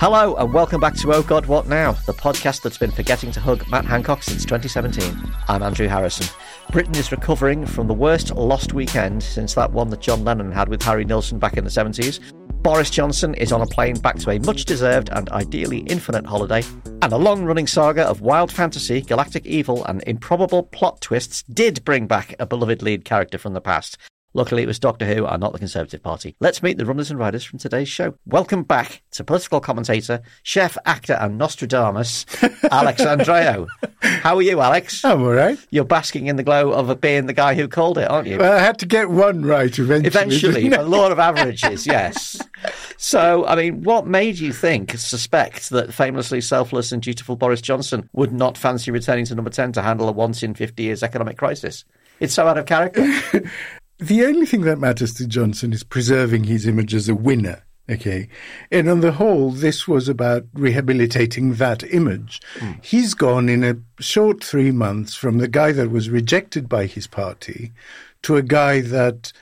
Hello, 0.00 0.34
and 0.36 0.54
welcome 0.54 0.80
back 0.80 0.94
to 0.94 1.12
Oh 1.12 1.22
God, 1.22 1.44
What 1.44 1.68
Now, 1.68 1.92
the 1.92 2.14
podcast 2.14 2.62
that's 2.62 2.78
been 2.78 2.90
forgetting 2.90 3.30
to 3.32 3.40
hug 3.40 3.68
Matt 3.68 3.84
Hancock 3.84 4.22
since 4.22 4.46
2017. 4.46 5.30
I'm 5.46 5.62
Andrew 5.62 5.88
Harrison. 5.88 6.26
Britain 6.72 6.94
is 6.94 7.12
recovering 7.12 7.66
from 7.66 7.86
the 7.86 7.92
worst 7.92 8.34
lost 8.34 8.72
weekend 8.72 9.22
since 9.22 9.52
that 9.52 9.70
one 9.70 9.90
that 9.90 10.00
John 10.00 10.24
Lennon 10.24 10.52
had 10.52 10.70
with 10.70 10.82
Harry 10.82 11.04
Nilsson 11.04 11.38
back 11.38 11.58
in 11.58 11.64
the 11.64 11.70
70s. 11.70 12.18
Boris 12.62 12.88
Johnson 12.88 13.34
is 13.34 13.52
on 13.52 13.60
a 13.60 13.66
plane 13.66 14.00
back 14.00 14.16
to 14.20 14.30
a 14.30 14.38
much 14.38 14.64
deserved 14.64 15.10
and 15.12 15.28
ideally 15.28 15.80
infinite 15.80 16.24
holiday. 16.24 16.62
And 17.02 17.12
a 17.12 17.18
long 17.18 17.44
running 17.44 17.66
saga 17.66 18.04
of 18.04 18.22
wild 18.22 18.50
fantasy, 18.50 19.02
galactic 19.02 19.44
evil, 19.44 19.84
and 19.84 20.02
improbable 20.06 20.62
plot 20.62 21.02
twists 21.02 21.42
did 21.42 21.84
bring 21.84 22.06
back 22.06 22.34
a 22.38 22.46
beloved 22.46 22.80
lead 22.80 23.04
character 23.04 23.36
from 23.36 23.52
the 23.52 23.60
past. 23.60 23.98
Luckily, 24.32 24.62
it 24.62 24.66
was 24.66 24.78
Doctor 24.78 25.06
Who 25.06 25.26
and 25.26 25.40
not 25.40 25.52
the 25.52 25.58
Conservative 25.58 26.04
Party. 26.04 26.36
Let's 26.38 26.62
meet 26.62 26.78
the 26.78 26.86
runners 26.86 27.10
and 27.10 27.18
riders 27.18 27.42
from 27.42 27.58
today's 27.58 27.88
show. 27.88 28.14
Welcome 28.26 28.62
back 28.62 29.02
to 29.12 29.24
political 29.24 29.60
commentator, 29.60 30.22
chef, 30.44 30.78
actor, 30.86 31.14
and 31.14 31.36
Nostradamus, 31.36 32.26
Alex 32.70 33.02
Andreou. 33.02 33.66
How 34.00 34.36
are 34.36 34.42
you, 34.42 34.60
Alex? 34.60 35.04
I'm 35.04 35.22
all 35.22 35.32
right. 35.32 35.58
You're 35.70 35.82
basking 35.82 36.28
in 36.28 36.36
the 36.36 36.44
glow 36.44 36.70
of 36.70 37.00
being 37.00 37.26
the 37.26 37.32
guy 37.32 37.56
who 37.56 37.66
called 37.66 37.98
it, 37.98 38.08
aren't 38.08 38.28
you? 38.28 38.38
Well, 38.38 38.52
I 38.52 38.60
had 38.60 38.78
to 38.78 38.86
get 38.86 39.10
one 39.10 39.44
right 39.44 39.76
eventually. 39.76 40.06
Eventually, 40.06 40.68
the 40.68 40.84
law 40.84 41.10
of 41.10 41.18
averages, 41.18 41.84
yes. 41.84 42.40
So, 42.98 43.44
I 43.46 43.56
mean, 43.56 43.82
what 43.82 44.06
made 44.06 44.38
you 44.38 44.52
think, 44.52 44.96
suspect 44.96 45.70
that 45.70 45.92
famously 45.92 46.40
selfless 46.40 46.92
and 46.92 47.02
dutiful 47.02 47.34
Boris 47.34 47.60
Johnson 47.60 48.08
would 48.12 48.32
not 48.32 48.56
fancy 48.56 48.92
returning 48.92 49.24
to 49.24 49.34
number 49.34 49.50
10 49.50 49.72
to 49.72 49.82
handle 49.82 50.08
a 50.08 50.12
once 50.12 50.44
in 50.44 50.54
50 50.54 50.84
years 50.84 51.02
economic 51.02 51.36
crisis? 51.36 51.84
It's 52.20 52.34
so 52.34 52.46
out 52.46 52.58
of 52.58 52.66
character. 52.66 53.10
the 54.00 54.24
only 54.24 54.46
thing 54.46 54.62
that 54.62 54.78
matters 54.78 55.14
to 55.14 55.26
Johnson 55.26 55.72
is 55.72 55.84
preserving 55.84 56.44
his 56.44 56.66
image 56.66 56.94
as 56.94 57.08
a 57.08 57.14
winner. 57.14 57.64
Okay. 57.88 58.28
And 58.70 58.88
on 58.88 59.00
the 59.00 59.12
whole, 59.12 59.50
this 59.50 59.88
was 59.88 60.08
about 60.08 60.44
rehabilitating 60.54 61.54
that 61.54 61.82
image. 61.92 62.40
Mm. 62.54 62.84
He's 62.84 63.14
gone 63.14 63.48
in 63.48 63.64
a 63.64 63.76
short 64.00 64.44
three 64.44 64.70
months 64.70 65.16
from 65.16 65.38
the 65.38 65.48
guy 65.48 65.72
that 65.72 65.90
was 65.90 66.08
rejected 66.08 66.68
by 66.68 66.86
his 66.86 67.08
party 67.08 67.72
to 68.22 68.36
a 68.36 68.42
guy 68.42 68.80
that 68.80 69.32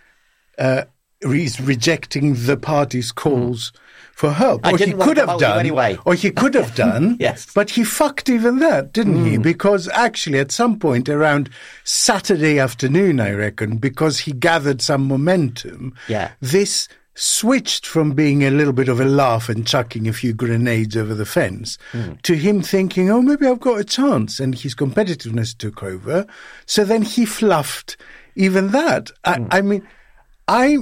uh, 0.58 0.84
is 1.20 1.60
rejecting 1.60 2.34
the 2.34 2.56
party's 2.56 3.12
calls 3.12 3.70
mm. 3.70 3.78
For 4.18 4.32
help. 4.32 4.66
I 4.66 4.72
or 4.72 4.78
he 4.78 4.92
could 4.94 5.16
have 5.16 5.38
done 5.38 5.60
anyway. 5.60 5.96
Or 6.04 6.12
he 6.12 6.32
could 6.32 6.54
have 6.54 6.74
done. 6.86 7.16
yes. 7.20 7.46
But 7.54 7.70
he 7.70 7.84
fucked 7.84 8.28
even 8.28 8.58
that, 8.58 8.92
didn't 8.92 9.18
mm. 9.18 9.30
he? 9.30 9.38
Because 9.38 9.88
actually 9.90 10.40
at 10.40 10.50
some 10.50 10.76
point 10.76 11.08
around 11.08 11.50
Saturday 11.84 12.58
afternoon, 12.58 13.20
I 13.20 13.30
reckon, 13.30 13.76
because 13.76 14.18
he 14.18 14.32
gathered 14.32 14.82
some 14.82 15.06
momentum, 15.06 15.94
yeah. 16.08 16.32
this 16.40 16.88
switched 17.14 17.86
from 17.86 18.10
being 18.10 18.42
a 18.42 18.50
little 18.50 18.72
bit 18.72 18.88
of 18.88 18.98
a 18.98 19.04
laugh 19.04 19.48
and 19.48 19.64
chucking 19.64 20.08
a 20.08 20.12
few 20.12 20.34
grenades 20.34 20.96
over 20.96 21.14
the 21.14 21.24
fence 21.24 21.78
mm. 21.92 22.20
to 22.22 22.34
him 22.34 22.60
thinking, 22.60 23.10
oh, 23.10 23.22
maybe 23.22 23.46
I've 23.46 23.60
got 23.60 23.78
a 23.78 23.84
chance. 23.84 24.40
And 24.40 24.52
his 24.52 24.74
competitiveness 24.74 25.56
took 25.56 25.84
over. 25.84 26.26
So 26.66 26.84
then 26.84 27.02
he 27.02 27.24
fluffed 27.24 27.96
even 28.34 28.72
that. 28.72 29.12
I, 29.24 29.38
mm. 29.38 29.48
I 29.52 29.60
mean, 29.60 29.88
I, 30.48 30.78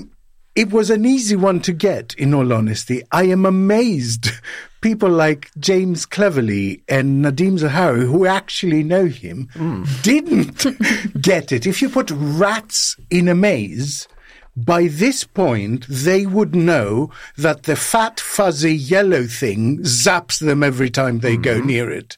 it 0.57 0.71
was 0.71 0.91
an 0.91 1.05
easy 1.05 1.37
one 1.37 1.61
to 1.61 1.73
get, 1.73 2.15
in 2.15 2.33
all 2.33 2.53
honesty. 2.53 3.03
I 3.12 3.25
am 3.25 3.45
amazed 3.45 4.31
people 4.81 5.11
like 5.11 5.51
James 5.59 6.07
Cleverly 6.07 6.83
and 6.89 7.25
Nadhim 7.25 7.59
Zahawi, 7.59 8.07
who 8.07 8.27
actually 8.27 8.83
know 8.83 9.05
him, 9.05 9.48
mm. 9.55 10.03
didn't 10.03 11.21
get 11.21 11.53
it. 11.53 11.67
If 11.67 11.83
you 11.83 11.91
put 11.91 12.11
rats 12.11 12.97
in 13.11 13.29
a 13.29 13.35
maze, 13.35 14.09
by 14.57 14.89
this 14.89 15.25
point, 15.25 15.87
they 15.89 16.25
would 16.25 16.55
know 16.55 17.11
that 17.37 17.65
the 17.65 17.77
fat, 17.77 18.19
fuzzy 18.19 18.75
yellow 18.75 19.27
thing 19.27 19.81
zaps 19.81 20.41
them 20.41 20.63
every 20.63 20.89
time 20.89 21.19
they 21.19 21.35
mm-hmm. 21.35 21.43
go 21.43 21.61
near 21.61 21.91
it. 21.91 22.17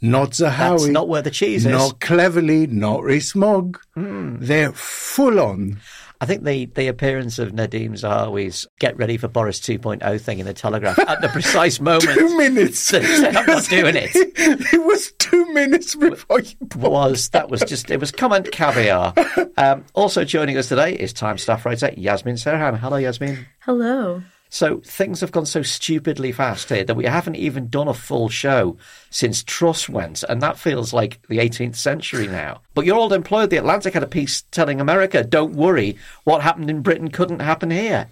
Not 0.00 0.30
Zahawi. 0.30 0.78
That's 0.78 0.86
not 0.86 1.08
where 1.08 1.22
the 1.22 1.30
cheese 1.30 1.64
is. 1.64 1.72
Not 1.72 2.00
Cleverly, 2.00 2.66
not 2.66 3.02
Rees-Mogg. 3.02 3.78
Mm. 3.96 4.40
They're 4.40 4.72
full 4.72 5.40
on. 5.40 5.80
I 6.22 6.24
think 6.24 6.44
the, 6.44 6.66
the 6.66 6.86
appearance 6.86 7.40
of 7.40 7.50
Nadhim 7.50 7.94
Zahawi's 7.94 8.68
get 8.78 8.96
ready 8.96 9.16
for 9.16 9.26
Boris 9.26 9.58
2.0 9.58 10.20
thing 10.20 10.38
in 10.38 10.46
the 10.46 10.54
Telegraph 10.54 10.96
at 11.00 11.20
the 11.20 11.26
precise 11.28 11.80
moment. 11.80 12.16
two 12.16 12.38
minutes. 12.38 12.94
I'm 12.94 13.44
not 13.44 13.64
doing 13.64 13.96
it. 13.96 14.14
It, 14.14 14.32
it 14.72 14.84
was 14.84 15.10
two 15.18 15.52
minutes 15.52 15.96
before 15.96 16.38
you 16.38 16.54
was 16.76 17.30
That 17.30 17.50
was 17.50 17.62
just, 17.62 17.90
it 17.90 17.98
was 17.98 18.12
comment 18.12 18.52
caviar. 18.52 19.12
Um, 19.58 19.84
also 19.92 20.24
joining 20.24 20.56
us 20.56 20.68
today 20.68 20.94
is 20.94 21.12
Time 21.12 21.36
staff 21.36 21.66
writer 21.66 21.88
Yasmeen 21.88 22.38
Serhan. 22.38 22.78
Hello, 22.78 22.96
Yasmeen. 22.96 23.44
Hello. 23.60 24.22
So 24.52 24.82
things 24.84 25.22
have 25.22 25.32
gone 25.32 25.46
so 25.46 25.62
stupidly 25.62 26.30
fast 26.30 26.68
here 26.68 26.84
that 26.84 26.94
we 26.94 27.06
haven't 27.06 27.36
even 27.36 27.70
done 27.70 27.88
a 27.88 27.94
full 27.94 28.28
show 28.28 28.76
since 29.08 29.42
Truss 29.42 29.88
went, 29.88 30.22
and 30.24 30.42
that 30.42 30.58
feels 30.58 30.92
like 30.92 31.20
the 31.30 31.38
18th 31.38 31.74
century 31.74 32.26
now. 32.26 32.60
But 32.74 32.84
you're 32.84 32.98
all 32.98 33.14
employed. 33.14 33.48
The 33.48 33.56
Atlantic 33.56 33.94
had 33.94 34.02
a 34.02 34.06
piece 34.06 34.42
telling 34.50 34.78
America, 34.78 35.24
"Don't 35.24 35.56
worry, 35.56 35.96
what 36.24 36.42
happened 36.42 36.68
in 36.68 36.82
Britain 36.82 37.10
couldn't 37.10 37.40
happen 37.40 37.70
here." 37.70 38.08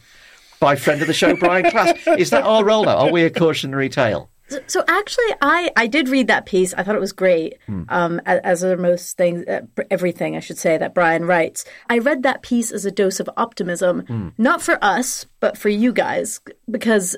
By 0.60 0.76
friend 0.76 1.02
of 1.02 1.08
the 1.08 1.12
show, 1.12 1.36
Brian 1.36 1.70
Klaas. 1.70 1.94
Is 2.16 2.30
that 2.30 2.44
our 2.44 2.64
role 2.64 2.86
now? 2.86 2.96
Are 2.96 3.12
we 3.12 3.22
a 3.24 3.30
cautionary 3.30 3.90
tale? 3.90 4.30
So 4.66 4.84
actually, 4.88 5.32
I, 5.40 5.70
I 5.76 5.86
did 5.86 6.08
read 6.08 6.26
that 6.26 6.46
piece. 6.46 6.74
I 6.74 6.82
thought 6.82 6.94
it 6.94 7.00
was 7.00 7.12
great. 7.12 7.58
Hmm. 7.66 7.82
Um, 7.88 8.20
as, 8.26 8.40
as 8.42 8.64
are 8.64 8.76
most 8.76 9.16
things, 9.16 9.44
uh, 9.46 9.62
everything 9.90 10.36
I 10.36 10.40
should 10.40 10.58
say 10.58 10.76
that 10.78 10.94
Brian 10.94 11.24
writes. 11.24 11.64
I 11.88 11.98
read 11.98 12.22
that 12.22 12.42
piece 12.42 12.70
as 12.72 12.84
a 12.84 12.90
dose 12.90 13.20
of 13.20 13.30
optimism, 13.36 14.00
hmm. 14.06 14.28
not 14.38 14.60
for 14.60 14.82
us, 14.82 15.26
but 15.40 15.56
for 15.56 15.68
you 15.68 15.92
guys, 15.92 16.40
because 16.70 17.16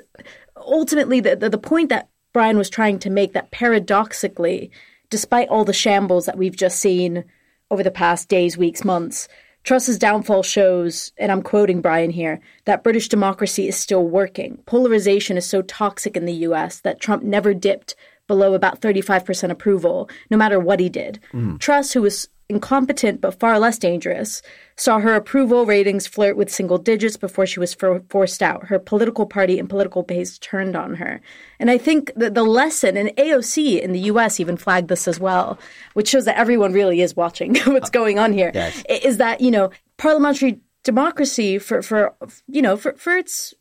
ultimately 0.56 1.20
the, 1.20 1.36
the 1.36 1.50
the 1.50 1.58
point 1.58 1.88
that 1.88 2.08
Brian 2.32 2.58
was 2.58 2.70
trying 2.70 2.98
to 3.00 3.10
make 3.10 3.32
that 3.32 3.50
paradoxically, 3.50 4.70
despite 5.10 5.48
all 5.48 5.64
the 5.64 5.72
shambles 5.72 6.26
that 6.26 6.38
we've 6.38 6.56
just 6.56 6.78
seen 6.78 7.24
over 7.70 7.82
the 7.82 7.90
past 7.90 8.28
days, 8.28 8.56
weeks, 8.56 8.84
months, 8.84 9.28
Truss's 9.64 9.98
downfall 9.98 10.42
shows, 10.42 11.12
and 11.18 11.30
I'm 11.30 11.42
quoting 11.42 11.80
Brian 11.80 12.10
here, 12.10 12.40
that 12.64 12.82
British 12.82 13.08
democracy 13.08 13.68
is 13.68 13.76
still 13.76 14.06
working. 14.06 14.58
Polarization 14.66 15.36
is 15.36 15.46
so 15.46 15.62
toxic 15.62 16.16
in 16.16 16.24
the 16.24 16.32
US 16.32 16.80
that 16.80 17.00
Trump 17.00 17.22
never 17.22 17.54
dipped 17.54 17.94
below 18.26 18.54
about 18.54 18.80
35% 18.80 19.50
approval, 19.50 20.08
no 20.30 20.36
matter 20.36 20.58
what 20.58 20.80
he 20.80 20.88
did. 20.88 21.20
Mm. 21.32 21.58
Truss, 21.58 21.92
who 21.92 22.02
was 22.02 22.28
incompetent 22.52 23.20
but 23.20 23.38
far 23.38 23.58
less 23.58 23.78
dangerous, 23.78 24.42
saw 24.76 24.98
her 24.98 25.14
approval 25.14 25.66
ratings 25.66 26.06
flirt 26.06 26.36
with 26.36 26.50
single 26.50 26.78
digits 26.78 27.16
before 27.16 27.46
she 27.46 27.60
was 27.60 27.74
for- 27.74 28.02
forced 28.08 28.42
out. 28.42 28.66
Her 28.66 28.78
political 28.78 29.26
party 29.26 29.58
and 29.58 29.68
political 29.68 30.02
base 30.02 30.38
turned 30.38 30.76
on 30.76 30.94
her. 30.94 31.20
And 31.58 31.70
I 31.70 31.78
think 31.78 32.12
that 32.16 32.34
the 32.34 32.44
lesson, 32.44 32.96
and 32.96 33.10
AOC 33.16 33.80
in 33.80 33.92
the 33.92 34.00
US 34.00 34.40
even 34.40 34.56
flagged 34.56 34.88
this 34.88 35.08
as 35.08 35.18
well, 35.18 35.58
which 35.94 36.08
shows 36.08 36.24
that 36.26 36.38
everyone 36.38 36.72
really 36.72 37.00
is 37.00 37.16
watching 37.16 37.56
what's 37.66 37.90
going 37.90 38.18
on 38.18 38.32
here, 38.32 38.50
yes. 38.54 38.82
is 38.88 39.18
that, 39.18 39.40
you 39.40 39.50
know, 39.50 39.70
parliamentary 39.96 40.60
democracy 40.84 41.58
for, 41.58 41.82
for 41.82 42.14
you 42.48 42.62
know, 42.62 42.76
for, 42.76 42.92
for 42.94 43.16
its 43.16 43.54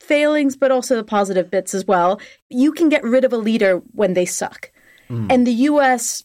failings, 0.00 0.56
but 0.56 0.70
also 0.70 0.96
the 0.96 1.04
positive 1.04 1.50
bits 1.50 1.74
as 1.74 1.84
well, 1.86 2.20
you 2.48 2.72
can 2.72 2.88
get 2.88 3.04
rid 3.04 3.24
of 3.24 3.32
a 3.32 3.36
leader 3.36 3.82
when 3.92 4.14
they 4.14 4.24
suck. 4.24 4.70
Mm. 5.10 5.32
And 5.32 5.46
the 5.46 5.52
US 5.52 6.24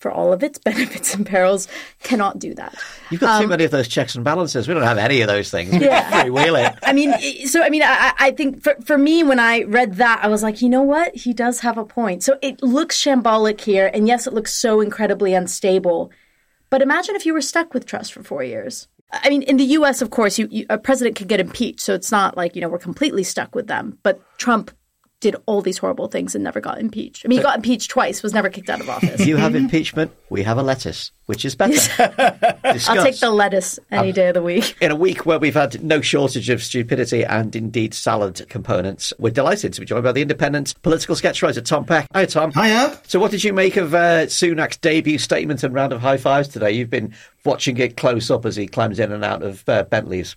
for 0.00 0.10
all 0.10 0.32
of 0.32 0.42
its 0.42 0.58
benefits 0.64 1.14
and 1.14 1.24
perils, 1.24 1.68
cannot 2.02 2.38
do 2.38 2.54
that. 2.54 2.74
You've 3.10 3.20
got 3.20 3.36
um, 3.36 3.42
too 3.42 3.48
many 3.48 3.64
of 3.64 3.70
those 3.70 3.86
checks 3.86 4.14
and 4.16 4.24
balances. 4.24 4.66
We 4.66 4.74
don't 4.74 4.82
have 4.82 4.98
any 4.98 5.20
of 5.20 5.28
those 5.28 5.50
things. 5.50 5.74
Yeah. 5.74 6.24
Freewheel 6.24 6.66
it. 6.66 6.78
I 6.82 6.92
mean, 6.92 7.46
so 7.46 7.62
I 7.62 7.70
mean, 7.70 7.82
I, 7.82 8.12
I 8.18 8.30
think 8.32 8.62
for, 8.62 8.74
for 8.84 8.98
me, 8.98 9.22
when 9.22 9.38
I 9.38 9.62
read 9.62 9.94
that, 9.96 10.20
I 10.22 10.28
was 10.28 10.42
like, 10.42 10.60
you 10.60 10.68
know 10.68 10.82
what? 10.82 11.14
He 11.14 11.32
does 11.32 11.60
have 11.60 11.78
a 11.78 11.84
point. 11.84 12.24
So 12.24 12.38
it 12.42 12.62
looks 12.62 13.00
shambolic 13.00 13.60
here, 13.60 13.90
and 13.92 14.08
yes, 14.08 14.26
it 14.26 14.32
looks 14.32 14.54
so 14.54 14.80
incredibly 14.80 15.34
unstable. 15.34 16.10
But 16.70 16.82
imagine 16.82 17.14
if 17.14 17.26
you 17.26 17.34
were 17.34 17.40
stuck 17.40 17.74
with 17.74 17.86
Truss 17.86 18.10
for 18.10 18.22
four 18.22 18.42
years. 18.42 18.88
I 19.12 19.28
mean, 19.28 19.42
in 19.42 19.56
the 19.56 19.64
U.S., 19.64 20.02
of 20.02 20.10
course, 20.10 20.38
you, 20.38 20.46
you, 20.50 20.66
a 20.70 20.78
president 20.78 21.16
could 21.16 21.26
get 21.26 21.40
impeached, 21.40 21.80
so 21.80 21.94
it's 21.94 22.12
not 22.12 22.36
like 22.36 22.54
you 22.54 22.62
know 22.62 22.68
we're 22.68 22.78
completely 22.78 23.24
stuck 23.24 23.54
with 23.54 23.66
them. 23.66 23.98
But 24.02 24.20
Trump 24.38 24.70
did 25.20 25.36
all 25.46 25.60
these 25.60 25.78
horrible 25.78 26.08
things 26.08 26.34
and 26.34 26.42
never 26.42 26.60
got 26.60 26.80
impeached. 26.80 27.24
I 27.24 27.28
mean, 27.28 27.38
he 27.38 27.42
got 27.42 27.56
impeached 27.56 27.90
twice, 27.90 28.22
was 28.22 28.32
never 28.32 28.48
kicked 28.48 28.70
out 28.70 28.80
of 28.80 28.88
office. 28.88 29.24
You 29.24 29.36
have 29.36 29.54
impeachment, 29.54 30.12
we 30.30 30.42
have 30.42 30.56
a 30.56 30.62
lettuce, 30.62 31.12
which 31.26 31.44
is 31.44 31.54
better. 31.54 31.78
I'll 32.64 33.04
take 33.04 33.20
the 33.20 33.30
lettuce 33.30 33.78
any 33.90 34.08
um, 34.08 34.14
day 34.14 34.28
of 34.28 34.34
the 34.34 34.42
week. 34.42 34.76
In 34.80 34.90
a 34.90 34.96
week 34.96 35.26
where 35.26 35.38
we've 35.38 35.54
had 35.54 35.84
no 35.84 36.00
shortage 36.00 36.48
of 36.48 36.62
stupidity 36.62 37.22
and 37.22 37.54
indeed 37.54 37.92
salad 37.92 38.46
components, 38.48 39.12
we're 39.18 39.30
delighted 39.30 39.74
to 39.74 39.80
be 39.80 39.86
joined 39.86 40.04
by 40.04 40.12
the 40.12 40.22
independent 40.22 40.74
political 40.82 41.14
sketch 41.14 41.42
writer 41.42 41.60
Tom 41.60 41.84
Peck. 41.84 42.06
Hi, 42.14 42.24
Tom. 42.24 42.52
Hiya. 42.52 42.98
So, 43.06 43.20
what 43.20 43.30
did 43.30 43.44
you 43.44 43.52
make 43.52 43.76
of 43.76 43.94
uh, 43.94 44.26
Sunak's 44.26 44.78
debut 44.78 45.18
statement 45.18 45.62
and 45.62 45.74
round 45.74 45.92
of 45.92 46.00
high 46.00 46.16
fives 46.16 46.48
today? 46.48 46.72
You've 46.72 46.90
been 46.90 47.14
watching 47.44 47.76
it 47.76 47.98
close 47.98 48.30
up 48.30 48.46
as 48.46 48.56
he 48.56 48.66
climbs 48.66 48.98
in 48.98 49.12
and 49.12 49.24
out 49.24 49.42
of 49.42 49.68
uh, 49.68 49.82
Bentleys. 49.84 50.36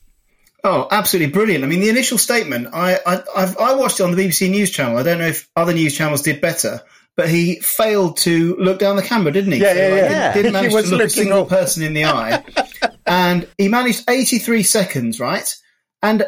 Oh, 0.63 0.87
absolutely 0.91 1.33
brilliant! 1.33 1.63
I 1.63 1.67
mean, 1.67 1.81
the 1.81 1.89
initial 1.89 2.17
statement. 2.17 2.69
I, 2.73 2.99
I 3.05 3.21
I've, 3.35 3.57
I 3.57 3.75
watched 3.75 3.99
it 3.99 4.03
on 4.03 4.11
the 4.15 4.27
BBC 4.27 4.49
News 4.49 4.71
channel. 4.71 4.97
I 4.97 5.03
don't 5.03 5.19
know 5.19 5.27
if 5.27 5.49
other 5.55 5.73
news 5.73 5.95
channels 5.95 6.21
did 6.21 6.39
better, 6.39 6.81
but 7.17 7.29
he 7.29 7.59
failed 7.59 8.17
to 8.17 8.55
look 8.55 8.79
down 8.79 8.95
the 8.95 9.03
camera, 9.03 9.31
didn't 9.31 9.51
he? 9.51 9.59
Yeah, 9.59 9.73
yeah, 9.73 9.95
yeah. 9.95 10.33
Didn't, 10.33 10.53
didn't 10.53 10.71
manage 10.71 10.89
to 10.89 10.95
look 10.95 11.07
a 11.07 11.09
single 11.09 11.41
up. 11.41 11.49
person 11.49 11.83
in 11.83 11.93
the 11.93 12.05
eye, 12.05 12.43
and 13.05 13.47
he 13.57 13.67
managed 13.67 14.09
83 14.09 14.63
seconds, 14.63 15.19
right? 15.19 15.53
And 16.01 16.25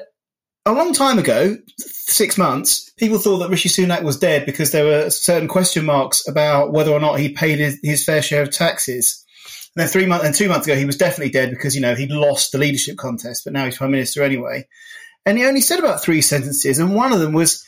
a 0.65 0.73
long 0.73 0.93
time 0.93 1.19
ago, 1.19 1.57
six 1.77 2.37
months, 2.37 2.91
people 2.97 3.19
thought 3.19 3.37
that 3.39 3.49
Rishi 3.49 3.69
Sunak 3.69 4.03
was 4.03 4.17
dead 4.17 4.45
because 4.45 4.71
there 4.71 4.85
were 4.85 5.09
certain 5.09 5.47
question 5.47 5.85
marks 5.85 6.27
about 6.27 6.71
whether 6.71 6.91
or 6.91 6.99
not 6.99 7.19
he 7.19 7.29
paid 7.29 7.59
his, 7.59 7.79
his 7.83 8.03
fair 8.03 8.21
share 8.21 8.41
of 8.41 8.51
taxes. 8.51 9.23
And 9.75 9.81
then 9.83 9.87
three 9.87 10.05
months 10.05 10.25
and 10.25 10.33
two 10.33 10.47
months 10.47 10.67
ago, 10.67 10.75
he 10.75 10.85
was 10.85 10.97
definitely 10.97 11.31
dead 11.31 11.49
because 11.49 11.75
you 11.75 11.81
know 11.81 11.95
he'd 11.95 12.11
lost 12.11 12.51
the 12.51 12.57
leadership 12.57 12.97
contest, 12.97 13.43
but 13.43 13.53
now 13.53 13.65
he's 13.65 13.77
prime 13.77 13.91
minister 13.91 14.23
anyway. 14.23 14.67
And 15.25 15.37
he 15.37 15.45
only 15.45 15.61
said 15.61 15.79
about 15.79 16.01
three 16.01 16.21
sentences, 16.21 16.79
and 16.79 16.95
one 16.95 17.11
of 17.11 17.19
them 17.19 17.33
was 17.33 17.65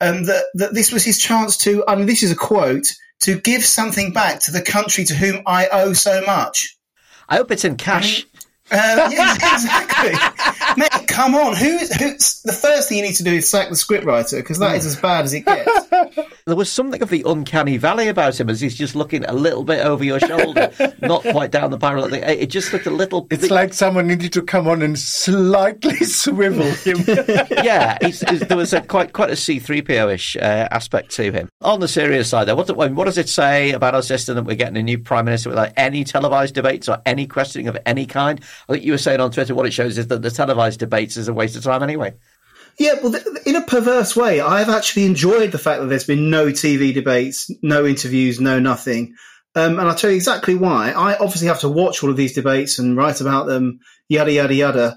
um, 0.00 0.24
that 0.24 0.44
that 0.54 0.74
this 0.74 0.92
was 0.92 1.04
his 1.04 1.18
chance 1.18 1.56
to. 1.58 1.84
I 1.88 1.96
mean, 1.96 2.06
this 2.06 2.22
is 2.22 2.30
a 2.30 2.36
quote 2.36 2.92
to 3.20 3.40
give 3.40 3.64
something 3.64 4.12
back 4.12 4.40
to 4.40 4.52
the 4.52 4.60
country 4.60 5.04
to 5.04 5.14
whom 5.14 5.42
I 5.46 5.68
owe 5.68 5.94
so 5.94 6.22
much. 6.26 6.76
I 7.28 7.36
hope 7.36 7.50
it's 7.50 7.64
in 7.64 7.76
cash. 7.76 8.26
Uh, 8.70 9.08
yeah, 9.12 9.34
exactly. 9.34 10.12
Mate, 10.76 11.08
come 11.08 11.34
on. 11.34 11.54
Who 11.54 11.66
is 11.66 11.94
who's 11.94 12.42
the 12.42 12.52
first 12.52 12.88
thing 12.88 12.98
you 12.98 13.04
need 13.04 13.14
to 13.16 13.24
do 13.24 13.32
is 13.32 13.48
sack 13.48 13.68
the 13.68 13.74
scriptwriter 13.74 14.38
because 14.38 14.58
that 14.58 14.76
is 14.76 14.86
as 14.86 14.96
bad 14.96 15.24
as 15.24 15.34
it 15.34 15.44
gets. 15.44 15.70
There 16.46 16.54
was 16.54 16.70
something 16.70 17.02
of 17.02 17.10
the 17.10 17.24
uncanny 17.26 17.76
valley 17.76 18.06
about 18.06 18.38
him 18.38 18.48
as 18.48 18.60
he's 18.60 18.76
just 18.76 18.94
looking 18.94 19.24
a 19.24 19.32
little 19.32 19.64
bit 19.64 19.84
over 19.84 20.04
your 20.04 20.20
shoulder, 20.20 20.70
not 21.00 21.22
quite 21.22 21.50
down 21.50 21.72
the 21.72 21.76
barrel. 21.76 22.14
It 22.14 22.46
just 22.46 22.72
looked 22.72 22.86
a 22.86 22.90
little. 22.90 23.26
It's 23.30 23.50
like 23.50 23.74
someone 23.74 24.06
needed 24.06 24.32
to 24.34 24.42
come 24.42 24.68
on 24.68 24.80
and 24.80 24.96
slightly 24.96 25.96
swivel 26.04 26.66
him. 26.66 26.98
yeah, 27.64 27.98
he's, 28.00 28.20
he's, 28.30 28.40
there 28.42 28.56
was 28.56 28.72
a 28.72 28.80
quite 28.80 29.12
quite 29.12 29.30
a 29.30 29.36
C 29.36 29.58
three 29.58 29.82
PO 29.82 30.08
ish 30.10 30.36
uh, 30.36 30.68
aspect 30.70 31.10
to 31.12 31.32
him. 31.32 31.48
On 31.62 31.80
the 31.80 31.88
serious 31.88 32.28
side, 32.28 32.46
though, 32.46 32.54
what, 32.54 32.70
what 32.92 33.04
does 33.06 33.18
it 33.18 33.28
say 33.28 33.72
about 33.72 33.96
our 33.96 34.02
system 34.02 34.36
that 34.36 34.44
we're 34.44 34.54
getting 34.54 34.76
a 34.76 34.84
new 34.84 35.00
prime 35.00 35.24
minister 35.24 35.48
without 35.48 35.72
any 35.76 36.04
televised 36.04 36.54
debates 36.54 36.88
or 36.88 37.02
any 37.04 37.26
questioning 37.26 37.66
of 37.66 37.76
any 37.84 38.06
kind? 38.06 38.40
I 38.68 38.72
think 38.72 38.84
you 38.84 38.92
were 38.92 38.98
saying 38.98 39.20
on 39.20 39.30
Twitter 39.30 39.54
what 39.54 39.66
it 39.66 39.72
shows 39.72 39.98
is 39.98 40.08
that 40.08 40.22
the 40.22 40.30
televised 40.30 40.80
debates 40.80 41.16
is 41.16 41.28
a 41.28 41.34
waste 41.34 41.56
of 41.56 41.62
time 41.62 41.82
anyway. 41.82 42.14
Yeah, 42.78 42.94
well, 43.02 43.12
th- 43.12 43.24
in 43.46 43.56
a 43.56 43.62
perverse 43.62 44.14
way, 44.14 44.40
I've 44.40 44.68
actually 44.68 45.06
enjoyed 45.06 45.52
the 45.52 45.58
fact 45.58 45.80
that 45.80 45.86
there's 45.86 46.04
been 46.04 46.28
no 46.28 46.48
TV 46.48 46.92
debates, 46.92 47.50
no 47.62 47.86
interviews, 47.86 48.38
no 48.38 48.58
nothing. 48.58 49.14
Um, 49.54 49.78
and 49.78 49.88
I'll 49.88 49.94
tell 49.94 50.10
you 50.10 50.16
exactly 50.16 50.54
why. 50.54 50.90
I 50.90 51.16
obviously 51.16 51.48
have 51.48 51.60
to 51.60 51.68
watch 51.68 52.02
all 52.02 52.10
of 52.10 52.16
these 52.16 52.34
debates 52.34 52.78
and 52.78 52.96
write 52.96 53.22
about 53.22 53.46
them, 53.46 53.80
yada, 54.08 54.30
yada, 54.30 54.54
yada. 54.54 54.96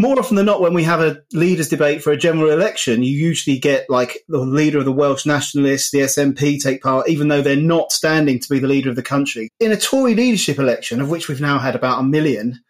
More 0.00 0.16
often 0.16 0.36
than 0.36 0.46
not, 0.46 0.60
when 0.60 0.74
we 0.74 0.84
have 0.84 1.00
a 1.00 1.22
leaders' 1.32 1.68
debate 1.68 2.04
for 2.04 2.12
a 2.12 2.16
general 2.16 2.50
election, 2.50 3.02
you 3.02 3.10
usually 3.10 3.58
get 3.58 3.90
like 3.90 4.18
the 4.28 4.38
leader 4.38 4.78
of 4.78 4.84
the 4.84 4.92
Welsh 4.92 5.26
Nationalists, 5.26 5.90
the 5.90 6.02
SNP 6.02 6.62
take 6.62 6.80
part, 6.80 7.08
even 7.08 7.26
though 7.26 7.42
they're 7.42 7.56
not 7.56 7.90
standing 7.90 8.38
to 8.38 8.48
be 8.48 8.60
the 8.60 8.68
leader 8.68 8.90
of 8.90 8.94
the 8.94 9.02
country. 9.02 9.48
In 9.58 9.72
a 9.72 9.76
Tory 9.76 10.14
leadership 10.14 10.60
election, 10.60 11.00
of 11.00 11.10
which 11.10 11.26
we've 11.26 11.40
now 11.40 11.58
had 11.58 11.74
about 11.74 11.98
a 11.98 12.04
million, 12.04 12.60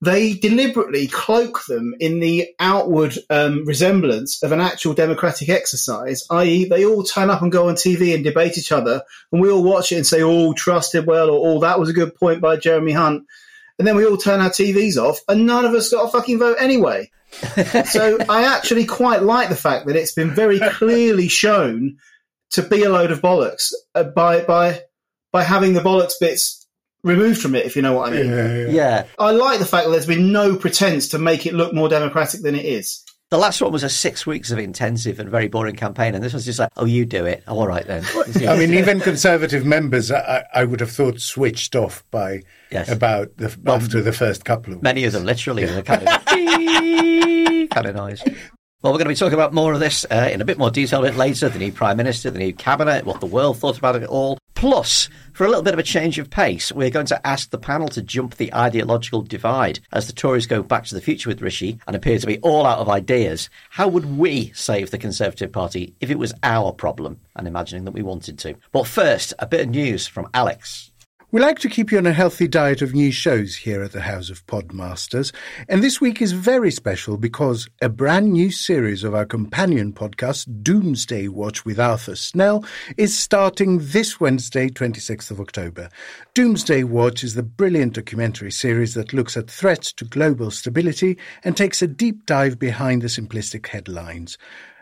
they 0.00 0.34
deliberately 0.34 1.08
cloak 1.08 1.64
them 1.66 1.94
in 1.98 2.20
the 2.20 2.48
outward 2.60 3.14
um, 3.30 3.64
resemblance 3.66 4.42
of 4.42 4.52
an 4.52 4.60
actual 4.60 4.94
democratic 4.94 5.48
exercise, 5.48 6.24
i.e., 6.30 6.66
they 6.66 6.84
all 6.84 7.02
turn 7.02 7.30
up 7.30 7.42
and 7.42 7.50
go 7.50 7.68
on 7.68 7.74
TV 7.74 8.14
and 8.14 8.22
debate 8.22 8.56
each 8.58 8.70
other, 8.70 9.02
and 9.32 9.40
we 9.40 9.50
all 9.50 9.64
watch 9.64 9.90
it 9.90 9.96
and 9.96 10.06
say, 10.06 10.22
"Oh, 10.22 10.52
Truss 10.52 10.90
did 10.90 11.06
well," 11.06 11.30
or 11.30 11.56
"Oh, 11.56 11.60
that 11.60 11.80
was 11.80 11.88
a 11.88 11.94
good 11.94 12.14
point 12.14 12.40
by 12.40 12.56
Jeremy 12.56 12.92
Hunt," 12.92 13.24
and 13.78 13.86
then 13.86 13.96
we 13.96 14.06
all 14.06 14.16
turn 14.16 14.40
our 14.40 14.50
TVs 14.50 14.96
off, 14.96 15.20
and 15.28 15.46
none 15.46 15.64
of 15.64 15.74
us 15.74 15.90
got 15.90 16.06
a 16.06 16.12
fucking 16.12 16.38
vote 16.38 16.56
anyway. 16.60 17.10
so 17.84 18.18
I 18.28 18.44
actually 18.44 18.86
quite 18.86 19.22
like 19.22 19.48
the 19.48 19.56
fact 19.56 19.86
that 19.86 19.96
it's 19.96 20.12
been 20.12 20.30
very 20.30 20.58
clearly 20.60 21.28
shown 21.28 21.98
to 22.50 22.62
be 22.62 22.84
a 22.84 22.90
load 22.90 23.10
of 23.10 23.20
bollocks 23.20 23.72
uh, 23.94 24.04
by 24.04 24.42
by 24.42 24.80
by 25.32 25.42
having 25.42 25.74
the 25.74 25.80
bollocks 25.80 26.18
bits 26.18 26.57
removed 27.02 27.40
from 27.40 27.54
it, 27.54 27.64
if 27.66 27.76
you 27.76 27.82
know 27.82 27.92
what 27.92 28.12
I 28.12 28.16
mean. 28.16 28.30
Yeah, 28.30 28.56
yeah. 28.56 28.66
Yeah. 28.68 29.04
I 29.18 29.30
like 29.32 29.58
the 29.58 29.66
fact 29.66 29.86
that 29.86 29.90
there's 29.92 30.06
been 30.06 30.32
no 30.32 30.56
pretense 30.56 31.08
to 31.08 31.18
make 31.18 31.46
it 31.46 31.54
look 31.54 31.72
more 31.74 31.88
democratic 31.88 32.42
than 32.42 32.54
it 32.54 32.64
is. 32.64 33.04
The 33.30 33.36
last 33.36 33.60
one 33.60 33.70
was 33.72 33.82
a 33.82 33.90
six 33.90 34.26
weeks 34.26 34.50
of 34.50 34.58
intensive 34.58 35.20
and 35.20 35.28
very 35.28 35.48
boring 35.48 35.76
campaign, 35.76 36.14
and 36.14 36.24
this 36.24 36.32
was 36.32 36.46
just 36.46 36.58
like, 36.58 36.70
oh, 36.78 36.86
you 36.86 37.04
do 37.04 37.26
it. 37.26 37.42
Oh, 37.46 37.58
all 37.58 37.66
right 37.68 37.86
then. 37.86 38.02
I 38.48 38.56
mean, 38.56 38.72
even 38.72 39.00
Conservative 39.00 39.66
members, 39.66 40.10
I, 40.10 40.46
I 40.54 40.64
would 40.64 40.80
have 40.80 40.90
thought, 40.90 41.20
switched 41.20 41.76
off 41.76 42.02
by 42.10 42.40
Yes. 42.70 42.90
about 42.90 43.36
the, 43.36 43.54
after 43.66 44.00
the 44.00 44.12
first 44.14 44.46
couple 44.46 44.72
of 44.72 44.82
Many 44.82 45.04
of 45.04 45.12
them 45.12 45.24
literally 45.26 45.66
the 45.66 45.82
kind 45.82 46.08
of 46.08 46.24
kind 47.70 47.86
of 47.86 47.94
noise. 47.94 48.22
Well, 48.80 48.92
we're 48.92 48.98
going 48.98 49.06
to 49.06 49.14
be 49.14 49.16
talking 49.16 49.34
about 49.34 49.52
more 49.52 49.72
of 49.72 49.80
this 49.80 50.06
uh, 50.08 50.30
in 50.32 50.40
a 50.40 50.44
bit 50.44 50.56
more 50.56 50.70
detail 50.70 51.00
a 51.00 51.08
bit 51.08 51.16
later. 51.16 51.48
The 51.48 51.58
new 51.58 51.72
Prime 51.72 51.96
Minister, 51.96 52.30
the 52.30 52.38
new 52.38 52.52
Cabinet, 52.52 53.04
what 53.04 53.18
the 53.18 53.26
world 53.26 53.58
thought 53.58 53.76
about 53.76 53.96
it 53.96 54.08
all. 54.08 54.38
Plus, 54.54 55.08
for 55.32 55.44
a 55.44 55.48
little 55.48 55.64
bit 55.64 55.72
of 55.72 55.80
a 55.80 55.82
change 55.82 56.16
of 56.20 56.30
pace, 56.30 56.70
we're 56.70 56.88
going 56.88 57.06
to 57.06 57.26
ask 57.26 57.50
the 57.50 57.58
panel 57.58 57.88
to 57.88 58.02
jump 58.02 58.36
the 58.36 58.54
ideological 58.54 59.22
divide. 59.22 59.80
As 59.90 60.06
the 60.06 60.12
Tories 60.12 60.46
go 60.46 60.62
back 60.62 60.84
to 60.84 60.94
the 60.94 61.00
future 61.00 61.28
with 61.28 61.42
Rishi 61.42 61.80
and 61.88 61.96
appear 61.96 62.20
to 62.20 62.26
be 62.28 62.38
all 62.38 62.66
out 62.66 62.78
of 62.78 62.88
ideas, 62.88 63.50
how 63.70 63.88
would 63.88 64.16
we 64.16 64.52
save 64.54 64.92
the 64.92 64.98
Conservative 64.98 65.50
Party 65.50 65.96
if 65.98 66.08
it 66.08 66.18
was 66.20 66.32
our 66.44 66.70
problem? 66.70 67.18
And 67.34 67.48
imagining 67.48 67.84
that 67.84 67.94
we 67.94 68.02
wanted 68.02 68.38
to. 68.38 68.54
But 68.70 68.86
first, 68.86 69.34
a 69.40 69.46
bit 69.48 69.62
of 69.62 69.70
news 69.70 70.06
from 70.06 70.28
Alex. 70.32 70.92
We 71.30 71.42
like 71.42 71.58
to 71.58 71.68
keep 71.68 71.92
you 71.92 71.98
on 71.98 72.06
a 72.06 72.14
healthy 72.14 72.48
diet 72.48 72.80
of 72.80 72.94
new 72.94 73.12
shows 73.12 73.54
here 73.54 73.82
at 73.82 73.92
the 73.92 74.00
House 74.00 74.30
of 74.30 74.46
Podmasters, 74.46 75.30
and 75.68 75.84
this 75.84 76.00
week 76.00 76.22
is 76.22 76.32
very 76.32 76.70
special 76.70 77.18
because 77.18 77.68
a 77.82 77.90
brand 77.90 78.32
new 78.32 78.50
series 78.50 79.04
of 79.04 79.14
our 79.14 79.26
companion 79.26 79.92
podcast, 79.92 80.62
Doomsday 80.62 81.28
Watch 81.28 81.66
with 81.66 81.78
Arthur 81.78 82.16
Snell, 82.16 82.64
is 82.96 83.14
starting 83.14 83.78
this 83.78 84.18
Wednesday, 84.18 84.70
26th 84.70 85.30
of 85.30 85.38
October. 85.38 85.90
Doomsday 86.32 86.84
Watch 86.84 87.22
is 87.22 87.34
the 87.34 87.42
brilliant 87.42 87.92
documentary 87.92 88.50
series 88.50 88.94
that 88.94 89.12
looks 89.12 89.36
at 89.36 89.50
threats 89.50 89.92
to 89.92 90.06
global 90.06 90.50
stability 90.50 91.18
and 91.44 91.54
takes 91.54 91.82
a 91.82 91.86
deep 91.86 92.24
dive 92.24 92.58
behind 92.58 93.02
the 93.02 93.08
simplistic 93.08 93.66
headlines. 93.66 94.38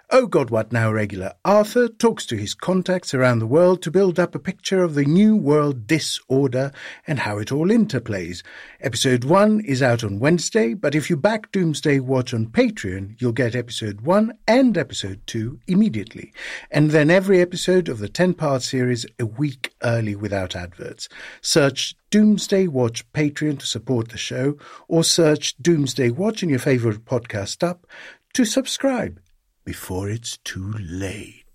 Oh 0.09 0.29
God, 0.29 0.51
What 0.51 0.71
Now 0.71 0.93
regular 0.93 1.33
Arthur 1.45 1.89
talks 1.89 2.27
to 2.27 2.37
his 2.37 2.55
contacts 2.55 3.13
around 3.13 3.41
the 3.41 3.47
world 3.47 3.83
to 3.83 3.91
build 3.91 4.21
up 4.21 4.37
a 4.37 4.39
picture 4.39 4.85
of 4.85 4.95
the 4.95 5.05
new 5.05 5.35
world 5.35 5.89
disorder 5.89 6.71
and 7.09 7.19
how 7.19 7.39
it 7.39 7.51
all 7.51 7.67
interplays. 7.71 8.45
Episode 8.81 9.25
1 9.25 9.63
is 9.63 9.83
out 9.83 10.05
on 10.05 10.21
Wednesday, 10.21 10.75
but 10.75 10.95
if 10.95 11.11
you 11.11 11.17
back 11.17 11.51
Doomsday 11.51 11.99
Watch 11.99 12.33
on 12.33 12.47
Patreon, 12.47 13.21
you'll 13.21 13.33
get 13.33 13.57
episode 13.57 14.03
1 14.03 14.33
and 14.47 14.79
episode 14.79 15.23
2 15.27 15.59
immediately. 15.67 16.33
And 16.71 16.93
then 16.93 17.11
every 17.11 17.41
episode 17.41 17.89
of 17.89 17.99
the 17.99 18.09
10 18.09 18.35
part 18.35 18.63
series 18.63 19.07
a 19.19 19.27
week 19.27 19.75
early 19.83 20.15
without 20.15 20.55
adverts. 20.55 21.09
Search 21.41 21.97
Doomsday 22.11 22.69
Watch 22.69 23.11
Patreon 23.11 23.59
to 23.59 23.67
support 23.67 24.11
the 24.11 24.19
show, 24.19 24.57
or 24.87 25.03
search 25.03 25.57
Doomsday 25.61 26.11
Watch 26.11 26.45
in 26.45 26.49
your 26.49 26.61
favorite 26.61 27.05
podcast 27.05 27.69
app 27.69 27.85
to 28.35 28.45
subscribe 28.45 29.19
before 29.67 30.09
it's 30.09 30.37
too 30.39 30.73
late. 30.79 31.46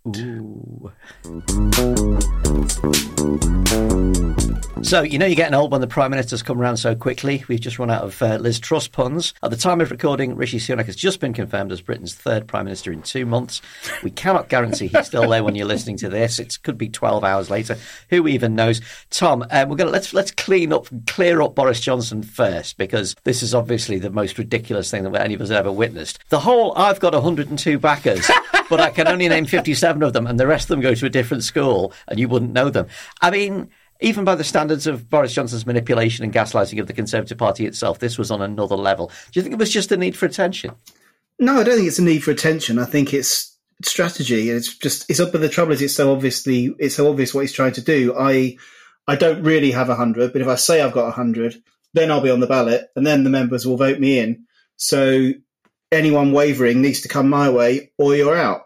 So, 4.83 5.03
you 5.03 5.19
know, 5.19 5.27
you're 5.27 5.35
getting 5.35 5.53
old 5.53 5.71
when 5.71 5.79
the 5.79 5.87
Prime 5.87 6.09
Minister's 6.09 6.41
come 6.41 6.59
around 6.59 6.77
so 6.77 6.95
quickly. 6.95 7.45
We've 7.47 7.59
just 7.59 7.77
run 7.77 7.91
out 7.91 8.03
of 8.03 8.19
uh, 8.19 8.37
Liz 8.37 8.59
Truss 8.59 8.87
puns. 8.87 9.35
At 9.43 9.51
the 9.51 9.57
time 9.57 9.79
of 9.79 9.91
recording, 9.91 10.35
Rishi 10.35 10.57
Sunak 10.57 10.87
has 10.87 10.95
just 10.95 11.19
been 11.19 11.33
confirmed 11.33 11.71
as 11.71 11.81
Britain's 11.81 12.15
third 12.15 12.47
Prime 12.47 12.65
Minister 12.65 12.91
in 12.91 13.03
two 13.03 13.27
months. 13.27 13.61
We 14.01 14.09
cannot 14.09 14.49
guarantee 14.49 14.87
he's 14.87 15.05
still 15.05 15.29
there 15.29 15.43
when 15.43 15.53
you're 15.53 15.67
listening 15.67 15.97
to 15.97 16.09
this. 16.09 16.39
It 16.39 16.57
could 16.63 16.79
be 16.79 16.89
12 16.89 17.23
hours 17.23 17.51
later. 17.51 17.77
Who 18.09 18.27
even 18.27 18.55
knows? 18.55 18.81
Tom, 19.11 19.45
um, 19.51 19.69
we're 19.69 19.75
going 19.75 19.87
to 19.87 19.93
let's 19.93 20.15
let's 20.15 20.31
clean 20.31 20.73
up, 20.73 20.87
clear 21.05 21.43
up 21.43 21.53
Boris 21.53 21.79
Johnson 21.79 22.23
first, 22.23 22.77
because 22.77 23.15
this 23.23 23.43
is 23.43 23.53
obviously 23.53 23.99
the 23.99 24.09
most 24.09 24.39
ridiculous 24.39 24.89
thing 24.89 25.03
that 25.03 25.21
any 25.21 25.35
of 25.35 25.41
us 25.41 25.49
have 25.49 25.59
ever 25.59 25.71
witnessed. 25.71 26.17
The 26.29 26.39
whole 26.39 26.75
I've 26.75 26.99
got 26.99 27.13
102 27.13 27.77
backers, 27.77 28.27
but 28.71 28.79
I 28.79 28.89
can 28.89 29.09
only 29.09 29.27
name 29.27 29.45
57 29.45 30.01
of 30.01 30.13
them, 30.13 30.25
and 30.25 30.39
the 30.39 30.47
rest 30.47 30.63
of 30.63 30.69
them 30.69 30.79
go 30.79 30.95
to 30.95 31.05
a 31.05 31.09
different 31.09 31.43
school, 31.43 31.91
and 32.07 32.17
you 32.17 32.29
wouldn't 32.29 32.53
know 32.53 32.69
them. 32.69 32.87
I 33.21 33.29
mean, 33.29 33.69
even 33.99 34.23
by 34.23 34.35
the 34.35 34.45
standards 34.45 34.87
of 34.87 35.09
Boris 35.09 35.33
Johnson's 35.33 35.65
manipulation 35.65 36.23
and 36.23 36.33
gaslighting 36.33 36.79
of 36.79 36.87
the 36.87 36.93
Conservative 36.93 37.37
Party 37.37 37.65
itself, 37.65 37.99
this 37.99 38.17
was 38.17 38.31
on 38.31 38.41
another 38.41 38.77
level. 38.77 39.07
Do 39.07 39.39
you 39.39 39.41
think 39.43 39.51
it 39.51 39.59
was 39.59 39.73
just 39.73 39.91
a 39.91 39.97
need 39.97 40.15
for 40.15 40.25
attention? 40.25 40.71
No, 41.37 41.59
I 41.59 41.65
don't 41.65 41.75
think 41.75 41.89
it's 41.89 41.99
a 41.99 42.03
need 42.03 42.23
for 42.23 42.31
attention. 42.31 42.79
I 42.79 42.85
think 42.85 43.13
it's 43.13 43.57
strategy, 43.83 44.49
and 44.49 44.57
it's 44.57 44.77
just 44.77 45.09
it's 45.09 45.19
up. 45.19 45.33
But 45.33 45.41
the 45.41 45.49
trouble 45.49 45.73
is, 45.73 45.81
it's 45.81 45.95
so 45.95 46.13
obviously 46.13 46.73
it's 46.79 46.95
so 46.95 47.09
obvious 47.09 47.33
what 47.33 47.41
he's 47.41 47.51
trying 47.51 47.73
to 47.73 47.81
do. 47.81 48.15
I 48.17 48.55
I 49.05 49.17
don't 49.17 49.43
really 49.43 49.71
have 49.71 49.89
a 49.89 49.95
hundred, 49.95 50.31
but 50.31 50.41
if 50.41 50.47
I 50.47 50.55
say 50.55 50.81
I've 50.81 50.93
got 50.93 51.09
a 51.09 51.11
hundred, 51.11 51.61
then 51.93 52.09
I'll 52.09 52.21
be 52.21 52.31
on 52.31 52.39
the 52.39 52.47
ballot, 52.47 52.87
and 52.95 53.05
then 53.05 53.25
the 53.25 53.29
members 53.29 53.65
will 53.65 53.75
vote 53.75 53.99
me 53.99 54.17
in. 54.17 54.45
So 54.77 55.33
anyone 55.91 56.31
wavering 56.31 56.81
needs 56.81 57.01
to 57.01 57.09
come 57.09 57.29
my 57.29 57.49
way, 57.49 57.91
or 57.97 58.15
you're 58.15 58.37
out. 58.37 58.65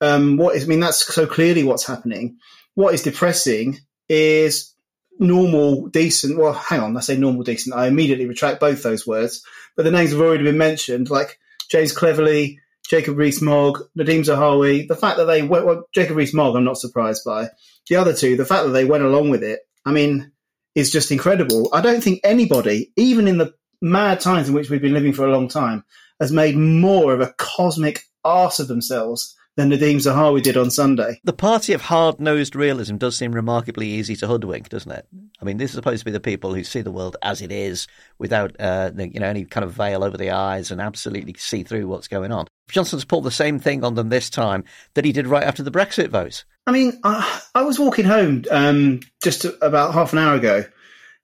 Um, 0.00 0.36
what 0.36 0.56
is? 0.56 0.64
I 0.64 0.66
mean, 0.66 0.80
that's 0.80 1.12
so 1.12 1.26
clearly 1.26 1.64
what's 1.64 1.86
happening. 1.86 2.38
What 2.74 2.94
is 2.94 3.02
depressing 3.02 3.78
is 4.08 4.74
normal, 5.18 5.88
decent. 5.88 6.38
Well, 6.38 6.52
hang 6.52 6.80
on, 6.80 6.96
I 6.96 7.00
say 7.00 7.16
normal, 7.16 7.42
decent. 7.42 7.74
I 7.74 7.86
immediately 7.86 8.26
retract 8.26 8.60
both 8.60 8.82
those 8.82 9.06
words, 9.06 9.44
but 9.76 9.84
the 9.84 9.90
names 9.90 10.12
have 10.12 10.20
already 10.20 10.44
been 10.44 10.58
mentioned, 10.58 11.10
like 11.10 11.38
James 11.70 11.92
Cleverly, 11.92 12.60
Jacob 12.88 13.18
Rees-Mogg, 13.18 13.80
Nadhim 13.98 14.24
Zahawi. 14.24 14.86
The 14.86 14.96
fact 14.96 15.18
that 15.18 15.24
they 15.24 15.42
went, 15.42 15.66
well, 15.66 15.84
Jacob 15.94 16.16
Rees-Mogg, 16.16 16.56
I'm 16.56 16.64
not 16.64 16.78
surprised 16.78 17.24
by. 17.24 17.50
The 17.88 17.96
other 17.96 18.14
two, 18.14 18.36
the 18.36 18.46
fact 18.46 18.64
that 18.64 18.70
they 18.70 18.84
went 18.84 19.04
along 19.04 19.30
with 19.30 19.42
it, 19.42 19.60
I 19.84 19.92
mean, 19.92 20.32
is 20.74 20.92
just 20.92 21.10
incredible. 21.10 21.68
I 21.72 21.80
don't 21.80 22.02
think 22.02 22.20
anybody, 22.22 22.92
even 22.96 23.26
in 23.26 23.38
the 23.38 23.54
mad 23.82 24.20
times 24.20 24.48
in 24.48 24.54
which 24.54 24.70
we've 24.70 24.82
been 24.82 24.94
living 24.94 25.12
for 25.12 25.26
a 25.26 25.32
long 25.32 25.48
time, 25.48 25.84
has 26.20 26.32
made 26.32 26.56
more 26.56 27.12
of 27.14 27.20
a 27.20 27.34
cosmic 27.38 28.02
arse 28.24 28.58
of 28.58 28.68
themselves 28.68 29.36
than 29.58 29.70
Nadhim 29.70 29.96
Zahawi 29.96 30.40
did 30.40 30.56
on 30.56 30.70
Sunday. 30.70 31.20
The 31.24 31.32
party 31.32 31.72
of 31.72 31.82
hard 31.82 32.20
nosed 32.20 32.54
realism 32.54 32.96
does 32.96 33.16
seem 33.16 33.32
remarkably 33.32 33.88
easy 33.88 34.14
to 34.16 34.28
hoodwink, 34.28 34.68
doesn't 34.68 34.92
it? 34.92 35.08
I 35.42 35.44
mean, 35.44 35.56
this 35.56 35.70
is 35.70 35.74
supposed 35.74 35.98
to 35.98 36.04
be 36.04 36.12
the 36.12 36.20
people 36.20 36.54
who 36.54 36.62
see 36.62 36.80
the 36.80 36.92
world 36.92 37.16
as 37.22 37.42
it 37.42 37.50
is 37.50 37.88
without 38.18 38.54
uh, 38.60 38.92
you 38.96 39.18
know 39.18 39.26
any 39.26 39.44
kind 39.44 39.64
of 39.64 39.72
veil 39.72 40.04
over 40.04 40.16
the 40.16 40.30
eyes 40.30 40.70
and 40.70 40.80
absolutely 40.80 41.34
see 41.34 41.64
through 41.64 41.88
what's 41.88 42.06
going 42.06 42.30
on. 42.30 42.46
Johnson's 42.70 43.04
pulled 43.04 43.24
the 43.24 43.32
same 43.32 43.58
thing 43.58 43.82
on 43.82 43.96
them 43.96 44.10
this 44.10 44.30
time 44.30 44.62
that 44.94 45.04
he 45.04 45.10
did 45.10 45.26
right 45.26 45.42
after 45.42 45.64
the 45.64 45.72
Brexit 45.72 46.10
vote. 46.10 46.44
I 46.68 46.70
mean, 46.70 47.00
I, 47.02 47.42
I 47.56 47.62
was 47.62 47.80
walking 47.80 48.04
home 48.04 48.44
um, 48.52 49.00
just 49.24 49.44
about 49.60 49.92
half 49.92 50.12
an 50.12 50.20
hour 50.20 50.36
ago 50.36 50.64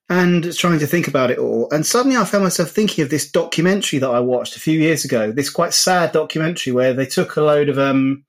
and 0.09 0.55
trying 0.57 0.79
to 0.81 0.87
think 0.87 1.09
about 1.09 1.31
it 1.31 1.39
all. 1.39 1.69
And 1.71 1.85
suddenly 1.87 2.17
I 2.17 2.25
found 2.25 2.45
myself 2.45 2.71
thinking 2.71 3.03
of 3.03 3.11
this 3.11 3.31
documentary 3.31 4.01
that 4.01 4.11
I 4.11 4.21
watched 4.21 4.57
a 4.57 4.61
few 4.61 4.79
years 4.79 5.05
ago, 5.05 5.33
this 5.33 5.51
quite 5.51 5.73
sad 5.73 6.13
documentary 6.13 6.73
where 6.73 6.93
they 6.93 7.07
took 7.07 7.37
a 7.37 7.43
load 7.43 7.69
of 7.71 7.79
um, 7.79 8.25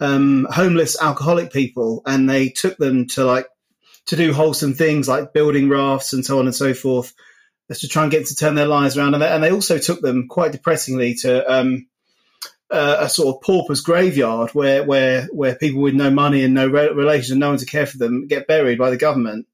um, 0.00 0.46
homeless 0.50 1.00
alcoholic 1.00 1.52
people 1.52 2.02
and 2.04 2.28
they 2.28 2.50
took 2.50 2.76
them 2.76 3.06
to 3.08 3.24
like 3.24 3.46
to 4.06 4.16
do 4.16 4.32
wholesome 4.32 4.74
things 4.74 5.08
like 5.08 5.32
building 5.32 5.68
rafts 5.68 6.12
and 6.12 6.24
so 6.24 6.38
on 6.38 6.46
and 6.46 6.54
so 6.54 6.72
forth 6.74 7.14
as 7.70 7.80
to 7.80 7.88
try 7.88 8.02
and 8.02 8.12
get 8.12 8.26
to 8.26 8.34
turn 8.34 8.54
their 8.54 8.66
lives 8.66 8.96
around. 8.96 9.14
And 9.14 9.22
they, 9.22 9.28
and 9.28 9.42
they 9.42 9.52
also 9.52 9.78
took 9.78 10.00
them 10.00 10.28
quite 10.28 10.52
depressingly 10.52 11.14
to 11.16 11.52
um, 11.52 11.86
uh, 12.70 12.98
a 13.00 13.08
sort 13.08 13.34
of 13.34 13.42
pauper's 13.42 13.80
graveyard 13.80 14.50
where, 14.50 14.84
where, 14.84 15.26
where 15.26 15.54
people 15.54 15.82
with 15.82 15.94
no 15.94 16.10
money 16.10 16.42
and 16.42 16.54
no 16.54 16.68
re- 16.68 16.92
relations 16.92 17.32
and 17.32 17.40
no 17.40 17.50
one 17.50 17.58
to 17.58 17.66
care 17.66 17.86
for 17.86 17.98
them 17.98 18.26
get 18.26 18.46
buried 18.46 18.78
by 18.78 18.90
the 18.90 18.96
government. 18.96 19.46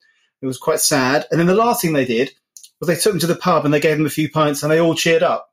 It 0.44 0.46
was 0.46 0.58
quite 0.58 0.80
sad. 0.80 1.26
And 1.30 1.40
then 1.40 1.46
the 1.46 1.54
last 1.54 1.80
thing 1.80 1.94
they 1.94 2.04
did 2.04 2.30
was 2.78 2.86
they 2.86 2.96
took 2.96 3.14
them 3.14 3.20
to 3.20 3.26
the 3.26 3.34
pub 3.34 3.64
and 3.64 3.72
they 3.72 3.80
gave 3.80 3.96
them 3.96 4.04
a 4.04 4.10
few 4.10 4.30
pints 4.30 4.62
and 4.62 4.70
they 4.70 4.78
all 4.78 4.94
cheered 4.94 5.22
up. 5.22 5.50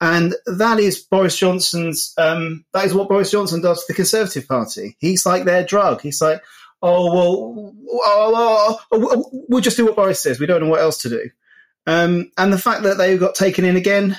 And 0.00 0.34
that 0.46 0.80
is 0.80 1.00
Boris 1.00 1.36
Johnson's, 1.36 2.14
um, 2.16 2.64
that 2.72 2.86
is 2.86 2.94
what 2.94 3.10
Boris 3.10 3.30
Johnson 3.30 3.60
does 3.60 3.80
to 3.80 3.92
the 3.92 3.94
Conservative 3.94 4.48
Party. 4.48 4.96
He's 5.00 5.26
like 5.26 5.44
their 5.44 5.64
drug. 5.64 6.00
He's 6.00 6.22
like, 6.22 6.42
oh, 6.80 7.14
well, 7.14 7.74
oh, 7.92 8.80
oh, 8.90 9.00
oh, 9.02 9.30
we'll 9.50 9.60
just 9.60 9.76
do 9.76 9.84
what 9.84 9.96
Boris 9.96 10.20
says. 10.20 10.40
We 10.40 10.46
don't 10.46 10.62
know 10.62 10.70
what 10.70 10.80
else 10.80 11.02
to 11.02 11.10
do. 11.10 11.30
Um, 11.86 12.32
and 12.38 12.50
the 12.50 12.58
fact 12.58 12.84
that 12.84 12.96
they 12.96 13.18
got 13.18 13.34
taken 13.34 13.66
in 13.66 13.76
again, 13.76 14.16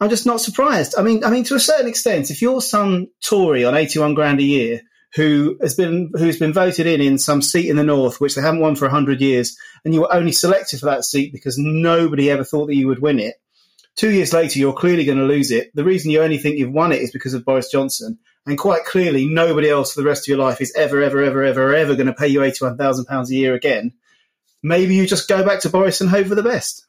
I'm 0.00 0.08
just 0.08 0.24
not 0.24 0.40
surprised. 0.40 0.94
I 0.96 1.02
mean, 1.02 1.24
I 1.24 1.30
mean, 1.30 1.44
to 1.44 1.56
a 1.56 1.60
certain 1.60 1.88
extent, 1.88 2.30
if 2.30 2.40
you're 2.40 2.62
some 2.62 3.08
Tory 3.22 3.66
on 3.66 3.74
81 3.74 4.14
grand 4.14 4.40
a 4.40 4.44
year 4.44 4.80
who 5.14 5.58
has 5.60 5.74
been 5.74 6.10
who's 6.14 6.38
been 6.38 6.52
voted 6.52 6.86
in 6.86 7.00
in 7.00 7.18
some 7.18 7.42
seat 7.42 7.68
in 7.68 7.76
the 7.76 7.84
north, 7.84 8.20
which 8.20 8.34
they 8.34 8.42
haven't 8.42 8.60
won 8.60 8.76
for 8.76 8.88
hundred 8.88 9.20
years, 9.20 9.56
and 9.84 9.92
you 9.92 10.00
were 10.00 10.14
only 10.14 10.32
selected 10.32 10.80
for 10.80 10.86
that 10.86 11.04
seat 11.04 11.32
because 11.32 11.58
nobody 11.58 12.30
ever 12.30 12.44
thought 12.44 12.66
that 12.66 12.76
you 12.76 12.88
would 12.88 13.00
win 13.00 13.18
it. 13.18 13.34
Two 13.94 14.10
years 14.10 14.32
later, 14.32 14.58
you're 14.58 14.72
clearly 14.72 15.04
going 15.04 15.18
to 15.18 15.24
lose 15.24 15.50
it. 15.50 15.70
The 15.74 15.84
reason 15.84 16.10
you 16.10 16.22
only 16.22 16.38
think 16.38 16.58
you've 16.58 16.72
won 16.72 16.92
it 16.92 17.02
is 17.02 17.12
because 17.12 17.34
of 17.34 17.44
Boris 17.44 17.70
Johnson, 17.70 18.18
and 18.46 18.58
quite 18.58 18.84
clearly, 18.84 19.26
nobody 19.26 19.68
else 19.68 19.92
for 19.92 20.00
the 20.00 20.08
rest 20.08 20.24
of 20.24 20.28
your 20.28 20.38
life 20.38 20.60
is 20.60 20.74
ever, 20.74 21.02
ever, 21.02 21.22
ever, 21.22 21.42
ever, 21.44 21.74
ever 21.74 21.94
going 21.94 22.06
to 22.06 22.14
pay 22.14 22.28
you 22.28 22.42
eighty-one 22.42 22.78
thousand 22.78 23.04
pounds 23.04 23.30
a 23.30 23.34
year 23.34 23.54
again. 23.54 23.92
Maybe 24.62 24.94
you 24.94 25.06
just 25.06 25.28
go 25.28 25.44
back 25.44 25.60
to 25.60 25.70
Boris 25.70 26.00
and 26.00 26.08
hope 26.08 26.28
for 26.28 26.34
the 26.34 26.42
best 26.42 26.86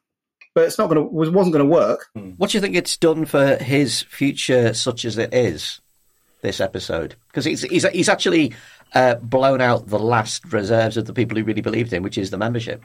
but 0.53 0.65
it's 0.65 0.77
not 0.77 0.87
going 0.87 0.97
to 0.97 1.03
wasn't 1.03 1.53
going 1.53 1.65
to 1.65 1.71
work. 1.71 2.09
What 2.37 2.51
do 2.51 2.57
you 2.57 2.61
think 2.61 2.75
it's 2.75 2.97
done 2.97 3.25
for 3.25 3.55
his 3.55 4.01
future, 4.03 4.73
such 4.73 5.05
as 5.05 5.17
it 5.17 5.33
is? 5.33 5.81
This 6.43 6.59
episode, 6.59 7.15
because 7.29 7.45
he's 7.45 7.61
he's, 7.61 7.87
he's 7.87 8.09
actually 8.09 8.53
uh, 8.93 9.15
blown 9.15 9.61
out 9.61 9.87
the 9.87 9.97
last 9.97 10.51
reserves 10.51 10.97
of 10.97 11.05
the 11.05 11.13
people 11.13 11.37
who 11.37 11.45
really 11.45 11.61
believed 11.61 11.93
him, 11.93 12.03
which 12.03 12.17
is 12.17 12.31
the 12.31 12.37
membership. 12.37 12.83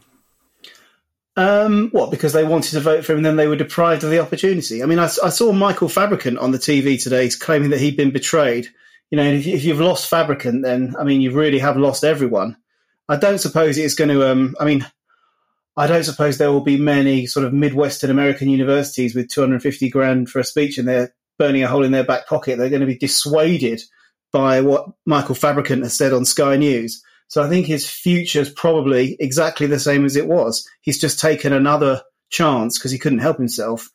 Um, 1.37 1.91
what? 1.91 2.13
Because 2.13 2.33
they 2.33 2.45
wanted 2.45 2.71
to 2.71 2.81
vote 2.81 3.05
for 3.05 3.13
him, 3.13 3.19
and 3.19 3.27
then 3.27 3.37
they 3.37 3.49
were 3.49 3.57
deprived 3.57 4.05
of 4.05 4.11
the 4.11 4.21
opportunity. 4.21 4.81
I 4.81 4.87
mean, 4.87 5.01
I, 5.01 5.07
I 5.25 5.31
saw 5.31 5.51
Michael 5.51 5.89
Fabricant 5.89 6.39
on 6.39 6.53
the 6.53 6.59
TV 6.59 7.03
today 7.03 7.29
claiming 7.31 7.71
that 7.71 7.81
he'd 7.81 7.97
been 7.97 8.13
betrayed. 8.13 8.69
You 9.11 9.17
know, 9.17 9.25
if, 9.25 9.45
if 9.45 9.65
you've 9.65 9.81
lost 9.81 10.09
Fabricant, 10.09 10.63
then 10.63 10.95
I 10.97 11.03
mean, 11.03 11.21
you 11.21 11.33
really 11.33 11.59
have 11.59 11.77
lost 11.77 12.05
everyone. 12.05 12.57
I 13.09 13.17
don't 13.17 13.39
suppose 13.39 13.77
it's 13.77 13.95
going 13.95 14.11
to. 14.11 14.31
Um, 14.31 14.55
I 14.61 14.67
mean, 14.67 14.87
I 15.77 15.89
don't 15.89 16.05
suppose 16.05 16.39
there 16.39 16.53
will 16.53 16.61
be 16.61 16.77
many 16.77 17.27
sort 17.27 17.45
of 17.45 17.53
Midwestern 17.53 18.11
American 18.11 18.49
universities 18.51 19.15
with 19.15 19.31
250 19.31 19.89
grand 19.91 20.31
for 20.31 20.39
a 20.39 20.45
speech 20.45 20.79
and 20.79 20.87
they're 20.87 21.13
burning 21.39 21.63
a 21.63 21.69
hole 21.69 21.85
in 21.85 21.93
their 21.93 22.05
back 22.05 22.29
pocket. 22.29 22.59
They're 22.59 22.71
going 22.71 22.81
to 22.81 22.87
be 22.87 22.99
dissuaded 22.99 23.81
by 24.33 24.61
what 24.61 24.87
Michael 25.07 25.35
Fabricant 25.35 25.83
has 25.83 25.97
said 25.97 26.13
on 26.13 26.25
Sky 26.25 26.57
News. 26.57 27.03
So 27.29 27.43
I 27.43 27.49
think 27.49 27.67
his 27.67 27.89
future 27.89 28.41
is 28.41 28.51
probably 28.51 29.17
exactly 29.21 29.67
the 29.67 29.79
same 29.79 30.05
as 30.05 30.17
it 30.17 30.27
was. 30.27 30.67
He's 30.81 31.01
just 31.01 31.21
taken 31.21 31.53
another 31.53 32.03
chance 32.31 32.79
because 32.79 32.91
he 32.91 32.99
couldn't 32.99 33.19
help 33.19 33.39
himself 33.39 33.89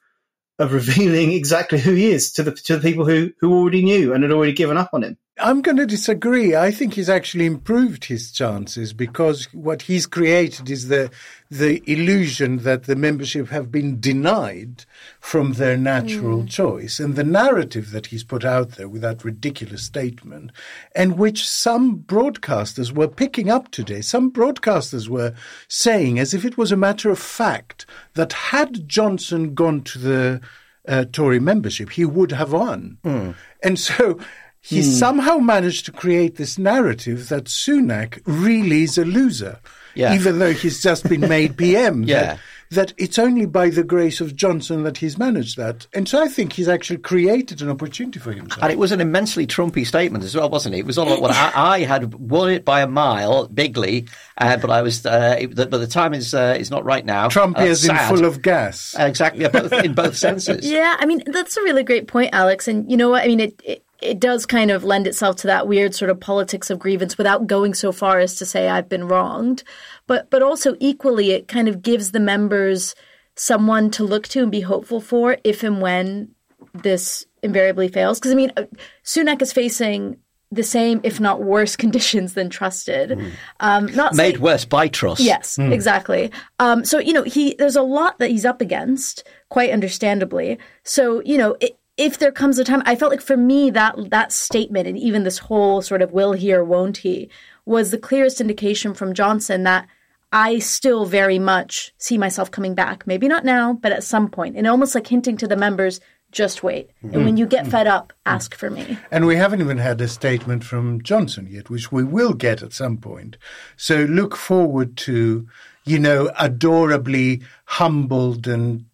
of 0.59 0.73
revealing 0.73 1.31
exactly 1.31 1.79
who 1.79 1.93
he 1.93 2.11
is 2.11 2.31
to 2.33 2.43
the 2.43 2.51
to 2.51 2.77
the 2.77 2.81
people 2.81 3.05
who 3.05 3.31
who 3.39 3.53
already 3.53 3.83
knew 3.83 4.13
and 4.13 4.23
had 4.23 4.31
already 4.31 4.53
given 4.53 4.77
up 4.77 4.91
on 4.93 5.03
him. 5.03 5.17
I'm 5.43 5.61
going 5.61 5.75
to 5.75 5.85
disagree. 5.85 6.55
I 6.55 6.71
think 6.71 6.93
he's 6.93 7.09
actually 7.09 7.45
improved 7.45 8.05
his 8.05 8.31
chances 8.31 8.93
because 8.93 9.51
what 9.53 9.81
he's 9.81 10.07
created 10.07 10.69
is 10.69 10.87
the 10.87 11.11
the 11.51 11.83
illusion 11.85 12.59
that 12.59 12.85
the 12.85 12.95
membership 12.95 13.49
have 13.49 13.69
been 13.69 13.99
denied 13.99 14.85
from 15.19 15.53
their 15.53 15.75
natural 15.75 16.43
mm. 16.43 16.49
choice, 16.49 16.97
and 16.97 17.17
the 17.17 17.25
narrative 17.25 17.91
that 17.91 18.07
he's 18.07 18.23
put 18.23 18.45
out 18.45 18.71
there 18.71 18.87
with 18.87 19.01
that 19.01 19.25
ridiculous 19.25 19.83
statement, 19.83 20.51
and 20.95 21.17
which 21.17 21.47
some 21.47 21.99
broadcasters 21.99 22.93
were 22.93 23.09
picking 23.09 23.51
up 23.51 23.69
today. 23.69 23.99
Some 23.99 24.31
broadcasters 24.31 25.09
were 25.09 25.35
saying, 25.67 26.19
as 26.19 26.33
if 26.33 26.45
it 26.45 26.57
was 26.57 26.71
a 26.71 26.77
matter 26.77 27.09
of 27.09 27.19
fact, 27.19 27.85
that 28.13 28.31
had 28.31 28.87
Johnson 28.87 29.53
gone 29.53 29.81
to 29.81 29.99
the 29.99 30.41
uh, 30.87 31.05
Tory 31.11 31.39
membership, 31.39 31.91
he 31.91 32.05
would 32.05 32.31
have 32.31 32.53
won. 32.53 32.97
Mm. 33.03 33.35
And 33.61 33.77
so 33.77 34.19
he 34.63 34.79
mm. 34.79 34.83
somehow 34.83 35.37
managed 35.39 35.85
to 35.85 35.91
create 35.91 36.37
this 36.37 36.57
narrative 36.57 37.27
that 37.27 37.45
Sunak 37.45 38.21
really 38.25 38.83
is 38.83 38.97
a 38.97 39.03
loser, 39.03 39.59
yeah. 39.93 40.15
even 40.15 40.39
though 40.39 40.53
he's 40.53 40.81
just 40.81 41.07
been 41.07 41.21
made 41.21 41.57
PM. 41.57 42.03
yeah. 42.03 42.21
That, 42.21 42.39
that 42.69 42.93
it's 42.97 43.19
only 43.19 43.45
by 43.45 43.69
the 43.69 43.83
grace 43.83 44.21
of 44.21 44.35
Johnson 44.35 44.83
that 44.83 44.97
he's 44.97 45.17
managed 45.17 45.57
that. 45.57 45.85
And 45.93 46.07
so 46.07 46.23
I 46.23 46.29
think 46.29 46.53
he's 46.53 46.69
actually 46.69 46.97
created 46.97 47.61
an 47.61 47.69
opportunity 47.69 48.19
for 48.19 48.31
himself. 48.31 48.63
And 48.63 48.71
it 48.71 48.77
was 48.77 48.91
an 48.91 49.01
immensely 49.01 49.45
Trumpy 49.45 49.85
statement 49.85 50.23
as 50.23 50.33
well, 50.33 50.49
wasn't 50.49 50.75
it? 50.75 50.79
It 50.79 50.85
was 50.85 50.97
all 50.97 51.07
about 51.07 51.21
what 51.21 51.31
I, 51.31 51.51
I, 51.55 51.79
had 51.81 52.13
won 52.15 52.49
it 52.49 52.65
by 52.65 52.81
a 52.81 52.87
mile, 52.87 53.47
bigly, 53.49 54.07
uh, 54.37 54.57
but 54.57 54.69
I 54.69 54.81
was, 54.81 55.05
uh, 55.05 55.35
it, 55.39 55.55
but 55.55 55.69
the 55.71 55.87
time 55.87 56.13
is 56.13 56.33
uh, 56.33 56.55
is 56.57 56.71
not 56.71 56.83
right 56.85 57.05
now. 57.05 57.27
Trump 57.27 57.59
uh, 57.59 57.63
is 57.63 57.87
in 57.87 57.95
full 58.07 58.25
of 58.25 58.41
gas. 58.41 58.95
exactly, 58.97 59.47
both, 59.49 59.73
in 59.73 59.93
both 59.93 60.17
senses. 60.25 60.67
Yeah, 60.67 60.95
I 60.97 61.05
mean, 61.05 61.21
that's 61.27 61.57
a 61.57 61.61
really 61.61 61.83
great 61.83 62.07
point, 62.07 62.33
Alex. 62.33 62.67
And 62.67 62.89
you 62.89 62.97
know 62.97 63.09
what? 63.09 63.23
I 63.23 63.27
mean, 63.27 63.41
it, 63.41 63.61
it 63.63 63.83
it 64.03 64.19
does 64.19 64.45
kind 64.45 64.71
of 64.71 64.83
lend 64.83 65.07
itself 65.07 65.37
to 65.37 65.47
that 65.47 65.67
weird 65.67 65.95
sort 65.95 66.11
of 66.11 66.19
politics 66.19 66.69
of 66.69 66.79
grievance 66.79 67.17
without 67.17 67.47
going 67.47 67.73
so 67.73 67.91
far 67.91 68.19
as 68.19 68.35
to 68.35 68.45
say 68.45 68.69
I've 68.69 68.89
been 68.89 69.07
wronged. 69.07 69.63
But 70.07 70.29
but 70.29 70.41
also 70.41 70.75
equally 70.79 71.31
it 71.31 71.47
kind 71.47 71.67
of 71.67 71.81
gives 71.81 72.11
the 72.11 72.19
members 72.19 72.95
someone 73.35 73.89
to 73.91 74.03
look 74.03 74.27
to 74.29 74.41
and 74.43 74.51
be 74.51 74.61
hopeful 74.61 75.01
for 75.01 75.37
if 75.43 75.63
and 75.63 75.81
when 75.81 76.29
this 76.73 77.25
invariably 77.41 77.87
fails. 77.87 78.19
Because 78.19 78.31
I 78.31 78.35
mean, 78.35 78.51
uh, 78.57 78.63
Sunak 79.03 79.41
is 79.41 79.53
facing 79.53 80.17
the 80.51 80.63
same, 80.63 81.01
if 81.03 81.19
not 81.19 81.43
worse, 81.43 81.75
conditions 81.83 82.33
than 82.33 82.49
Truss 82.49 82.83
did. 82.85 83.11
Mm. 83.11 83.31
Um, 83.59 83.85
not 83.95 84.15
made 84.15 84.37
worse 84.37 84.65
by 84.65 84.87
Truss. 84.87 85.19
Yes, 85.19 85.57
mm. 85.57 85.71
exactly. 85.71 86.31
Um, 86.59 86.85
so 86.85 86.99
you 86.99 87.13
know, 87.13 87.23
he 87.23 87.55
there's 87.55 87.75
a 87.75 87.81
lot 87.81 88.19
that 88.19 88.29
he's 88.29 88.45
up 88.45 88.61
against, 88.61 89.23
quite 89.49 89.71
understandably. 89.71 90.57
So 90.83 91.21
you 91.25 91.37
know, 91.37 91.55
it, 91.59 91.77
if 91.97 92.17
there 92.17 92.31
comes 92.31 92.57
a 92.57 92.63
time 92.63 92.81
i 92.85 92.95
felt 92.95 93.11
like 93.11 93.21
for 93.21 93.37
me 93.37 93.69
that 93.69 93.95
that 94.09 94.31
statement 94.31 94.87
and 94.87 94.97
even 94.97 95.23
this 95.23 95.37
whole 95.37 95.81
sort 95.81 96.01
of 96.01 96.11
will 96.11 96.33
he 96.33 96.53
or 96.53 96.63
won't 96.63 96.97
he 96.97 97.29
was 97.65 97.91
the 97.91 97.97
clearest 97.97 98.41
indication 98.41 98.93
from 98.93 99.13
johnson 99.13 99.63
that 99.63 99.87
i 100.31 100.59
still 100.59 101.05
very 101.05 101.39
much 101.39 101.93
see 101.97 102.17
myself 102.17 102.49
coming 102.49 102.73
back. 102.73 103.05
Maybe 103.05 103.27
not 103.27 103.45
now 103.45 103.73
but 103.73 103.91
at 103.91 104.03
some 104.03 104.29
point 104.29 104.57
and 104.57 104.67
almost 104.67 104.95
like 104.95 105.07
hinting 105.07 105.37
to 105.37 105.47
the 105.47 105.55
members 105.55 105.99
just 106.31 106.63
wait. 106.63 106.89
Mm-hmm. 107.03 107.15
and 107.15 107.25
when 107.25 107.37
you 107.37 107.45
get 107.45 107.67
fed 107.67 107.85
up 107.85 108.11
ask 108.25 108.55
for 108.55 108.71
me. 108.71 108.97
And 109.11 109.27
we 109.27 109.35
haven't 109.35 109.61
even 109.61 109.77
had 109.77 110.01
a 110.01 110.07
statement 110.07 110.63
from 110.63 111.03
johnson 111.03 111.47
yet 111.49 111.69
which 111.69 111.91
we 111.91 112.03
will 112.03 112.33
get 112.33 112.63
at 112.63 112.73
some 112.73 112.97
point. 112.97 113.37
So 113.77 114.05
look 114.05 114.35
forward 114.35 114.97
to 114.97 115.47
you 115.85 115.99
know 115.99 116.31
adorably 116.39 117.41
humbled 117.65 118.47
and 118.47 118.85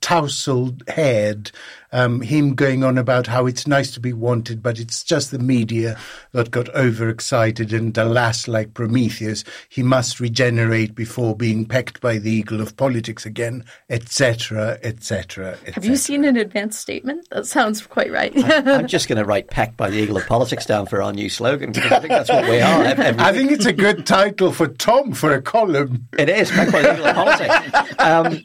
tousled 0.00 0.82
head 0.88 1.50
um, 1.94 2.20
him 2.20 2.54
going 2.54 2.82
on 2.82 2.98
about 2.98 3.28
how 3.28 3.46
it's 3.46 3.68
nice 3.68 3.92
to 3.92 4.00
be 4.00 4.12
wanted, 4.12 4.62
but 4.62 4.80
it's 4.80 5.04
just 5.04 5.30
the 5.30 5.38
media 5.38 5.96
that 6.32 6.50
got 6.50 6.68
overexcited. 6.74 7.72
And 7.72 7.96
alas, 7.96 8.48
like 8.48 8.74
Prometheus, 8.74 9.44
he 9.68 9.82
must 9.82 10.18
regenerate 10.18 10.96
before 10.96 11.36
being 11.36 11.64
pecked 11.64 12.00
by 12.00 12.18
the 12.18 12.32
eagle 12.32 12.60
of 12.60 12.76
politics 12.76 13.24
again, 13.24 13.64
etc., 13.88 14.78
etc. 14.82 15.56
Have 15.72 15.84
you 15.84 15.96
seen 15.96 16.24
an 16.24 16.36
advanced 16.36 16.80
statement? 16.80 17.28
That 17.30 17.46
sounds 17.46 17.86
quite 17.86 18.10
right. 18.10 18.36
I, 18.36 18.72
am 18.72 18.88
just 18.88 19.08
going 19.08 19.18
to 19.18 19.24
write 19.24 19.50
"pecked 19.50 19.76
by 19.76 19.88
the 19.88 19.98
eagle 19.98 20.16
of 20.16 20.26
politics" 20.26 20.66
down 20.66 20.86
for 20.86 21.00
our 21.00 21.12
new 21.12 21.30
slogan 21.30 21.70
because 21.70 21.92
I 21.92 22.00
think 22.00 22.10
that's 22.10 22.28
what 22.28 22.48
we 22.48 22.60
are. 22.60 22.84
Every 22.84 23.24
I 23.24 23.32
think 23.32 23.52
it's 23.52 23.66
a 23.66 23.72
good 23.72 24.04
title 24.04 24.50
for 24.50 24.66
Tom 24.66 25.12
for 25.12 25.32
a 25.32 25.40
column. 25.40 26.08
It 26.18 26.28
is 26.28 26.50
"pecked 26.50 26.72
by 26.72 26.82
the 26.82 26.94
eagle 26.94 27.06
of 27.06 27.14
politics." 27.14 28.00
Um, 28.00 28.42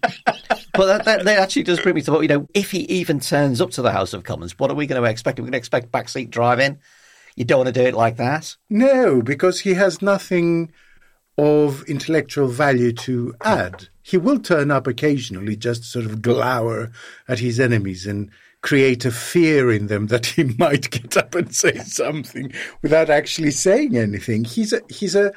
but 0.79 0.85
that, 0.85 1.05
that, 1.05 1.25
that, 1.25 1.39
actually 1.39 1.63
does 1.63 1.79
bring 1.81 1.95
me 1.95 2.01
to 2.03 2.11
what, 2.11 2.21
you 2.21 2.27
know, 2.27 2.47
if 2.53 2.71
he 2.71 2.79
even 2.83 3.19
turns 3.39 3.61
up 3.61 3.71
to 3.71 3.81
the 3.81 3.93
House 3.93 4.13
of 4.13 4.25
Commons, 4.25 4.59
what 4.59 4.69
are 4.69 4.75
we 4.75 4.85
going 4.85 5.01
to 5.01 5.09
expect? 5.09 5.39
Are 5.39 5.41
we 5.41 5.45
going 5.45 5.53
to 5.53 5.57
expect 5.57 5.93
backseat 5.93 6.29
driving? 6.29 6.77
You 7.37 7.45
don't 7.45 7.59
want 7.59 7.73
to 7.73 7.81
do 7.81 7.87
it 7.87 7.93
like 7.93 8.17
that? 8.17 8.57
No, 8.69 9.21
because 9.21 9.61
he 9.61 9.75
has 9.75 10.01
nothing 10.01 10.73
of 11.37 11.83
intellectual 11.83 12.49
value 12.49 12.91
to 12.91 13.33
add. 13.39 13.87
He 14.01 14.17
will 14.17 14.39
turn 14.39 14.71
up 14.71 14.87
occasionally, 14.87 15.55
just 15.55 15.85
sort 15.85 16.03
of 16.03 16.21
glower 16.21 16.91
at 17.29 17.39
his 17.39 17.61
enemies 17.61 18.05
and 18.05 18.29
create 18.61 19.05
a 19.05 19.11
fear 19.11 19.71
in 19.71 19.87
them 19.87 20.07
that 20.07 20.25
he 20.25 20.43
might 20.59 20.89
get 20.89 21.15
up 21.15 21.33
and 21.33 21.55
say 21.55 21.77
something 21.77 22.51
without 22.81 23.09
actually 23.09 23.51
saying 23.51 23.95
anything. 23.95 24.43
He's 24.43 24.73
a, 24.73 24.81
he's 24.89 25.15
a, 25.15 25.31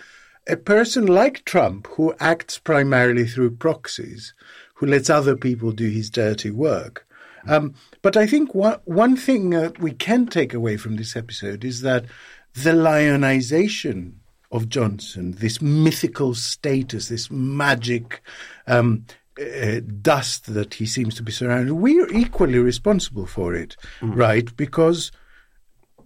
a 0.49 0.57
person 0.57 1.07
like 1.07 1.45
Trump 1.45 1.87
who 1.87 2.15
acts 2.19 2.59
primarily 2.59 3.27
through 3.27 3.59
proxies, 3.59 4.35
who 4.75 4.87
lets 4.87 5.09
other 5.09 5.37
people 5.37 5.71
do 5.71 5.89
his 5.89 6.11
dirty 6.11 6.51
work. 6.51 7.07
Um, 7.47 7.75
but 8.03 8.17
I 8.17 8.27
think 8.27 8.55
one, 8.55 8.79
one 8.85 9.17
thing 9.17 9.51
that 9.51 9.79
we 9.79 9.93
can 9.93 10.27
take 10.27 10.53
away 10.53 10.77
from 10.77 10.97
this 10.97 11.17
episode 11.17 11.65
is 11.65 11.81
that 11.83 12.05
the 12.55 12.73
lionization 12.73 14.21
of 14.51 14.69
Johnson, 14.69 15.33
this 15.33 15.63
mythical 15.63 16.35
status, 16.35 17.09
this 17.09 17.31
magic 17.31 18.23
um, 18.67 19.07
uh, 19.41 19.81
dust 20.03 20.53
that 20.53 20.75
he 20.75 20.85
seems 20.85 21.15
to 21.15 21.23
be 21.23 21.33
surrounded, 21.33 21.73
we 21.75 21.99
are 22.01 22.11
equally 22.11 22.59
responsible 22.59 23.27
for 23.27 23.55
it, 23.55 23.77
mm. 24.01 24.15
right? 24.15 24.55
Because 24.57 25.11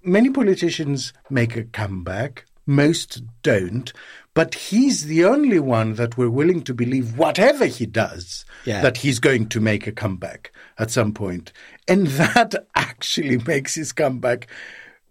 many 0.02 0.30
politicians 0.30 1.12
make 1.28 1.56
a 1.56 1.64
comeback, 1.64 2.44
most 2.66 3.22
don't, 3.42 3.92
but 4.34 4.54
he's 4.54 5.06
the 5.06 5.24
only 5.24 5.58
one 5.58 5.94
that 5.94 6.16
we're 6.16 6.30
willing 6.30 6.62
to 6.62 6.74
believe, 6.74 7.18
whatever 7.18 7.66
he 7.66 7.86
does, 7.86 8.44
yeah. 8.64 8.82
that 8.82 8.98
he's 8.98 9.18
going 9.18 9.48
to 9.48 9.60
make 9.60 9.86
a 9.86 9.92
comeback 9.92 10.52
at 10.78 10.90
some 10.90 11.12
point. 11.12 11.52
And 11.88 12.06
that 12.09 12.54
actually 12.75 13.38
makes 13.38 13.75
his 13.75 13.92
comeback 13.92 14.49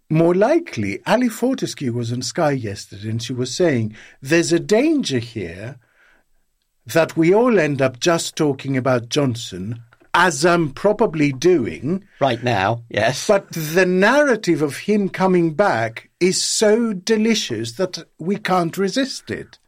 more 0.09 0.35
likely. 0.35 0.99
Ali 1.05 1.29
Fortescue 1.29 1.93
was 1.93 2.11
on 2.11 2.21
Sky 2.21 2.51
yesterday 2.51 3.09
and 3.09 3.21
she 3.21 3.33
was 3.33 3.55
saying 3.55 3.95
there's 4.21 4.53
a 4.53 4.59
danger 4.59 5.19
here 5.19 5.77
that 6.85 7.17
we 7.17 7.33
all 7.33 7.59
end 7.59 7.81
up 7.81 7.99
just 7.99 8.35
talking 8.35 8.77
about 8.77 9.09
Johnson 9.09 9.81
as 10.13 10.45
I'm 10.45 10.71
probably 10.71 11.33
doing. 11.33 12.05
Right 12.21 12.41
now, 12.41 12.83
yes. 12.89 13.27
But 13.27 13.51
the 13.51 13.85
narrative 13.85 14.61
of 14.61 14.77
him 14.77 15.09
coming 15.09 15.53
back 15.53 16.09
is 16.19 16.41
so 16.41 16.93
delicious 16.93 17.73
that 17.73 18.03
we 18.17 18.37
can't 18.37 18.77
resist 18.77 19.29
it. 19.29 19.59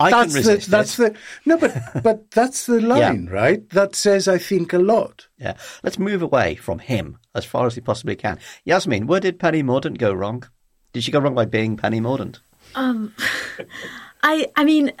I 0.00 0.10
that's 0.10 0.32
can 0.32 0.36
resist 0.36 0.66
the, 0.66 0.70
That's 0.70 0.96
the 0.96 1.16
no, 1.44 1.56
but 1.56 1.74
but 2.02 2.30
that's 2.30 2.66
the 2.66 2.80
line, 2.80 3.24
yeah. 3.24 3.32
right? 3.32 3.70
That 3.70 3.94
says 3.94 4.28
I 4.28 4.38
think 4.38 4.72
a 4.72 4.78
lot. 4.78 5.28
Yeah. 5.38 5.54
Let's 5.82 5.98
move 5.98 6.22
away 6.22 6.54
from 6.56 6.78
him 6.78 7.18
as 7.34 7.44
far 7.44 7.66
as 7.66 7.76
we 7.76 7.82
possibly 7.82 8.16
can. 8.16 8.38
Yasmeen, 8.66 9.06
where 9.06 9.20
did 9.20 9.38
Penny 9.38 9.62
Mordaunt 9.62 9.98
go 9.98 10.12
wrong? 10.12 10.44
Did 10.92 11.04
she 11.04 11.12
go 11.12 11.20
wrong 11.20 11.34
by 11.34 11.44
being 11.44 11.76
Penny 11.76 12.00
Mordaunt? 12.00 12.38
Um, 12.74 13.14
I 14.22 14.48
I 14.56 14.64
mean, 14.64 14.92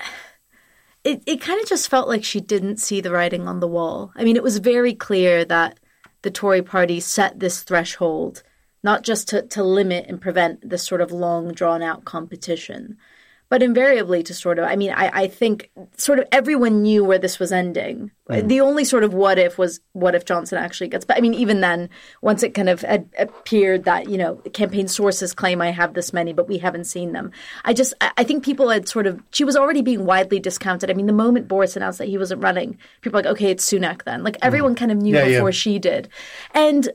it, 1.04 1.22
it 1.26 1.40
kind 1.40 1.60
of 1.60 1.68
just 1.68 1.88
felt 1.88 2.08
like 2.08 2.24
she 2.24 2.40
didn't 2.40 2.78
see 2.78 3.00
the 3.00 3.10
writing 3.10 3.48
on 3.48 3.60
the 3.60 3.68
wall. 3.68 4.12
I 4.16 4.24
mean, 4.24 4.36
it 4.36 4.42
was 4.42 4.58
very 4.58 4.94
clear 4.94 5.44
that 5.44 5.78
the 6.22 6.30
Tory 6.30 6.62
party 6.62 7.00
set 7.00 7.38
this 7.38 7.62
threshold 7.62 8.42
not 8.86 9.02
just 9.02 9.26
to, 9.28 9.42
to 9.42 9.64
limit 9.64 10.06
and 10.08 10.20
prevent 10.20 10.70
this 10.70 10.86
sort 10.86 11.00
of 11.00 11.10
long 11.10 11.52
drawn 11.52 11.82
out 11.82 12.04
competition, 12.04 12.96
but 13.48 13.62
invariably 13.62 14.22
to 14.22 14.34
sort 14.34 14.58
of 14.58 14.64
i 14.64 14.76
mean 14.76 14.90
i, 14.92 15.22
I 15.22 15.28
think 15.28 15.70
sort 15.96 16.18
of 16.18 16.26
everyone 16.32 16.82
knew 16.82 17.04
where 17.04 17.18
this 17.18 17.38
was 17.38 17.52
ending 17.52 18.10
mm. 18.28 18.48
the 18.48 18.60
only 18.60 18.84
sort 18.84 19.04
of 19.04 19.14
what 19.14 19.38
if 19.38 19.58
was 19.58 19.80
what 19.92 20.14
if 20.14 20.24
johnson 20.24 20.58
actually 20.58 20.88
gets 20.88 21.04
but 21.04 21.16
i 21.16 21.20
mean 21.20 21.34
even 21.34 21.60
then 21.60 21.88
once 22.22 22.42
it 22.42 22.54
kind 22.54 22.68
of 22.68 22.82
had 22.82 23.08
appeared 23.18 23.84
that 23.84 24.08
you 24.08 24.18
know 24.18 24.36
campaign 24.52 24.88
sources 24.88 25.32
claim 25.34 25.60
i 25.60 25.70
have 25.70 25.94
this 25.94 26.12
many 26.12 26.32
but 26.32 26.48
we 26.48 26.58
haven't 26.58 26.84
seen 26.84 27.12
them 27.12 27.30
i 27.64 27.72
just 27.72 27.94
i 28.00 28.24
think 28.24 28.44
people 28.44 28.68
had 28.68 28.88
sort 28.88 29.06
of 29.06 29.22
she 29.30 29.44
was 29.44 29.56
already 29.56 29.82
being 29.82 30.04
widely 30.04 30.38
discounted 30.38 30.90
i 30.90 30.94
mean 30.94 31.06
the 31.06 31.12
moment 31.12 31.48
boris 31.48 31.76
announced 31.76 31.98
that 31.98 32.08
he 32.08 32.18
wasn't 32.18 32.42
running 32.42 32.78
people 33.00 33.18
were 33.18 33.22
like 33.22 33.32
okay 33.32 33.50
it's 33.50 33.68
sunak 33.68 34.04
then 34.04 34.22
like 34.22 34.36
everyone 34.42 34.74
mm. 34.74 34.78
kind 34.78 34.92
of 34.92 34.98
knew 34.98 35.14
yeah, 35.14 35.24
before 35.24 35.50
yeah. 35.50 35.54
she 35.54 35.78
did 35.78 36.08
and 36.54 36.88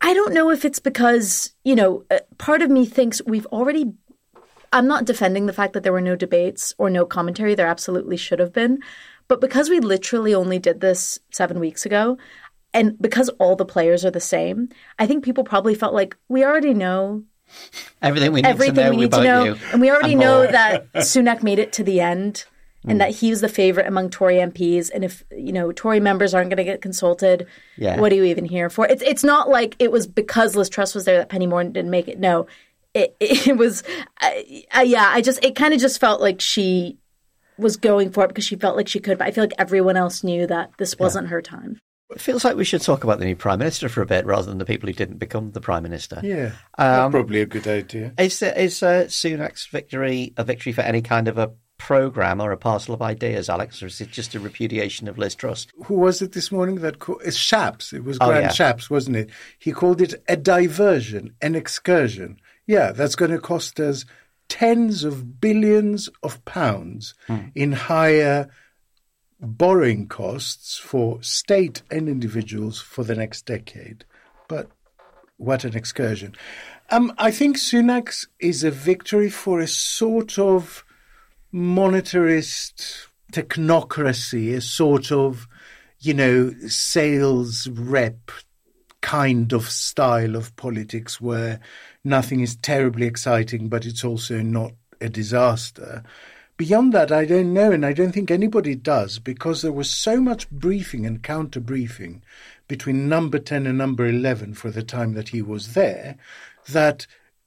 I 0.00 0.14
don't 0.14 0.32
know 0.32 0.50
if 0.50 0.64
it's 0.64 0.78
because, 0.78 1.52
you 1.64 1.74
know, 1.74 2.04
uh, 2.10 2.20
part 2.38 2.62
of 2.62 2.70
me 2.70 2.86
thinks 2.86 3.20
we've 3.26 3.46
already 3.46 3.92
I'm 4.72 4.86
not 4.86 5.04
defending 5.04 5.46
the 5.46 5.52
fact 5.52 5.72
that 5.72 5.82
there 5.82 5.92
were 5.92 6.00
no 6.00 6.16
debates 6.16 6.74
or 6.78 6.90
no 6.90 7.04
commentary. 7.04 7.54
There 7.54 7.66
absolutely 7.66 8.16
should 8.16 8.38
have 8.38 8.52
been. 8.52 8.80
But 9.28 9.40
because 9.40 9.68
we 9.68 9.80
literally 9.80 10.34
only 10.34 10.58
did 10.58 10.80
this 10.80 11.18
seven 11.30 11.58
weeks 11.58 11.84
ago, 11.84 12.16
and 12.72 13.00
because 13.00 13.28
all 13.40 13.56
the 13.56 13.64
players 13.64 14.04
are 14.04 14.10
the 14.10 14.20
same, 14.20 14.68
I 14.98 15.06
think 15.06 15.24
people 15.24 15.44
probably 15.44 15.74
felt 15.74 15.94
like 15.94 16.16
we 16.28 16.44
already 16.44 16.74
know 16.74 17.24
everything 18.02 18.32
we 18.32 18.42
need 18.42 18.48
everything 18.48 18.74
to 18.74 18.82
know, 18.84 18.90
we 18.90 18.96
need 18.96 19.12
to 19.12 19.22
know, 19.22 19.44
you. 19.44 19.56
and 19.72 19.80
we 19.80 19.90
already 19.90 20.12
and 20.12 20.20
know 20.20 20.46
that 20.46 20.92
Sunak 20.94 21.42
made 21.42 21.58
it 21.58 21.72
to 21.74 21.84
the 21.84 22.00
end. 22.00 22.44
And 22.88 22.96
mm. 22.96 22.98
that 22.98 23.10
he 23.10 23.30
was 23.30 23.40
the 23.40 23.48
favorite 23.48 23.88
among 23.88 24.10
Tory 24.10 24.36
MPs, 24.36 24.92
and 24.94 25.02
if 25.02 25.24
you 25.32 25.52
know 25.52 25.72
Tory 25.72 25.98
members 25.98 26.34
aren't 26.34 26.50
going 26.50 26.58
to 26.58 26.62
get 26.62 26.82
consulted, 26.82 27.48
yeah. 27.76 27.98
what 27.98 28.12
are 28.12 28.14
you 28.14 28.22
even 28.22 28.44
here 28.44 28.70
for? 28.70 28.86
It's 28.86 29.02
it's 29.02 29.24
not 29.24 29.48
like 29.48 29.74
it 29.80 29.90
was 29.90 30.06
because 30.06 30.54
Liz 30.54 30.68
Truss 30.68 30.94
was 30.94 31.04
there 31.04 31.18
that 31.18 31.28
Penny 31.28 31.48
Mordaunt 31.48 31.72
didn't 31.72 31.90
make 31.90 32.06
it. 32.06 32.20
No, 32.20 32.46
it, 32.96 33.16
it 33.20 33.56
was, 33.56 33.82
uh, 34.20 34.30
uh, 34.76 34.80
yeah, 34.80 35.10
I 35.12 35.20
just, 35.20 35.44
it 35.44 35.54
kind 35.54 35.74
of 35.74 35.80
just 35.80 36.00
felt 36.00 36.20
like 36.20 36.40
she 36.40 36.98
was 37.58 37.76
going 37.76 38.10
for 38.10 38.24
it 38.24 38.28
because 38.28 38.44
she 38.44 38.56
felt 38.56 38.76
like 38.76 38.88
she 38.88 39.00
could, 39.00 39.18
but 39.18 39.26
I 39.26 39.30
feel 39.30 39.44
like 39.44 39.54
everyone 39.58 39.96
else 39.96 40.24
knew 40.24 40.46
that 40.46 40.72
this 40.78 40.98
wasn't 40.98 41.26
yeah. 41.26 41.30
her 41.30 41.42
time. 41.42 41.78
It 42.10 42.20
feels 42.20 42.44
like 42.44 42.56
we 42.56 42.64
should 42.64 42.82
talk 42.82 43.02
about 43.02 43.18
the 43.18 43.24
new 43.24 43.34
prime 43.34 43.58
minister 43.58 43.88
for 43.88 44.00
a 44.00 44.06
bit 44.06 44.26
rather 44.26 44.48
than 44.48 44.58
the 44.58 44.64
people 44.64 44.86
who 44.86 44.92
didn't 44.92 45.18
become 45.18 45.50
the 45.50 45.60
prime 45.60 45.82
minister. 45.82 46.20
Yeah, 46.22 46.52
um, 46.78 47.10
probably 47.10 47.40
a 47.40 47.46
good 47.46 47.66
idea. 47.66 48.12
Is 48.16 48.40
is 48.42 48.80
uh, 48.80 49.06
Sunak's 49.08 49.66
victory 49.66 50.32
a 50.36 50.44
victory 50.44 50.72
for 50.72 50.82
any 50.82 51.02
kind 51.02 51.26
of 51.26 51.36
a 51.36 51.50
program 51.78 52.40
or 52.40 52.52
a 52.52 52.56
parcel 52.56 52.94
of 52.94 53.02
ideas, 53.02 53.48
Alex, 53.48 53.82
or 53.82 53.86
is 53.86 54.00
it 54.00 54.10
just 54.10 54.34
a 54.34 54.40
repudiation 54.40 55.08
of 55.08 55.18
Liz 55.18 55.34
Truss? 55.34 55.66
Who 55.86 55.94
was 55.94 56.22
it 56.22 56.32
this 56.32 56.52
morning 56.52 56.76
that 56.76 57.00
called 57.00 57.22
it's 57.24 57.36
Shapps? 57.36 57.92
It 57.92 58.04
was 58.04 58.18
oh, 58.20 58.26
Grant 58.26 58.44
oh, 58.44 58.48
yeah. 58.48 58.72
Shapps, 58.72 58.88
wasn't 58.88 59.16
it? 59.16 59.30
He 59.58 59.72
called 59.72 60.00
it 60.00 60.14
a 60.28 60.36
diversion, 60.36 61.34
an 61.42 61.54
excursion. 61.54 62.38
Yeah, 62.66 62.92
that's 62.92 63.14
going 63.14 63.30
to 63.30 63.38
cost 63.38 63.78
us 63.80 64.04
tens 64.48 65.04
of 65.04 65.40
billions 65.40 66.08
of 66.22 66.44
pounds 66.44 67.14
mm. 67.28 67.50
in 67.54 67.72
higher 67.72 68.48
borrowing 69.40 70.08
costs 70.08 70.78
for 70.78 71.22
state 71.22 71.82
and 71.90 72.08
individuals 72.08 72.80
for 72.80 73.04
the 73.04 73.14
next 73.14 73.46
decade. 73.46 74.04
But 74.48 74.70
what 75.36 75.64
an 75.64 75.76
excursion. 75.76 76.34
Um, 76.90 77.12
I 77.18 77.30
think 77.30 77.56
Sunak's 77.56 78.28
is 78.38 78.64
a 78.64 78.70
victory 78.70 79.28
for 79.28 79.60
a 79.60 79.66
sort 79.66 80.38
of 80.38 80.84
monetarist 81.52 83.08
technocracy, 83.32 84.54
a 84.54 84.60
sort 84.60 85.10
of, 85.10 85.48
you 85.98 86.14
know, 86.14 86.52
sales 86.68 87.68
rep 87.68 88.30
kind 89.06 89.52
of 89.52 89.70
style 89.70 90.34
of 90.34 90.56
politics 90.56 91.20
where 91.20 91.60
nothing 92.02 92.40
is 92.40 92.56
terribly 92.56 93.06
exciting, 93.06 93.68
but 93.68 93.86
it's 93.86 94.04
also 94.04 94.42
not 94.42 94.72
a 95.00 95.08
disaster. 95.08 96.02
Beyond 96.56 96.92
that, 96.92 97.12
I 97.12 97.24
don't 97.24 97.54
know, 97.54 97.70
and 97.70 97.86
I 97.86 97.92
don't 97.92 98.10
think 98.10 98.32
anybody 98.32 98.74
does, 98.74 99.20
because 99.20 99.62
there 99.62 99.70
was 99.70 99.88
so 99.88 100.20
much 100.20 100.50
briefing 100.50 101.06
and 101.06 101.22
counter 101.22 101.60
briefing 101.60 102.20
between 102.66 103.08
number 103.08 103.38
10 103.38 103.68
and 103.68 103.78
number 103.78 104.08
11 104.08 104.54
for 104.54 104.72
the 104.72 104.82
time 104.82 105.14
that 105.14 105.28
he 105.28 105.40
was 105.40 105.74
there 105.74 106.16
that 106.70 107.06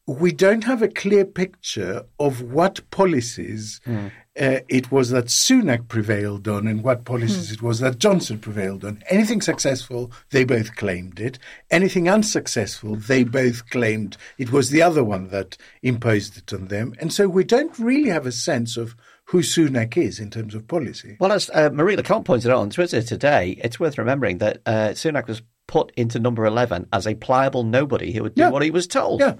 we 0.09 0.31
don't 0.31 0.63
have 0.63 0.81
a 0.81 0.87
clear 0.87 1.23
picture 1.23 2.03
of 2.19 2.41
what 2.41 2.89
policies 2.89 3.79
mm. 3.85 4.07
uh, 4.39 4.59
it 4.67 4.91
was 4.91 5.11
that 5.11 5.25
Sunak 5.25 5.87
prevailed 5.87 6.47
on 6.47 6.65
and 6.67 6.83
what 6.83 7.05
policies 7.05 7.51
mm. 7.51 7.53
it 7.53 7.61
was 7.61 7.79
that 7.79 7.99
Johnson 7.99 8.39
prevailed 8.39 8.83
on. 8.83 9.03
Anything 9.09 9.39
successful, 9.39 10.11
they 10.31 10.43
both 10.43 10.75
claimed 10.75 11.19
it. 11.19 11.37
Anything 11.69 12.09
unsuccessful, 12.09 12.95
they 12.95 13.23
both 13.23 13.69
claimed 13.69 14.17
it 14.39 14.51
was 14.51 14.71
the 14.71 14.81
other 14.81 15.03
one 15.03 15.27
that 15.27 15.57
imposed 15.83 16.37
it 16.37 16.51
on 16.53 16.69
them. 16.69 16.95
And 16.99 17.13
so 17.13 17.27
we 17.29 17.43
don't 17.43 17.77
really 17.77 18.09
have 18.09 18.25
a 18.25 18.31
sense 18.31 18.77
of 18.77 18.95
who 19.25 19.41
Sunak 19.41 19.95
is 19.95 20.19
in 20.19 20.31
terms 20.31 20.55
of 20.55 20.67
policy. 20.67 21.17
Well, 21.19 21.31
as 21.31 21.51
uh, 21.53 21.69
Marie 21.69 21.95
Le 21.95 22.01
Conte 22.01 22.25
pointed 22.25 22.49
out 22.49 22.57
on 22.57 22.71
Twitter 22.71 23.03
today, 23.03 23.59
it's 23.63 23.79
worth 23.79 23.99
remembering 23.99 24.39
that 24.39 24.61
uh, 24.65 24.89
Sunak 24.93 25.27
was 25.27 25.43
put 25.67 25.91
into 25.95 26.17
number 26.17 26.45
11 26.45 26.87
as 26.91 27.05
a 27.05 27.13
pliable 27.13 27.63
nobody 27.63 28.11
who 28.11 28.23
would 28.23 28.33
do 28.33 28.41
yeah. 28.41 28.49
what 28.49 28.63
he 28.63 28.71
was 28.71 28.87
told. 28.87 29.19
Yeah 29.19 29.35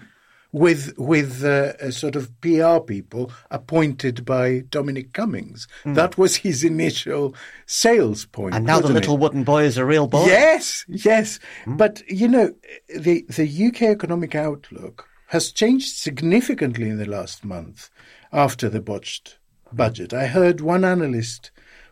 with 0.52 0.94
with 0.98 1.44
uh, 1.44 1.92
sort 1.92 2.16
of 2.16 2.30
PR 2.42 2.80
people 2.80 3.32
appointed 3.52 4.26
by 4.26 4.64
Dominic 4.70 5.14
Cummings. 5.14 5.68
Mm. 5.84 5.96
That 5.96 6.18
was 6.18 6.38
his 6.38 6.64
initial 6.64 7.36
sales 7.66 8.26
point. 8.26 8.56
And 8.56 8.66
now 8.66 8.80
the 8.80 8.90
little 8.90 9.16
it? 9.16 9.20
wooden 9.20 9.44
boy 9.44 9.64
is 9.64 9.78
a 9.78 9.86
real 9.86 10.08
boy. 10.08 10.26
Yes, 10.26 10.86
yes. 10.88 11.40
Mm. 11.66 11.78
But 11.78 12.02
you 12.10 12.28
know, 12.28 12.54
the 12.88 13.26
the 13.30 13.68
UK 13.68 13.84
economic 13.84 14.36
outlook 14.36 15.08
has 15.28 15.52
changed 15.52 15.96
significantly 15.96 16.90
in 16.90 16.98
the 16.98 17.06
last 17.06 17.46
month 17.46 17.90
after 18.34 18.68
the 18.68 18.82
botched 18.82 19.38
budget. 19.72 20.14
I 20.14 20.26
heard 20.26 20.62
one 20.62 20.84
analyst 20.84 21.52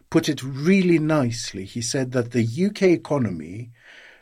put 0.10 0.30
it 0.30 0.42
really 0.42 1.00
nicely. 1.00 1.66
He 1.66 1.82
said 1.82 2.12
that 2.14 2.32
the 2.32 2.66
UK 2.66 2.84
economy, 2.84 3.72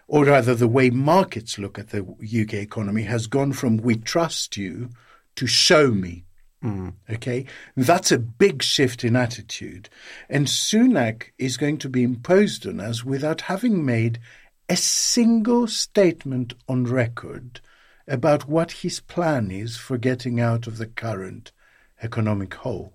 or 0.08 0.26
rather 0.26 0.54
the 0.54 0.68
way 0.68 0.90
markets 0.90 1.58
look 1.58 1.80
at 1.80 1.90
the 1.90 2.02
UK 2.02 2.56
economy, 2.56 3.04
has 3.04 3.28
gone 3.28 3.54
from 3.54 3.78
we 3.78 3.96
trust 3.96 4.58
you 4.58 4.90
to 5.36 5.48
show 5.48 5.92
me. 5.92 6.26
Mm. 6.64 6.94
Okay, 7.10 7.46
that's 7.76 8.12
a 8.12 8.18
big 8.18 8.64
shift 8.64 9.04
in 9.04 9.16
attitude. 9.16 9.90
And 10.30 10.48
Sunak 10.48 11.26
is 11.38 11.58
going 11.58 11.78
to 11.80 11.90
be 11.90 12.04
imposed 12.04 12.66
on 12.66 12.80
us 12.80 13.04
without 13.04 13.42
having 13.42 13.86
made 13.86 14.20
a 14.68 14.76
single 14.76 15.68
statement 15.68 16.54
on 16.68 16.86
record 16.86 17.62
about 18.08 18.48
what 18.48 18.72
his 18.72 19.00
plan 19.00 19.52
is 19.52 19.78
for 19.78 19.98
getting 19.98 20.40
out 20.40 20.68
of 20.68 20.78
the 20.78 20.88
current 20.88 21.52
economic 22.02 22.54
hole. 22.54 22.94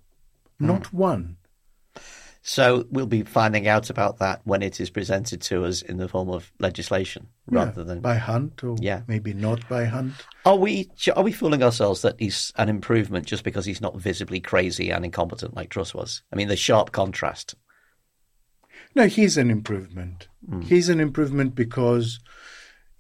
Mm. 0.61 0.67
Not 0.67 0.93
one. 0.93 1.37
So 2.43 2.87
we'll 2.91 3.07
be 3.07 3.23
finding 3.23 3.69
out 3.69 3.91
about 3.91 4.19
that 4.19 4.41
when 4.45 4.63
it 4.63 4.81
is 4.81 4.89
presented 4.89 5.43
to 5.43 5.65
us 5.67 5.83
in 5.83 5.99
the 5.99 6.09
form 6.09 6.31
of 6.31 6.51
legislation, 6.59 7.27
rather 7.47 7.83
Yeah, 7.83 7.87
than. 7.87 8.01
by 8.01 8.17
Hunt, 8.17 8.65
or 8.65 8.77
Yeah. 8.81 9.03
maybe 9.07 9.35
not 9.35 9.69
by 9.69 9.85
Hunt. 9.85 10.15
Are 10.47 10.57
we 10.57 10.89
are 11.15 11.23
we 11.23 11.33
fooling 11.33 11.63
ourselves 11.63 12.01
that 12.03 12.17
he's 12.19 12.51
an 12.57 12.71
improvement 12.71 13.27
just 13.27 13.45
because 13.45 13.67
he's 13.67 13.83
not 13.83 14.01
visibly 14.01 14.41
crazy 14.41 14.91
and 14.91 15.05
incompetent 15.05 15.55
like 15.55 15.69
Truss 15.69 15.93
was? 15.95 16.23
I 16.33 16.37
mean, 16.37 16.49
the 16.49 16.57
sharp 16.57 16.93
contrast. 16.93 17.57
No, 18.95 19.07
he's 19.07 19.37
an 19.37 19.51
improvement. 19.51 20.29
Hmm. 20.49 20.63
He's 20.63 20.89
an 20.89 20.99
improvement 20.99 21.55
because, 21.55 22.21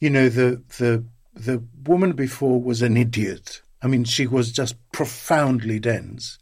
you 0.00 0.10
know, 0.10 0.28
the 0.28 0.62
the 0.78 1.04
the 1.34 1.64
woman 1.86 2.12
before 2.12 2.60
was 2.62 2.82
an 2.82 2.96
idiot. 2.98 3.62
I 3.82 3.86
mean, 3.86 4.04
she 4.04 4.26
was 4.26 4.52
just 4.52 4.76
profoundly 4.92 5.78
dense, 5.78 6.38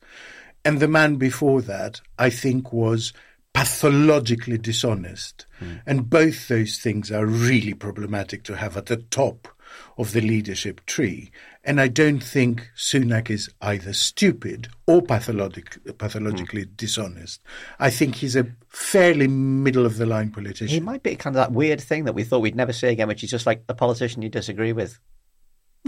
and 0.65 0.81
the 0.81 0.89
man 0.89 1.17
before 1.17 1.63
that, 1.63 2.01
I 2.19 2.31
think, 2.31 2.73
was 2.73 3.13
pathologically 3.55 4.59
dishonest. 4.59 5.47
Hmm. 5.59 5.75
And 5.87 6.11
both 6.11 6.49
those 6.49 6.79
things 6.79 7.11
are 7.11 7.27
really 7.27 7.75
problematic 7.75 8.45
to 8.45 8.57
have 8.57 8.77
at 8.77 8.87
the 8.87 8.97
top 8.97 9.49
of 9.97 10.13
the 10.13 10.21
leadership 10.21 10.85
tree. 10.87 11.31
And 11.65 11.81
I 11.81 11.89
don't 11.89 12.23
think 12.23 12.71
Sunak 12.77 13.29
is 13.31 13.51
either 13.61 13.93
stupid 13.93 14.69
or 14.87 15.03
pathologic, 15.03 15.77
pathologically 15.99 16.63
Hmm. 16.65 16.73
dishonest. 16.77 17.41
I 17.79 17.91
think 17.91 18.17
he's 18.17 18.37
a 18.37 18.47
fairly 18.69 19.29
middle 19.29 19.85
of 19.87 19.97
the 19.97 20.07
line 20.07 20.31
politician. 20.31 20.69
He 20.69 20.81
might 20.81 21.03
be 21.03 21.17
kind 21.17 21.35
of 21.35 21.39
that 21.39 21.53
weird 21.53 21.81
thing 21.81 22.05
that 22.05 22.15
we 22.15 22.25
thought 22.25 22.41
we'd 22.41 22.55
never 22.57 22.73
see 22.73 22.89
again, 22.89 23.09
which 23.09 23.25
is 23.25 23.31
just 23.31 23.47
like 23.47 23.65
a 23.69 23.75
politician 23.75 24.23
you 24.23 24.29
disagree 24.29 24.73
with. 24.73 24.99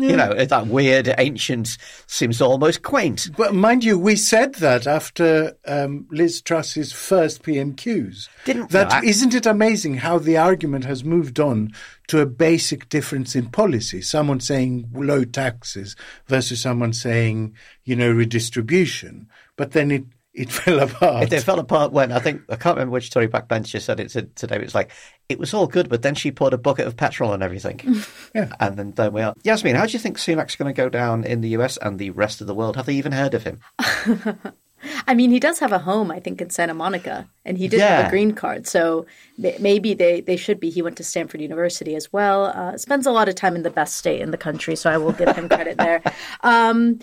You 0.09 0.17
know, 0.17 0.33
that 0.35 0.67
weird, 0.67 1.13
ancient, 1.19 1.77
seems 2.07 2.41
almost 2.41 2.83
quaint. 2.83 3.29
But 3.37 3.55
mind 3.55 3.85
you, 3.85 3.99
we 3.99 4.17
said 4.17 4.55
that 4.57 4.87
after 4.87 5.57
um, 5.67 6.07
Liz 6.11 6.41
Truss's 6.43 6.93
first 6.93 7.43
PMQs. 7.43 8.29
Didn't- 8.45 8.71
that? 8.71 8.93
I- 8.93 9.05
Isn't 9.05 9.35
it 9.35 9.47
amazing 9.47 9.95
how 9.99 10.19
the 10.19 10.37
argument 10.37 10.85
has 10.85 11.05
moved 11.05 11.39
on 11.41 11.73
to 12.09 12.21
a 12.21 12.27
basic 12.27 12.89
difference 12.89 13.37
in 13.37 13.47
policy? 13.51 14.01
Someone 14.03 14.41
saying 14.41 14.89
low 14.95 15.25
taxes 15.25 15.97
versus 16.27 16.61
someone 16.61 16.93
saying, 16.93 17.55
you 17.85 17.97
know, 17.97 18.11
redistribution. 18.11 19.29
But 19.57 19.73
then 19.73 19.91
it, 19.91 20.05
it 20.35 20.51
fell 20.53 20.81
apart. 20.81 21.33
It 21.33 21.41
fell 21.43 21.59
apart 21.59 21.93
when 21.93 22.13
I 22.13 22.19
think 22.21 22.43
I 22.49 22.57
can't 22.57 22.77
remember 22.77 22.93
which 22.93 23.11
Tory 23.11 23.29
backbencher 23.29 23.81
said 23.81 24.01
it 24.01 24.11
to- 24.11 24.23
today. 24.23 24.57
It 24.57 24.63
was 24.63 24.75
like 24.75 24.91
it 25.29 25.39
was 25.39 25.53
all 25.55 25.67
good, 25.67 25.89
but 25.89 26.03
then 26.03 26.15
she 26.15 26.31
poured 26.33 26.53
a 26.55 26.59
bucket 26.59 26.87
of 26.87 26.97
petrol 26.97 27.31
on 27.33 27.43
everything, 27.43 27.81
Yeah. 28.35 28.53
and 28.61 28.77
then 28.77 28.93
there 28.93 29.11
we 29.11 29.23
are. 29.23 29.35
Yasmeen, 29.45 29.75
how 29.77 29.87
do 29.87 29.93
you 29.93 29.99
think 29.99 30.19
Sunak's 30.19 30.57
going 30.57 30.73
to 30.73 30.77
go 30.77 30.89
down 30.89 31.25
in 31.25 31.41
the 31.41 31.51
US 31.51 31.77
and 31.77 31.99
the 31.99 32.11
rest 32.11 32.41
of 32.41 32.47
the 32.47 32.55
world? 32.55 32.77
Have 32.77 32.87
they 32.87 32.95
even 32.95 33.13
heard 33.13 33.35
of 33.35 33.45
him? 33.45 33.61
I 35.07 35.13
mean, 35.15 35.31
he 35.31 35.39
does 35.39 35.59
have 35.59 35.73
a 35.73 35.79
home, 35.79 36.11
I 36.11 36.21
think, 36.21 36.41
in 36.41 36.49
Santa 36.49 36.73
Monica, 36.73 37.29
and 37.45 37.59
he 37.59 37.69
did 37.69 37.81
have 37.81 38.07
a 38.07 38.11
green 38.11 38.33
card. 38.33 38.67
So 38.67 39.05
maybe 39.37 39.93
they, 39.93 40.23
they 40.23 40.37
should 40.37 40.59
be. 40.59 40.71
He 40.71 40.81
went 40.81 40.97
to 40.97 41.05
Stanford 41.05 41.43
University 41.43 41.95
as 41.97 42.11
well. 42.13 42.47
Uh, 42.47 42.79
spends 42.79 43.07
a 43.07 43.11
lot 43.13 43.29
of 43.29 43.35
time 43.35 43.57
in 43.57 43.63
the 43.63 43.71
best 43.71 43.97
state 43.97 44.23
in 44.23 44.31
the 44.31 44.39
country, 44.39 44.75
so 44.77 44.91
I 44.91 44.97
will 44.97 45.13
give 45.13 45.37
him 45.37 45.49
credit 45.51 45.77
there. 45.77 46.03
Um, 46.43 46.99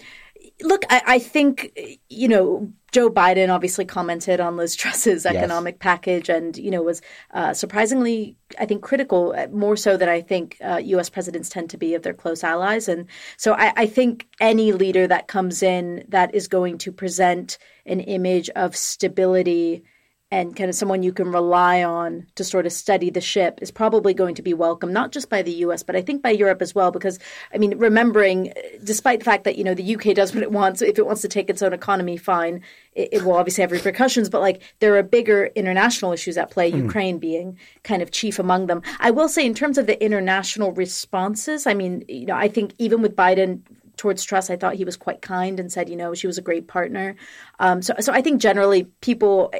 look, 0.61 0.85
I, 0.89 1.01
I 1.05 1.19
think 1.19 1.71
you 2.09 2.27
know 2.27 2.71
Joe 2.91 3.09
Biden 3.09 3.53
obviously 3.53 3.85
commented 3.85 4.39
on 4.39 4.55
Liz 4.55 4.75
Truss's 4.75 5.25
economic 5.25 5.79
package, 5.79 6.29
and 6.29 6.57
you 6.57 6.71
know 6.71 6.81
was 6.81 7.01
uh, 7.31 7.53
surprisingly, 7.53 8.35
I 8.59 8.65
think, 8.65 8.81
critical 8.81 9.33
uh, 9.37 9.47
more 9.47 9.75
so 9.75 9.97
than 9.97 10.09
I 10.09 10.21
think 10.21 10.57
uh, 10.63 10.77
U.S. 10.77 11.09
presidents 11.09 11.49
tend 11.49 11.69
to 11.71 11.77
be 11.77 11.95
of 11.95 12.03
their 12.03 12.13
close 12.13 12.43
allies. 12.43 12.87
And 12.87 13.07
so 13.35 13.53
I, 13.53 13.73
I 13.75 13.85
think 13.87 14.27
any 14.39 14.71
leader 14.71 15.07
that 15.07 15.27
comes 15.27 15.61
in 15.61 16.05
that 16.07 16.33
is 16.33 16.47
going 16.47 16.77
to 16.79 16.91
present 16.91 17.57
an 17.85 17.99
image 17.99 18.49
of 18.51 18.75
stability 18.75 19.83
and 20.29 20.57
kind 20.57 20.69
of 20.69 20.75
someone 20.75 21.03
you 21.03 21.13
can 21.13 21.31
rely 21.31 21.83
on 21.83 22.27
to 22.35 22.43
sort 22.43 22.65
of 22.65 22.73
steady 22.73 23.09
the 23.09 23.21
ship 23.21 23.59
is 23.61 23.71
probably 23.71 24.13
going 24.13 24.35
to 24.35 24.41
be 24.41 24.53
welcome, 24.53 24.91
not 24.91 25.13
just 25.13 25.29
by 25.29 25.41
the 25.41 25.53
US, 25.53 25.83
but 25.83 25.95
I 25.95 26.01
think 26.01 26.21
by 26.21 26.31
Europe 26.31 26.61
as 26.61 26.75
well. 26.75 26.91
Because, 26.91 27.17
I 27.53 27.57
mean, 27.57 27.77
remembering, 27.77 28.51
despite 28.83 29.19
the 29.19 29.25
fact 29.25 29.45
that, 29.45 29.57
you 29.57 29.63
know, 29.63 29.73
the 29.73 29.95
UK 29.95 30.13
does 30.13 30.33
what 30.33 30.43
it 30.43 30.51
wants, 30.51 30.81
if 30.81 30.99
it 30.99 31.05
wants 31.05 31.21
to 31.21 31.29
take 31.29 31.49
its 31.49 31.61
own 31.61 31.71
economy, 31.71 32.17
fine, 32.17 32.61
it, 32.93 33.09
it 33.13 33.23
will 33.23 33.33
obviously 33.33 33.61
have 33.61 33.71
repercussions. 33.71 34.29
But, 34.29 34.41
like, 34.41 34.61
there 34.79 34.97
are 34.97 35.03
bigger 35.03 35.45
international 35.55 36.11
issues 36.11 36.37
at 36.37 36.51
play, 36.51 36.67
Ukraine 36.67 37.19
being 37.19 37.57
kind 37.83 38.01
of 38.01 38.11
chief 38.11 38.37
among 38.37 38.67
them. 38.67 38.81
I 38.99 39.11
will 39.11 39.29
say, 39.29 39.45
in 39.45 39.53
terms 39.53 39.77
of 39.77 39.87
the 39.87 40.03
international 40.03 40.73
responses, 40.73 41.65
I 41.65 41.73
mean, 41.73 42.03
you 42.09 42.25
know, 42.25 42.35
I 42.35 42.49
think 42.49 42.73
even 42.79 43.01
with 43.01 43.15
Biden, 43.15 43.61
towards 43.97 44.23
Truss, 44.23 44.49
I 44.49 44.55
thought 44.55 44.75
he 44.75 44.85
was 44.85 44.95
quite 44.95 45.21
kind 45.21 45.59
and 45.59 45.71
said, 45.71 45.89
you 45.89 45.95
know, 45.95 46.13
she 46.13 46.27
was 46.27 46.37
a 46.37 46.41
great 46.41 46.67
partner. 46.67 47.15
Um, 47.59 47.81
so, 47.81 47.95
so 47.99 48.13
I 48.13 48.21
think 48.21 48.41
generally 48.41 48.83
people, 49.01 49.51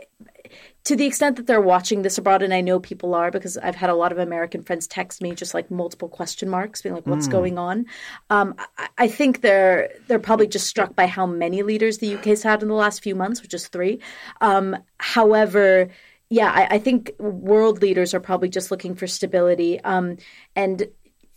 to 0.86 0.96
the 0.96 1.06
extent 1.06 1.36
that 1.36 1.48
they're 1.48 1.62
watching 1.62 2.02
this 2.02 2.18
abroad, 2.18 2.42
and 2.42 2.54
I 2.54 2.62
know 2.62 2.80
people 2.80 3.14
are 3.14 3.32
because 3.32 3.58
I've 3.58 3.76
had 3.76 3.90
a 3.90 3.96
lot 3.96 4.12
of 4.12 4.18
American 4.18 4.64
friends 4.64 4.88
text 4.88 5.22
me 5.22 5.36
just 5.36 5.54
like 5.54 5.70
multiple 5.70 6.10
question 6.10 6.50
marks, 6.50 6.82
being 6.82 6.96
like, 6.96 7.08
"What's 7.08 7.28
going 7.28 7.58
on?" 7.58 7.86
Um, 8.30 8.56
I, 8.78 8.88
I 8.98 9.08
think 9.08 9.42
they're 9.42 9.90
they're 10.08 10.20
probably 10.20 10.48
just 10.48 10.68
struck 10.68 10.96
by 10.96 11.08
how 11.08 11.26
many 11.26 11.64
leaders 11.64 11.98
the 11.98 12.16
UK's 12.16 12.44
had 12.44 12.62
in 12.62 12.70
the 12.70 12.74
last 12.74 13.04
few 13.04 13.16
months, 13.16 13.42
which 13.42 13.54
is 13.54 13.68
three. 13.68 14.00
Um, 14.42 14.78
however. 15.00 15.90
Yeah, 16.30 16.52
I, 16.52 16.76
I 16.76 16.78
think 16.78 17.14
world 17.20 17.82
leaders 17.82 18.14
are 18.14 18.20
probably 18.20 18.50
just 18.50 18.70
looking 18.70 18.96
for 18.96 19.08
stability. 19.08 19.80
Um, 19.80 20.18
and 20.58 20.86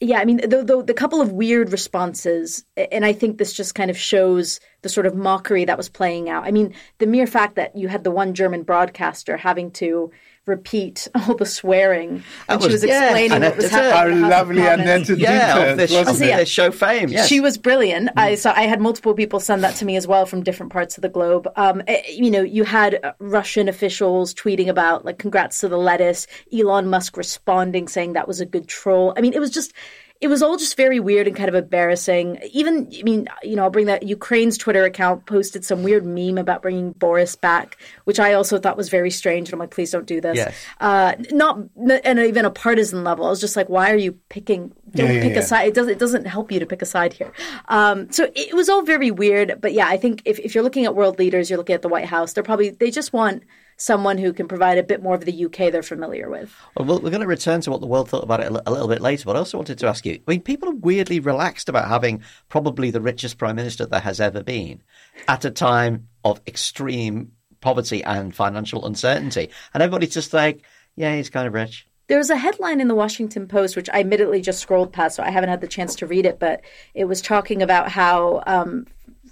yeah, 0.00 0.18
I 0.18 0.24
mean, 0.24 0.38
the, 0.38 0.64
the, 0.64 0.82
the 0.82 0.94
couple 0.94 1.20
of 1.20 1.30
weird 1.32 1.72
responses, 1.72 2.64
and 2.76 3.04
I 3.04 3.12
think 3.12 3.36
this 3.36 3.52
just 3.52 3.74
kind 3.74 3.90
of 3.90 3.98
shows 3.98 4.58
the 4.80 4.88
sort 4.88 5.04
of 5.04 5.14
mockery 5.14 5.66
that 5.66 5.76
was 5.76 5.90
playing 5.90 6.30
out. 6.30 6.44
I 6.44 6.50
mean, 6.50 6.74
the 6.98 7.06
mere 7.06 7.26
fact 7.26 7.56
that 7.56 7.76
you 7.76 7.88
had 7.88 8.02
the 8.02 8.10
one 8.10 8.32
German 8.32 8.62
broadcaster 8.62 9.36
having 9.36 9.70
to 9.72 10.10
repeat 10.46 11.06
all 11.14 11.34
the 11.36 11.46
swearing 11.46 12.22
when 12.46 12.58
she 12.60 12.66
was- 12.66 12.72
was 12.74 12.84
yeah, 12.84 13.04
explaining 13.04 13.32
Annette 13.32 13.50
what 13.52 13.62
was 13.62 13.70
happening. 13.70 13.92
Our 13.92 14.08
in 14.10 14.20
the 14.22 14.26
House 14.28 14.32
of 14.42 14.48
lovely 14.48 14.62
Commons. 14.62 14.80
Annette 15.10 15.18
Yeah, 15.20 15.54
did 15.58 15.68
of 15.72 15.76
this, 15.78 15.92
wasn't 15.92 16.28
yeah. 16.28 16.34
it? 16.34 16.38
this 16.40 16.48
show 16.48 16.70
fame. 16.70 17.08
Yes. 17.10 17.28
She 17.28 17.40
was 17.40 17.58
brilliant. 17.58 18.10
I 18.16 18.34
saw. 18.34 18.52
I 18.56 18.62
had 18.62 18.80
multiple 18.80 19.14
people 19.14 19.38
send 19.40 19.62
that 19.64 19.74
to 19.76 19.84
me 19.84 19.96
as 19.96 20.06
well 20.06 20.26
from 20.26 20.42
different 20.42 20.72
parts 20.72 20.96
of 20.98 21.02
the 21.02 21.08
globe. 21.08 21.48
Um, 21.56 21.82
eh, 21.86 22.02
you 22.10 22.30
know, 22.30 22.42
you 22.42 22.64
had 22.64 22.98
uh, 23.04 23.12
Russian 23.18 23.68
officials 23.68 24.34
tweeting 24.34 24.68
about 24.68 25.04
like 25.04 25.18
"Congrats 25.18 25.60
to 25.60 25.68
the 25.68 25.76
lettuce." 25.76 26.26
Elon 26.52 26.88
Musk 26.88 27.16
responding 27.16 27.86
saying 27.88 28.14
that 28.14 28.26
was 28.26 28.40
a 28.40 28.46
good 28.46 28.66
troll. 28.66 29.12
I 29.16 29.20
mean, 29.20 29.34
it 29.34 29.40
was 29.40 29.50
just. 29.50 29.72
It 30.20 30.28
was 30.28 30.42
all 30.42 30.58
just 30.58 30.76
very 30.76 31.00
weird 31.00 31.26
and 31.26 31.34
kind 31.34 31.48
of 31.48 31.54
embarrassing. 31.54 32.38
Even, 32.52 32.90
I 32.98 33.02
mean, 33.02 33.26
you 33.42 33.56
know, 33.56 33.62
I'll 33.62 33.70
bring 33.70 33.86
that 33.86 34.02
Ukraine's 34.02 34.58
Twitter 34.58 34.84
account 34.84 35.24
posted 35.24 35.64
some 35.64 35.82
weird 35.82 36.04
meme 36.04 36.36
about 36.36 36.60
bringing 36.60 36.92
Boris 36.92 37.36
back, 37.36 37.78
which 38.04 38.20
I 38.20 38.34
also 38.34 38.58
thought 38.58 38.76
was 38.76 38.90
very 38.90 39.10
strange. 39.10 39.48
And 39.48 39.54
I'm 39.54 39.60
like, 39.60 39.70
please 39.70 39.90
don't 39.90 40.06
do 40.06 40.20
this. 40.20 40.36
Yes. 40.36 40.54
Uh, 40.78 41.14
not, 41.30 41.58
and 42.04 42.18
even 42.18 42.44
a 42.44 42.50
partisan 42.50 43.02
level. 43.02 43.24
I 43.24 43.30
was 43.30 43.40
just 43.40 43.56
like, 43.56 43.70
why 43.70 43.90
are 43.90 43.96
you 43.96 44.12
picking? 44.28 44.72
Don't 44.94 45.06
Yeah, 45.06 45.12
yeah, 45.12 45.22
pick 45.22 45.32
yeah. 45.32 45.38
a 45.38 45.42
side. 45.42 45.68
It 45.68 45.74
doesn't. 45.74 45.92
It 45.92 45.98
doesn't 45.98 46.26
help 46.26 46.52
you 46.52 46.58
to 46.60 46.66
pick 46.66 46.82
a 46.82 46.86
side 46.86 47.12
here. 47.12 47.32
Um, 47.68 48.10
so 48.12 48.30
it 48.34 48.54
was 48.54 48.68
all 48.68 48.82
very 48.82 49.10
weird. 49.10 49.60
But 49.60 49.72
yeah, 49.72 49.86
I 49.86 49.96
think 49.96 50.22
if, 50.24 50.38
if 50.40 50.54
you're 50.54 50.64
looking 50.64 50.84
at 50.84 50.94
world 50.94 51.18
leaders, 51.18 51.48
you're 51.48 51.58
looking 51.58 51.74
at 51.74 51.82
the 51.82 51.88
White 51.88 52.06
House. 52.06 52.32
They're 52.32 52.42
probably 52.44 52.70
they 52.70 52.90
just 52.90 53.12
want 53.12 53.44
someone 53.80 54.18
who 54.18 54.30
can 54.34 54.46
provide 54.46 54.76
a 54.76 54.82
bit 54.82 55.02
more 55.02 55.14
of 55.14 55.24
the 55.24 55.46
UK 55.46 55.72
they're 55.72 55.82
familiar 55.82 56.28
with. 56.28 56.54
Well, 56.76 57.00
we're 57.00 57.08
going 57.08 57.22
to 57.22 57.26
return 57.26 57.62
to 57.62 57.70
what 57.70 57.80
the 57.80 57.86
world 57.86 58.10
thought 58.10 58.22
about 58.22 58.40
it 58.40 58.52
a 58.66 58.70
little 58.70 58.88
bit 58.88 59.00
later, 59.00 59.24
but 59.24 59.36
I 59.36 59.38
also 59.38 59.56
wanted 59.56 59.78
to 59.78 59.86
ask 59.86 60.04
you. 60.04 60.20
I 60.28 60.30
mean, 60.30 60.42
people 60.42 60.68
are 60.68 60.74
weirdly 60.74 61.18
relaxed 61.18 61.68
about 61.70 61.88
having 61.88 62.22
probably 62.50 62.90
the 62.90 63.00
richest 63.00 63.38
prime 63.38 63.56
minister 63.56 63.86
there 63.86 64.00
has 64.00 64.20
ever 64.20 64.42
been 64.42 64.82
at 65.28 65.46
a 65.46 65.50
time 65.50 66.08
of 66.24 66.42
extreme 66.46 67.32
poverty 67.62 68.04
and 68.04 68.34
financial 68.34 68.84
uncertainty, 68.84 69.48
and 69.72 69.82
everybody's 69.82 70.12
just 70.12 70.34
like, 70.34 70.62
"Yeah, 70.94 71.16
he's 71.16 71.30
kind 71.30 71.46
of 71.46 71.54
rich." 71.54 71.86
There 72.08 72.18
was 72.18 72.28
a 72.28 72.36
headline 72.36 72.80
in 72.82 72.88
the 72.88 72.94
Washington 72.94 73.48
Post, 73.48 73.76
which 73.76 73.88
I 73.94 74.00
admittedly 74.00 74.42
just 74.42 74.60
scrolled 74.60 74.92
past, 74.92 75.16
so 75.16 75.22
I 75.22 75.30
haven't 75.30 75.48
had 75.48 75.62
the 75.62 75.68
chance 75.68 75.94
to 75.96 76.06
read 76.06 76.26
it, 76.26 76.38
but 76.38 76.60
it 76.92 77.06
was 77.06 77.22
talking 77.22 77.62
about 77.62 77.88
how 77.88 78.42
um, 78.46 78.86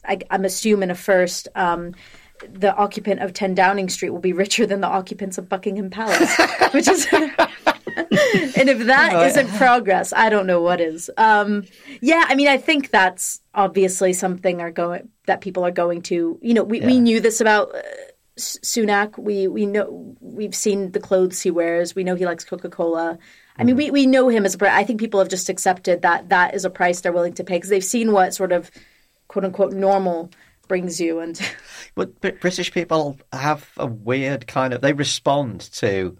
I, 0.06 0.20
I'm 0.30 0.46
assuming 0.46 0.88
a 0.88 0.94
first. 0.94 1.48
Um, 1.54 1.94
the 2.48 2.74
occupant 2.74 3.20
of 3.20 3.32
10 3.32 3.54
Downing 3.54 3.88
Street 3.88 4.10
will 4.10 4.20
be 4.20 4.32
richer 4.32 4.66
than 4.66 4.80
the 4.80 4.86
occupants 4.86 5.38
of 5.38 5.48
Buckingham 5.48 5.90
Palace, 5.90 6.36
which 6.72 6.88
is, 6.88 7.06
and 7.12 8.68
if 8.68 8.86
that 8.86 9.12
not 9.12 9.58
progress, 9.58 10.12
I 10.12 10.28
don't 10.28 10.46
know 10.46 10.60
what 10.60 10.80
is. 10.80 11.10
Um, 11.16 11.64
yeah, 12.00 12.24
I 12.28 12.34
mean, 12.34 12.48
I 12.48 12.56
think 12.56 12.90
that's 12.90 13.40
obviously 13.54 14.12
something 14.12 14.60
are 14.60 14.70
going 14.70 15.08
that 15.26 15.40
people 15.40 15.64
are 15.64 15.70
going 15.70 16.02
to. 16.02 16.38
You 16.42 16.54
know, 16.54 16.64
we, 16.64 16.80
we 16.80 17.00
knew 17.00 17.20
this 17.20 17.40
about. 17.40 17.74
Uh, 17.74 17.82
Sunak, 18.36 19.18
we 19.18 19.48
we 19.48 19.66
know 19.66 20.14
we've 20.20 20.54
seen 20.54 20.92
the 20.92 21.00
clothes 21.00 21.42
he 21.42 21.50
wears. 21.50 21.96
We 21.96 22.04
know 22.04 22.14
he 22.14 22.24
likes 22.24 22.44
Coca 22.44 22.68
Cola. 22.68 23.18
I 23.56 23.64
mean, 23.64 23.74
we, 23.74 23.90
we 23.90 24.06
know 24.06 24.28
him 24.28 24.46
as 24.46 24.54
a. 24.54 24.72
I 24.72 24.84
think 24.84 25.00
people 25.00 25.18
have 25.18 25.28
just 25.28 25.48
accepted 25.48 26.02
that 26.02 26.28
that 26.28 26.54
is 26.54 26.64
a 26.64 26.70
price 26.70 27.00
they're 27.00 27.10
willing 27.10 27.32
to 27.32 27.42
pay 27.42 27.56
because 27.56 27.70
they've 27.70 27.82
seen 27.82 28.12
what 28.12 28.32
sort 28.32 28.52
of 28.52 28.70
quote 29.26 29.44
unquote 29.44 29.72
normal 29.72 30.30
brings 30.68 31.00
you. 31.00 31.20
And 31.20 31.40
but, 31.94 32.20
but 32.20 32.40
British 32.40 32.72
people 32.72 33.18
have 33.32 33.70
a 33.76 33.86
weird 33.86 34.46
kind 34.46 34.72
of 34.72 34.80
they 34.80 34.92
respond 34.92 35.60
to 35.74 36.16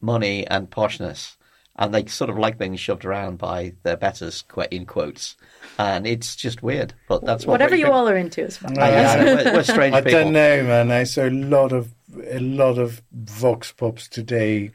money 0.00 0.46
and 0.46 0.70
poshness, 0.70 1.36
and 1.76 1.94
they 1.94 2.06
sort 2.06 2.30
of 2.30 2.38
like 2.38 2.58
being 2.58 2.76
shoved 2.76 3.04
around 3.04 3.38
by 3.38 3.74
their 3.82 3.96
betters 3.96 4.44
in 4.70 4.86
quotes, 4.86 5.36
and 5.78 6.06
it's 6.06 6.34
just 6.36 6.62
weird. 6.62 6.94
But 7.08 7.24
that's 7.24 7.46
what 7.46 7.52
whatever 7.52 7.76
you 7.76 7.90
all 7.90 8.08
are 8.08 8.16
into 8.16 8.42
is 8.42 8.56
fine. 8.56 8.74
yeah, 8.76 9.22
we're, 9.22 9.52
we're 9.54 9.62
strange 9.62 9.94
I 9.94 10.00
people. 10.00 10.20
don't 10.20 10.32
know, 10.32 10.64
man. 10.64 10.90
I 10.90 11.04
saw 11.04 11.26
a 11.26 11.30
lot 11.30 11.72
of 11.72 11.94
a 12.28 12.40
lot 12.40 12.78
of 12.78 13.02
vox 13.12 13.72
pops 13.72 14.08
today 14.08 14.72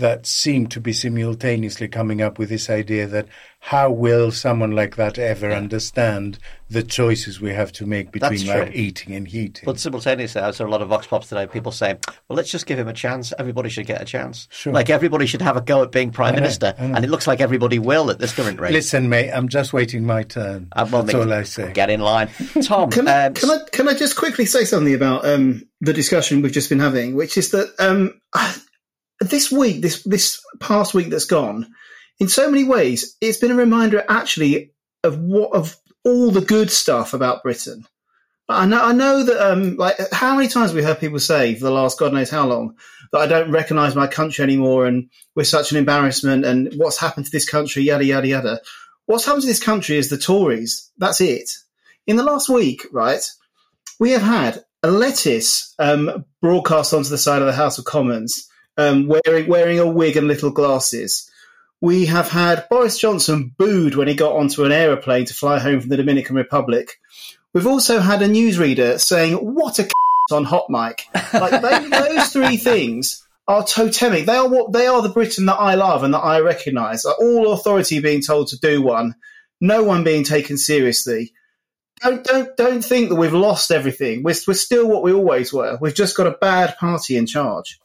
that 0.00 0.26
seem 0.26 0.66
to 0.68 0.80
be 0.80 0.92
simultaneously 0.92 1.88
coming 1.88 2.20
up 2.20 2.38
with 2.38 2.48
this 2.48 2.68
idea 2.68 3.06
that 3.06 3.28
how 3.64 3.90
will 3.90 4.32
someone 4.32 4.70
like 4.70 4.96
that 4.96 5.18
ever 5.18 5.52
understand 5.52 6.38
the 6.70 6.82
choices 6.82 7.40
we 7.40 7.52
have 7.52 7.70
to 7.72 7.84
make 7.84 8.10
between 8.10 8.46
like 8.46 8.74
eating 8.74 9.14
and 9.14 9.28
heating? 9.28 9.64
But 9.66 9.78
simultaneously, 9.78 10.40
I 10.40 10.50
saw 10.52 10.64
a 10.64 10.68
lot 10.68 10.80
of 10.80 10.88
Vox 10.88 11.06
Pops 11.06 11.28
today. 11.28 11.46
People 11.46 11.70
saying, 11.70 11.98
"Well, 12.28 12.36
let's 12.36 12.50
just 12.50 12.64
give 12.64 12.78
him 12.78 12.88
a 12.88 12.92
chance. 12.94 13.34
Everybody 13.38 13.68
should 13.68 13.86
get 13.86 14.00
a 14.00 14.04
chance. 14.06 14.48
Sure. 14.50 14.72
Like 14.72 14.88
everybody 14.88 15.26
should 15.26 15.42
have 15.42 15.58
a 15.58 15.60
go 15.60 15.82
at 15.82 15.92
being 15.92 16.10
prime 16.10 16.34
know, 16.34 16.40
minister." 16.40 16.74
I 16.78 16.86
know. 16.86 16.94
And 16.96 17.04
it 17.04 17.10
looks 17.10 17.26
like 17.26 17.40
everybody 17.40 17.78
will 17.78 18.10
at 18.10 18.18
this 18.18 18.32
current 18.32 18.58
rate. 18.58 18.72
Listen, 18.72 19.10
mate, 19.10 19.30
I'm 19.30 19.48
just 19.48 19.74
waiting 19.74 20.06
my 20.06 20.22
turn. 20.22 20.68
Uh, 20.72 20.88
well, 20.90 21.02
That's 21.02 21.14
Nick, 21.14 21.26
all 21.26 21.32
I 21.32 21.42
say. 21.42 21.72
Get 21.72 21.90
in 21.90 22.00
line, 22.00 22.30
Tom. 22.62 22.90
Can, 22.90 23.08
I, 23.08 23.26
um, 23.26 23.34
can 23.34 23.50
I 23.50 23.58
can 23.70 23.88
I 23.88 23.94
just 23.94 24.16
quickly 24.16 24.46
say 24.46 24.64
something 24.64 24.94
about 24.94 25.26
um, 25.26 25.68
the 25.82 25.92
discussion 25.92 26.40
we've 26.40 26.52
just 26.52 26.70
been 26.70 26.80
having, 26.80 27.14
which 27.14 27.36
is 27.36 27.50
that 27.50 27.74
um, 27.78 28.18
this 29.20 29.52
week, 29.52 29.82
this 29.82 30.02
this 30.04 30.42
past 30.58 30.94
week 30.94 31.10
that's 31.10 31.26
gone, 31.26 31.72
in 32.18 32.28
so 32.28 32.50
many 32.50 32.64
ways, 32.64 33.16
it's 33.20 33.38
been 33.38 33.50
a 33.50 33.56
reminder 33.56 34.04
actually 34.08 34.72
of 35.04 35.18
what 35.18 35.52
of 35.52 35.76
all 36.04 36.30
the 36.30 36.40
good 36.40 36.70
stuff 36.70 37.14
about 37.14 37.42
Britain. 37.42 37.86
I 38.48 38.66
know, 38.66 38.82
I 38.82 38.92
know 38.92 39.22
that 39.22 39.52
um, 39.52 39.76
like 39.76 39.96
how 40.12 40.34
many 40.34 40.48
times 40.48 40.72
we 40.72 40.82
heard 40.82 40.98
people 40.98 41.20
say 41.20 41.54
for 41.54 41.64
the 41.64 41.70
last 41.70 41.98
God 41.98 42.12
knows 42.12 42.30
how 42.30 42.46
long 42.46 42.76
that 43.12 43.20
I 43.20 43.26
don't 43.26 43.52
recognise 43.52 43.94
my 43.94 44.06
country 44.06 44.42
anymore, 44.42 44.86
and 44.86 45.08
we're 45.36 45.44
such 45.44 45.70
an 45.70 45.78
embarrassment, 45.78 46.44
and 46.44 46.72
what's 46.76 46.98
happened 46.98 47.26
to 47.26 47.32
this 47.32 47.48
country, 47.48 47.84
yada 47.84 48.04
yada 48.04 48.26
yada. 48.26 48.60
What's 49.06 49.24
happened 49.24 49.42
to 49.42 49.48
this 49.48 49.62
country 49.62 49.96
is 49.96 50.08
the 50.08 50.18
Tories. 50.18 50.90
That's 50.98 51.20
it. 51.20 51.50
In 52.06 52.16
the 52.16 52.22
last 52.22 52.48
week, 52.48 52.86
right, 52.92 53.24
we 53.98 54.10
have 54.12 54.22
had 54.22 54.64
a 54.82 54.90
lettuce 54.90 55.74
um, 55.78 56.24
broadcast 56.40 56.94
onto 56.94 57.08
the 57.08 57.18
side 57.18 57.42
of 57.42 57.46
the 57.46 57.52
House 57.52 57.78
of 57.78 57.84
Commons, 57.84 58.48
um, 58.80 59.08
wearing 59.08 59.48
wearing 59.48 59.78
a 59.78 59.86
wig 59.86 60.16
and 60.16 60.28
little 60.28 60.50
glasses. 60.50 61.30
We 61.80 62.06
have 62.06 62.28
had 62.28 62.68
Boris 62.68 62.98
Johnson 62.98 63.54
booed 63.56 63.94
when 63.94 64.08
he 64.08 64.14
got 64.14 64.36
onto 64.36 64.64
an 64.64 64.72
aeroplane 64.72 65.24
to 65.26 65.34
fly 65.34 65.58
home 65.58 65.80
from 65.80 65.88
the 65.88 65.96
Dominican 65.96 66.36
Republic. 66.36 67.00
We've 67.54 67.66
also 67.66 68.00
had 68.00 68.22
a 68.22 68.28
newsreader 68.28 69.00
saying, 69.00 69.34
"What 69.36 69.78
a 69.78 69.88
on 70.30 70.44
hot 70.44 70.66
mic." 70.68 71.06
Like 71.32 71.62
they, 71.62 71.88
those 72.14 72.28
three 72.28 72.56
things 72.56 73.26
are 73.48 73.64
totemic. 73.64 74.26
They 74.26 74.36
are 74.36 74.48
what 74.48 74.72
they 74.72 74.86
are 74.86 75.02
the 75.02 75.08
Britain 75.08 75.46
that 75.46 75.56
I 75.56 75.74
love 75.74 76.04
and 76.04 76.14
that 76.14 76.20
I 76.20 76.40
recognise. 76.40 77.04
Like 77.04 77.18
all 77.18 77.52
authority 77.52 78.00
being 78.00 78.22
told 78.22 78.48
to 78.48 78.58
do 78.58 78.82
one, 78.82 79.14
no 79.60 79.82
one 79.82 80.04
being 80.04 80.24
taken 80.24 80.56
seriously. 80.56 81.32
Don't 82.02 82.24
don't 82.24 82.56
don't 82.56 82.84
think 82.84 83.08
that 83.08 83.16
we've 83.16 83.32
lost 83.32 83.70
everything. 83.70 84.22
We're 84.22 84.36
we're 84.46 84.54
still 84.54 84.88
what 84.88 85.02
we 85.02 85.12
always 85.12 85.52
were. 85.52 85.78
We've 85.80 85.94
just 85.94 86.16
got 86.16 86.26
a 86.26 86.38
bad 86.40 86.76
party 86.78 87.16
in 87.16 87.26
charge. 87.26 87.78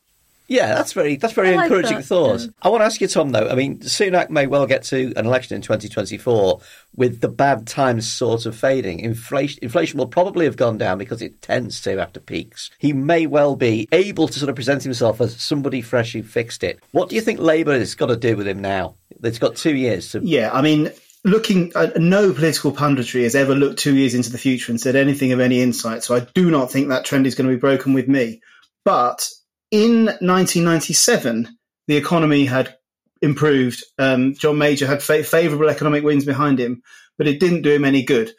Yeah, 0.48 0.76
that's 0.76 0.94
very 0.94 1.16
that's 1.16 1.34
very 1.34 1.50
I 1.50 1.56
like 1.56 1.66
encouraging 1.66 1.98
that, 1.98 2.06
thought. 2.06 2.42
yeah. 2.42 2.48
I 2.62 2.70
want 2.70 2.82
to 2.82 2.86
ask 2.86 3.02
you, 3.02 3.08
Tom. 3.08 3.32
Though, 3.32 3.50
I 3.50 3.56
mean, 3.56 3.80
Sunak 3.80 4.30
may 4.30 4.48
well 4.48 4.68
get 4.68 4.84
to 4.84 5.14
an 5.16 5.26
election 5.26 5.56
in 5.56 5.62
2024 5.62 6.60
with 6.96 7.22
the 7.22 7.28
bad 7.28 7.66
times 7.68 8.08
sort 8.08 8.46
of 8.46 8.56
fading. 8.56 9.00
Inflation 9.00 9.60
inflation 9.64 9.98
will 9.98 10.08
probably 10.08 10.46
have 10.46 10.58
gone 10.58 10.78
down 10.78 10.98
because 10.98 11.22
it 11.22 11.42
tends 11.42 11.82
to 11.82 12.00
after 12.00 12.20
peaks. 12.20 12.70
He 12.78 12.94
may 12.94 13.26
well 13.26 13.56
be 13.56 13.88
able 13.92 14.28
to 14.28 14.40
sort 14.40 14.50
of 14.50 14.56
present 14.56 14.84
himself 14.84 15.20
as 15.20 15.36
somebody 15.42 15.82
fresh 15.82 16.14
who 16.14 16.24
fixed 16.24 16.64
it. 16.64 16.80
What 16.92 17.10
do 17.10 17.16
you 17.16 17.22
think 17.22 17.40
Labour 17.40 17.78
has 17.78 17.96
got 17.96 18.08
to 18.08 18.16
do 18.16 18.38
with 18.38 18.48
him 18.48 18.60
now? 18.60 18.96
It's 19.24 19.40
got 19.40 19.56
two 19.56 19.76
years 19.76 20.12
to. 20.12 20.20
Yeah, 20.24 20.52
I 20.54 20.62
mean, 20.62 20.92
looking, 21.24 21.72
uh, 21.76 21.90
no 21.98 22.34
political 22.34 22.72
punditry 22.72 23.24
has 23.24 23.36
ever 23.36 23.56
looked 23.56 23.80
two 23.80 23.96
years 23.96 24.14
into 24.14 24.30
the 24.30 24.38
future 24.38 24.72
and 24.72 24.80
said 24.80 24.96
anything 24.96 25.32
of 25.32 25.40
any 25.40 25.62
insight. 25.62 26.04
So 26.04 26.16
I 26.16 26.20
do 26.20 26.52
not 26.52 26.72
think 26.72 26.90
that 26.90 27.06
trend 27.06 27.26
is 27.26 27.34
going 27.34 27.50
to 27.50 27.56
be 27.56 27.60
broken 27.60 27.94
with 27.94 28.08
me. 28.08 28.42
But 28.84 29.28
in 29.72 30.06
1997, 30.06 31.58
the 31.88 31.98
economy 31.98 32.46
had 32.46 32.76
improved. 33.22 33.84
Um, 33.98 34.36
John 34.36 34.58
Major 34.58 34.88
had 34.88 35.04
fa- 35.04 35.24
favourable 35.24 35.70
economic 35.70 36.04
winds 36.04 36.26
behind 36.26 36.60
him, 36.60 36.84
but 37.18 37.28
it 37.28 37.40
didn't 37.40 37.64
do 37.64 37.72
him 37.72 37.86
any 37.86 38.04
good. 38.04 38.32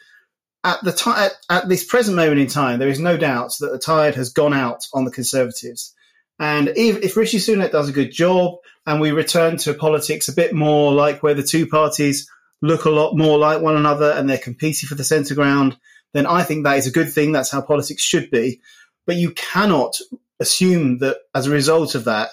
At 0.63 0.83
the 0.83 0.91
time, 0.91 1.17
at, 1.19 1.31
at 1.49 1.69
this 1.69 1.85
present 1.85 2.17
moment 2.17 2.39
in 2.39 2.47
time, 2.47 2.79
there 2.79 2.89
is 2.89 2.99
no 2.99 3.17
doubt 3.17 3.53
that 3.59 3.71
the 3.71 3.79
tide 3.79 4.15
has 4.15 4.29
gone 4.33 4.53
out 4.53 4.87
on 4.93 5.05
the 5.05 5.11
Conservatives. 5.11 5.93
And 6.39 6.69
if, 6.69 7.03
if 7.03 7.17
Rishi 7.17 7.37
Sunak 7.37 7.71
does 7.71 7.89
a 7.89 7.93
good 7.93 8.11
job 8.11 8.55
and 8.85 9.01
we 9.01 9.11
return 9.11 9.57
to 9.57 9.73
politics 9.73 10.27
a 10.27 10.35
bit 10.35 10.53
more 10.53 10.93
like 10.93 11.23
where 11.23 11.33
the 11.33 11.43
two 11.43 11.67
parties 11.67 12.29
look 12.61 12.85
a 12.85 12.89
lot 12.89 13.15
more 13.15 13.37
like 13.37 13.61
one 13.61 13.75
another 13.75 14.11
and 14.11 14.29
they're 14.29 14.37
competing 14.37 14.87
for 14.87 14.95
the 14.95 15.03
centre 15.03 15.35
ground, 15.35 15.77
then 16.13 16.25
I 16.25 16.43
think 16.43 16.63
that 16.63 16.77
is 16.77 16.87
a 16.87 16.91
good 16.91 17.11
thing. 17.11 17.31
That's 17.31 17.51
how 17.51 17.61
politics 17.61 18.03
should 18.03 18.29
be. 18.29 18.61
But 19.05 19.15
you 19.15 19.31
cannot 19.31 19.97
assume 20.39 20.99
that 20.99 21.17
as 21.33 21.47
a 21.47 21.51
result 21.51 21.95
of 21.95 22.05
that, 22.05 22.29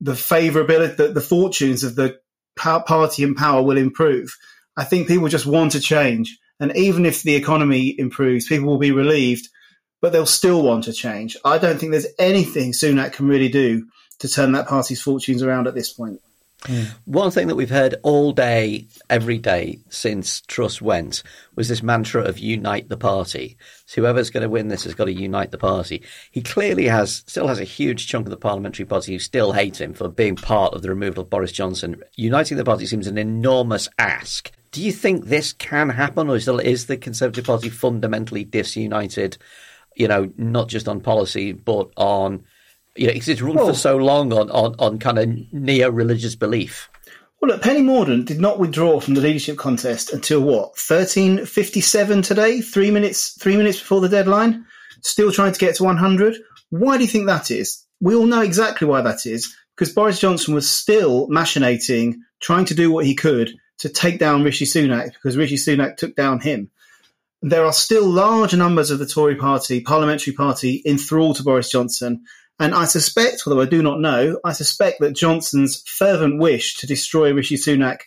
the 0.00 0.12
favourability, 0.12 0.96
the, 0.96 1.08
the 1.08 1.20
fortunes 1.20 1.84
of 1.84 1.94
the 1.94 2.18
party 2.56 3.22
in 3.22 3.34
power 3.34 3.62
will 3.62 3.76
improve. 3.76 4.34
I 4.76 4.84
think 4.84 5.08
people 5.08 5.28
just 5.28 5.46
want 5.46 5.72
to 5.72 5.80
change. 5.80 6.38
And 6.58 6.76
even 6.76 7.06
if 7.06 7.22
the 7.22 7.34
economy 7.34 7.94
improves, 7.98 8.46
people 8.46 8.68
will 8.68 8.78
be 8.78 8.92
relieved, 8.92 9.48
but 10.00 10.12
they'll 10.12 10.26
still 10.26 10.62
want 10.62 10.84
to 10.84 10.92
change. 10.92 11.36
I 11.44 11.58
don't 11.58 11.78
think 11.78 11.92
there's 11.92 12.06
anything 12.18 12.72
Sunak 12.72 13.12
can 13.12 13.28
really 13.28 13.48
do 13.48 13.86
to 14.20 14.28
turn 14.28 14.52
that 14.52 14.68
party's 14.68 15.02
fortunes 15.02 15.42
around 15.42 15.66
at 15.66 15.74
this 15.74 15.92
point. 15.92 16.20
Mm. 16.64 16.88
One 17.06 17.30
thing 17.30 17.48
that 17.48 17.56
we've 17.56 17.70
heard 17.70 17.94
all 18.02 18.32
day, 18.32 18.86
every 19.08 19.38
day 19.38 19.78
since 19.88 20.42
Truss 20.42 20.82
went 20.82 21.22
was 21.54 21.68
this 21.68 21.82
mantra 21.82 22.22
of 22.22 22.38
unite 22.38 22.88
the 22.88 22.98
party. 22.98 23.56
So 23.86 24.02
whoever's 24.02 24.28
going 24.30 24.42
to 24.42 24.48
win 24.48 24.68
this 24.68 24.84
has 24.84 24.94
got 24.94 25.06
to 25.06 25.12
unite 25.12 25.52
the 25.52 25.58
party. 25.58 26.02
He 26.30 26.42
clearly 26.42 26.86
has, 26.86 27.24
still 27.26 27.48
has 27.48 27.60
a 27.60 27.64
huge 27.64 28.06
chunk 28.06 28.26
of 28.26 28.30
the 28.30 28.36
parliamentary 28.36 28.84
party 28.84 29.12
who 29.12 29.18
still 29.18 29.52
hate 29.52 29.80
him 29.80 29.94
for 29.94 30.08
being 30.08 30.36
part 30.36 30.74
of 30.74 30.82
the 30.82 30.90
removal 30.90 31.22
of 31.22 31.30
Boris 31.30 31.52
Johnson. 31.52 32.02
Uniting 32.16 32.58
the 32.58 32.64
party 32.64 32.84
seems 32.84 33.06
an 33.06 33.16
enormous 33.16 33.88
ask. 33.98 34.50
Do 34.70 34.82
you 34.82 34.92
think 34.92 35.24
this 35.24 35.52
can 35.52 35.88
happen, 35.88 36.28
or 36.28 36.36
is 36.36 36.86
the 36.86 36.96
Conservative 36.96 37.44
Party 37.44 37.70
fundamentally 37.70 38.44
disunited? 38.44 39.36
You 39.96 40.06
know, 40.06 40.30
not 40.36 40.68
just 40.68 40.86
on 40.86 41.00
policy, 41.00 41.52
but 41.52 41.90
on 41.96 42.44
you 42.96 43.06
know, 43.06 43.12
'cause 43.14 43.28
it's 43.28 43.42
run 43.42 43.54
Well- 43.56 43.68
for 43.68 43.74
so 43.74 43.96
long 43.96 44.32
on, 44.32 44.50
on, 44.50 44.74
on 44.78 44.98
kind 44.98 45.18
of 45.18 45.28
neo-religious 45.52 46.34
belief. 46.34 46.88
Well, 47.40 47.52
look, 47.52 47.62
Penny 47.62 47.80
Mordaunt 47.80 48.26
did 48.26 48.40
not 48.40 48.58
withdraw 48.58 49.00
from 49.00 49.14
the 49.14 49.22
leadership 49.22 49.56
contest 49.56 50.12
until 50.12 50.40
what 50.40 50.76
thirteen 50.76 51.46
fifty 51.46 51.80
seven 51.80 52.20
today, 52.20 52.60
three 52.60 52.90
minutes 52.90 53.30
three 53.40 53.56
minutes 53.56 53.78
before 53.78 54.02
the 54.02 54.10
deadline. 54.10 54.66
Still 55.02 55.32
trying 55.32 55.52
to 55.52 55.58
get 55.58 55.76
to 55.76 55.84
one 55.84 55.96
hundred. 55.96 56.36
Why 56.68 56.98
do 56.98 57.02
you 57.04 57.08
think 57.08 57.26
that 57.26 57.50
is? 57.50 57.82
We 58.00 58.14
all 58.14 58.26
know 58.26 58.42
exactly 58.42 58.86
why 58.86 59.00
that 59.00 59.24
is 59.24 59.54
because 59.74 59.90
Boris 59.94 60.20
Johnson 60.20 60.52
was 60.54 60.68
still 60.70 61.28
machinating, 61.28 62.16
trying 62.40 62.66
to 62.66 62.74
do 62.74 62.90
what 62.90 63.06
he 63.06 63.14
could 63.14 63.54
to 63.78 63.88
take 63.88 64.18
down 64.18 64.42
Rishi 64.42 64.66
Sunak 64.66 65.14
because 65.14 65.38
Rishi 65.38 65.56
Sunak 65.56 65.96
took 65.96 66.14
down 66.14 66.40
him. 66.40 66.70
There 67.40 67.64
are 67.64 67.72
still 67.72 68.06
large 68.06 68.54
numbers 68.54 68.90
of 68.90 68.98
the 68.98 69.06
Tory 69.06 69.36
party, 69.36 69.80
parliamentary 69.80 70.34
party, 70.34 70.82
enthralled 70.84 71.36
to 71.36 71.42
Boris 71.42 71.70
Johnson. 71.70 72.24
And 72.60 72.74
I 72.74 72.84
suspect, 72.84 73.42
although 73.46 73.62
I 73.62 73.64
do 73.66 73.82
not 73.82 74.00
know, 74.00 74.38
I 74.44 74.52
suspect 74.52 75.00
that 75.00 75.16
Johnson's 75.16 75.82
fervent 75.86 76.38
wish 76.38 76.76
to 76.76 76.86
destroy 76.86 77.32
Rishi 77.32 77.56
Sunak 77.56 78.00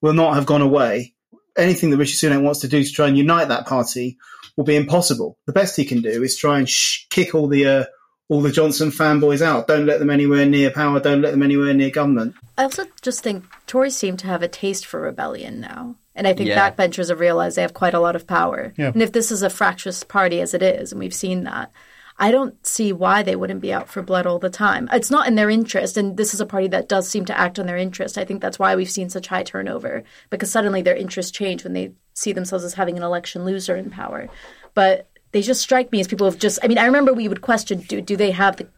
will 0.00 0.14
not 0.14 0.34
have 0.34 0.46
gone 0.46 0.62
away. 0.62 1.14
Anything 1.56 1.90
that 1.90 1.98
Rishi 1.98 2.16
Sunak 2.26 2.42
wants 2.42 2.60
to 2.60 2.68
do 2.68 2.82
to 2.82 2.90
try 2.90 3.08
and 3.08 3.18
unite 3.18 3.48
that 3.48 3.66
party 3.66 4.16
will 4.56 4.64
be 4.64 4.76
impossible. 4.76 5.38
The 5.46 5.52
best 5.52 5.76
he 5.76 5.84
can 5.84 6.00
do 6.00 6.22
is 6.22 6.36
try 6.36 6.58
and 6.58 6.68
sh- 6.68 7.06
kick 7.10 7.34
all 7.34 7.46
the 7.46 7.66
uh, 7.66 7.84
all 8.30 8.40
the 8.40 8.52
Johnson 8.52 8.90
fanboys 8.90 9.42
out. 9.42 9.66
Don't 9.66 9.86
let 9.86 9.98
them 9.98 10.08
anywhere 10.08 10.46
near 10.46 10.70
power. 10.70 11.00
Don't 11.00 11.20
let 11.20 11.32
them 11.32 11.42
anywhere 11.42 11.74
near 11.74 11.90
government. 11.90 12.34
I 12.56 12.62
also 12.62 12.86
just 13.02 13.22
think 13.22 13.44
Tories 13.66 13.96
seem 13.96 14.16
to 14.18 14.28
have 14.28 14.42
a 14.42 14.48
taste 14.48 14.86
for 14.86 15.00
rebellion 15.00 15.60
now. 15.60 15.96
And 16.14 16.26
I 16.26 16.32
think 16.32 16.48
Yeah. 16.48 16.70
backbenchers 16.70 17.08
have 17.08 17.20
realized 17.20 17.56
they 17.56 17.62
have 17.62 17.74
quite 17.74 17.94
a 17.94 18.00
lot 18.00 18.14
of 18.16 18.26
power. 18.26 18.72
Yeah. 18.78 18.92
And 18.92 19.02
if 19.02 19.12
this 19.12 19.30
is 19.30 19.42
a 19.42 19.50
fractious 19.50 20.04
party 20.04 20.40
as 20.40 20.54
it 20.54 20.62
is, 20.62 20.92
and 20.92 21.00
we've 21.00 21.12
seen 21.14 21.44
that, 21.44 21.70
I 22.20 22.30
don't 22.30 22.64
see 22.66 22.92
why 22.92 23.22
they 23.22 23.34
wouldn't 23.34 23.62
be 23.62 23.72
out 23.72 23.88
for 23.88 24.02
blood 24.02 24.26
all 24.26 24.38
the 24.38 24.50
time. 24.50 24.90
It's 24.92 25.10
not 25.10 25.26
in 25.26 25.36
their 25.36 25.48
interest, 25.48 25.96
and 25.96 26.18
this 26.18 26.34
is 26.34 26.40
a 26.40 26.46
party 26.46 26.68
that 26.68 26.86
does 26.86 27.08
seem 27.08 27.24
to 27.24 27.38
act 27.38 27.58
on 27.58 27.64
their 27.64 27.78
interest. 27.78 28.18
I 28.18 28.26
think 28.26 28.42
that's 28.42 28.58
why 28.58 28.76
we've 28.76 28.90
seen 28.90 29.08
such 29.08 29.28
high 29.28 29.42
turnover, 29.42 30.04
because 30.28 30.50
suddenly 30.50 30.82
their 30.82 30.94
interests 30.94 31.32
change 31.32 31.64
when 31.64 31.72
they 31.72 31.92
see 32.12 32.32
themselves 32.32 32.62
as 32.62 32.74
having 32.74 32.98
an 32.98 33.02
election 33.02 33.46
loser 33.46 33.74
in 33.74 33.88
power. 33.88 34.28
But 34.74 35.08
they 35.32 35.40
just 35.40 35.62
strike 35.62 35.90
me 35.92 36.00
as 36.00 36.08
people 36.08 36.30
have 36.30 36.38
just. 36.38 36.58
I 36.62 36.68
mean, 36.68 36.76
I 36.76 36.84
remember 36.84 37.14
we 37.14 37.26
would 37.26 37.40
question: 37.40 37.80
Do 37.80 38.02
do 38.02 38.16
they 38.18 38.32
have 38.32 38.58
the 38.58 38.68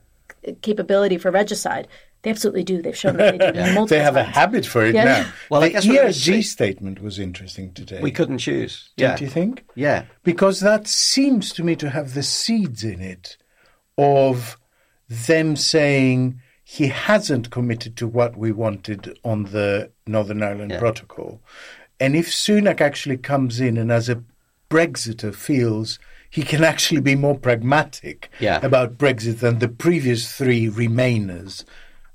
capability 0.63 1.19
for 1.19 1.33
regicide? 1.33 1.89
They 2.23 2.31
absolutely 2.31 2.63
do. 2.65 2.81
They've 2.83 2.97
shown 2.97 3.17
that 3.17 3.39
they 3.39 3.53
do. 3.53 3.59
multiple 3.75 3.87
They 3.87 3.99
have 4.01 4.17
a 4.17 4.23
habit 4.23 4.65
for 4.65 4.85
it 4.87 4.95
Yeah. 4.95 5.05
now. 5.05 5.33
Well, 5.51 5.63
I 5.63 5.69
the 5.69 5.73
guess 5.73 5.87
we're 5.87 6.01
gonna 6.03 6.13
see- 6.13 6.39
ERG 6.39 6.45
statement 6.45 7.03
was 7.03 7.19
interesting 7.19 7.73
today. 7.73 8.01
We 8.01 8.13
couldn't 8.13 8.39
choose. 8.39 8.91
Don't 8.97 9.21
yeah. 9.21 9.25
you 9.25 9.31
think? 9.31 9.65
Yeah. 9.75 10.05
Because 10.23 10.61
that 10.61 10.87
seems 10.87 11.53
to 11.55 11.65
me 11.65 11.75
to 11.77 11.91
have 11.91 12.15
the 12.15 12.23
seeds 12.23 12.85
in 12.85 13.01
it 13.01 13.37
of 13.99 14.57
them 15.09 15.57
saying 15.57 16.41
he 16.65 16.89
hasn't 16.89 17.51
committed 17.51 17.97
to 17.99 18.07
what 18.07 18.37
we 18.37 18.53
wanted 18.53 19.19
on 19.25 19.45
the 19.45 19.91
Northern 20.07 20.43
Ireland 20.43 20.71
Yeah. 20.71 20.79
Protocol. 20.79 21.41
And 22.01 22.17
if 22.17 22.29
Sunak 22.29 22.81
actually 22.81 23.19
comes 23.19 23.61
in 23.61 23.77
and 23.77 23.91
as 23.93 24.09
a 24.09 24.23
Brexiter 24.71 25.35
feels 25.35 25.99
he 26.31 26.43
can 26.43 26.65
actually 26.65 27.01
be 27.03 27.15
more 27.15 27.37
pragmatic 27.39 28.31
Yeah. 28.41 28.59
about 28.65 28.97
Brexit 28.97 29.41
than 29.41 29.59
the 29.59 29.69
previous 29.69 30.33
three 30.33 30.67
Remainers 30.71 31.65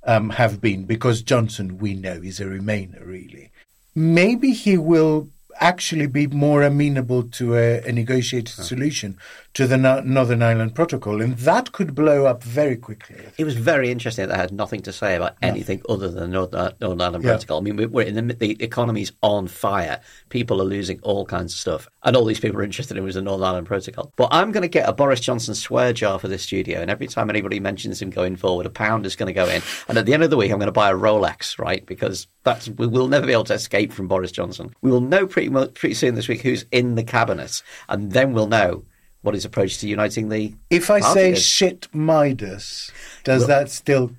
um, 0.08 0.32
have 0.32 0.60
been, 0.62 0.86
because 0.86 1.22
Johnson, 1.22 1.78
we 1.78 1.94
know, 1.94 2.14
is 2.14 2.40
a 2.40 2.46
Remainer, 2.46 3.06
really. 3.06 3.52
Maybe 3.94 4.52
he 4.52 4.78
will 4.78 5.30
actually 5.60 6.08
be 6.08 6.28
more 6.28 6.64
amenable 6.64 7.24
to 7.24 7.56
a, 7.56 7.82
a 7.82 7.92
negotiated 7.92 8.50
solution 8.50 9.18
to 9.58 9.66
the 9.66 9.76
Northern 10.06 10.44
Ireland 10.44 10.76
Protocol, 10.76 11.20
and 11.20 11.36
that 11.38 11.72
could 11.72 11.96
blow 11.96 12.28
up 12.28 12.44
very 12.44 12.76
quickly. 12.76 13.16
It 13.40 13.44
was 13.44 13.56
very 13.56 13.90
interesting 13.90 14.28
that 14.28 14.36
they 14.36 14.40
had 14.40 14.52
nothing 14.52 14.82
to 14.84 14.94
say 14.94 15.16
about 15.16 15.36
anything 15.42 15.82
other 15.90 16.10
than 16.10 16.30
Northern, 16.30 16.60
uh, 16.60 16.72
Northern 16.80 17.02
Ireland 17.02 17.24
Yeah. 17.24 17.32
Protocol. 17.32 17.58
I 17.58 17.62
mean, 17.62 17.76
we- 17.76 17.88
we're 17.88 18.06
in 18.06 18.28
the, 18.28 18.36
the 18.36 18.64
economy's 18.64 19.12
on 19.24 19.48
fire. 19.48 20.00
People 20.30 20.62
are 20.62 20.66
losing 20.66 21.00
all 21.02 21.26
kinds 21.26 21.54
of 21.54 21.60
stuff. 21.60 21.88
And 22.04 22.16
all 22.16 22.24
these 22.26 22.40
people 22.40 22.60
are 22.60 22.64
interested 22.64 22.98
in 22.98 23.04
was 23.04 23.16
the 23.16 23.24
Northern 23.24 23.48
Ireland 23.48 23.66
Protocol. 23.66 24.14
But 24.16 24.28
I'm 24.32 24.52
going 24.52 24.62
to 24.62 24.68
get 24.68 24.88
a 24.88 24.94
Boris 24.94 25.22
Johnson 25.22 25.56
swear 25.56 25.92
jar 25.92 26.20
for 26.20 26.28
this 26.28 26.44
studio. 26.44 26.80
And 26.80 26.92
every 26.92 27.08
time 27.08 27.28
anybody 27.32 27.60
mentions 27.60 28.00
him 28.00 28.12
going 28.12 28.36
forward, 28.36 28.68
a 28.68 28.70
pound 28.70 29.08
is 29.08 29.16
going 29.16 29.26
to 29.28 29.34
go 29.34 29.48
in. 29.48 29.64
And 29.90 29.98
at 29.98 30.06
the 30.06 30.14
end 30.14 30.22
of 30.22 30.30
the 30.30 30.38
week, 30.38 30.52
I'm 30.52 30.60
going 30.60 30.68
to 30.68 30.72
buy 30.72 30.92
a 30.92 30.96
Rolex, 30.96 31.58
right? 31.58 31.84
Because 31.84 32.28
that's 32.44 32.70
we 32.70 32.86
will 32.86 33.08
never 33.08 33.26
be 33.26 33.34
able 33.34 33.44
to 33.46 33.56
escape 33.56 33.92
from 33.92 34.08
Boris 34.08 34.32
Johnson. 34.32 34.72
We 34.82 34.92
will 34.92 35.02
know 35.02 35.26
pretty, 35.26 35.50
mu- 35.50 35.66
pretty 35.68 35.96
soon 35.96 36.14
this 36.14 36.28
week 36.28 36.42
who's 36.42 36.66
in 36.72 36.94
the 36.94 37.04
cabinet. 37.04 37.64
And 37.90 38.12
then 38.12 38.34
we'll 38.34 38.48
know 38.48 38.84
what 39.28 39.34
his 39.36 39.44
approach 39.46 39.78
to 39.80 39.88
uniting 39.90 40.30
the 40.30 40.54
If 40.70 40.90
I 40.90 41.02
party 41.02 41.20
say 41.20 41.32
is. 41.34 41.44
shit 41.46 41.88
Midas, 41.94 42.90
does 43.26 43.42
Well, 43.42 43.48
that 43.50 43.70
still 43.70 44.12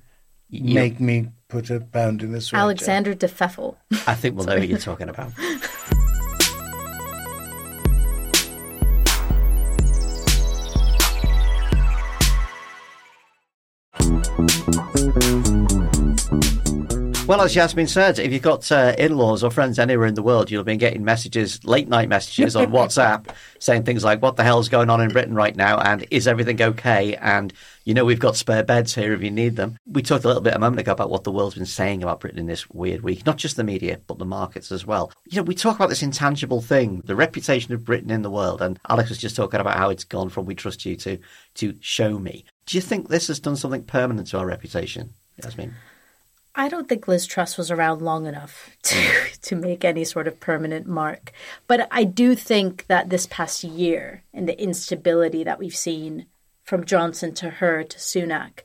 you- 0.49 0.75
make 0.75 0.99
me 0.99 1.29
put 1.47 1.71
a 1.71 1.79
pound 1.79 2.21
in 2.21 2.31
this? 2.31 2.45
sweat? 2.45 2.61
Alexander 2.61 3.15
de 3.15 3.27
Pfeffel. 3.27 3.75
I 4.05 4.13
think 4.13 4.35
we'll 4.37 4.45
know 4.45 4.59
who 4.59 4.65
you're 4.67 4.77
talking 4.77 5.09
about. 5.09 5.31
Well, 17.29 17.41
as 17.43 17.53
Yasmeen 17.53 17.87
said, 17.87 18.17
if 18.17 18.33
you've 18.33 18.41
got 18.41 18.71
uh, 18.71 18.95
in-laws 18.97 19.43
or 19.43 19.51
friends 19.51 19.77
anywhere 19.77 20.07
in 20.07 20.15
the 20.15 20.23
world, 20.23 20.49
you'll 20.49 20.61
have 20.61 20.65
been 20.65 20.79
getting 20.79 21.05
messages, 21.05 21.63
late-night 21.63 22.09
messages 22.09 22.55
on 22.55 22.65
WhatsApp, 22.71 23.27
saying 23.59 23.83
things 23.83 24.03
like, 24.03 24.19
"What 24.19 24.35
the 24.35 24.43
hell's 24.43 24.67
going 24.67 24.89
on 24.89 24.99
in 24.99 25.11
Britain 25.11 25.35
right 25.35 25.55
now?" 25.55 25.77
and 25.77 26.07
"Is 26.09 26.27
everything 26.27 26.59
okay?" 26.59 27.15
and 27.17 27.53
"You 27.85 27.93
know, 27.93 28.03
we've 28.03 28.19
got 28.19 28.35
spare 28.35 28.63
beds 28.63 28.95
here 28.95 29.13
if 29.13 29.21
you 29.21 29.29
need 29.29 29.57
them." 29.57 29.77
We 29.85 30.01
talked 30.01 30.23
a 30.23 30.27
little 30.27 30.41
bit 30.41 30.55
a 30.55 30.59
moment 30.59 30.79
ago 30.79 30.93
about 30.93 31.11
what 31.11 31.23
the 31.23 31.31
world's 31.31 31.53
been 31.53 31.67
saying 31.67 32.01
about 32.01 32.19
Britain 32.19 32.39
in 32.39 32.47
this 32.47 32.67
weird 32.71 33.03
week, 33.03 33.27
not 33.27 33.37
just 33.37 33.57
the 33.57 33.63
media, 33.63 33.99
but 34.07 34.17
the 34.17 34.25
markets 34.25 34.71
as 34.71 34.87
well. 34.87 35.11
You 35.29 35.37
know, 35.37 35.43
we 35.43 35.53
talk 35.53 35.75
about 35.75 35.89
this 35.89 36.01
intangible 36.01 36.61
thing, 36.63 37.03
the 37.05 37.15
reputation 37.15 37.75
of 37.75 37.85
Britain 37.85 38.09
in 38.09 38.23
the 38.23 38.31
world, 38.31 38.59
and 38.59 38.79
Alex 38.89 39.09
was 39.09 39.19
just 39.19 39.35
talking 39.35 39.59
about 39.59 39.77
how 39.77 39.91
it's 39.91 40.03
gone 40.03 40.29
from 40.29 40.47
"We 40.47 40.55
trust 40.55 40.83
you" 40.83 40.95
to 40.95 41.19
to 41.53 41.75
"Show 41.79 42.17
me." 42.17 42.45
Do 42.65 42.75
you 42.75 42.81
think 42.81 43.07
this 43.07 43.27
has 43.27 43.39
done 43.39 43.55
something 43.55 43.83
permanent 43.83 44.29
to 44.29 44.39
our 44.39 44.47
reputation, 44.47 45.11
Yasmeen? 45.43 45.73
I 46.55 46.67
don't 46.67 46.89
think 46.89 47.07
Liz 47.07 47.25
Truss 47.25 47.57
was 47.57 47.71
around 47.71 48.01
long 48.01 48.25
enough 48.25 48.75
to 48.83 49.11
to 49.41 49.55
make 49.55 49.85
any 49.85 50.03
sort 50.03 50.27
of 50.27 50.39
permanent 50.39 50.87
mark. 50.87 51.31
But 51.67 51.87
I 51.91 52.03
do 52.03 52.35
think 52.35 52.87
that 52.87 53.09
this 53.09 53.27
past 53.27 53.63
year 53.63 54.23
and 54.33 54.47
the 54.47 54.61
instability 54.61 55.43
that 55.43 55.59
we've 55.59 55.75
seen 55.75 56.25
from 56.63 56.85
Johnson 56.85 57.33
to 57.35 57.49
her 57.49 57.83
to 57.83 57.97
Sunak 57.97 58.59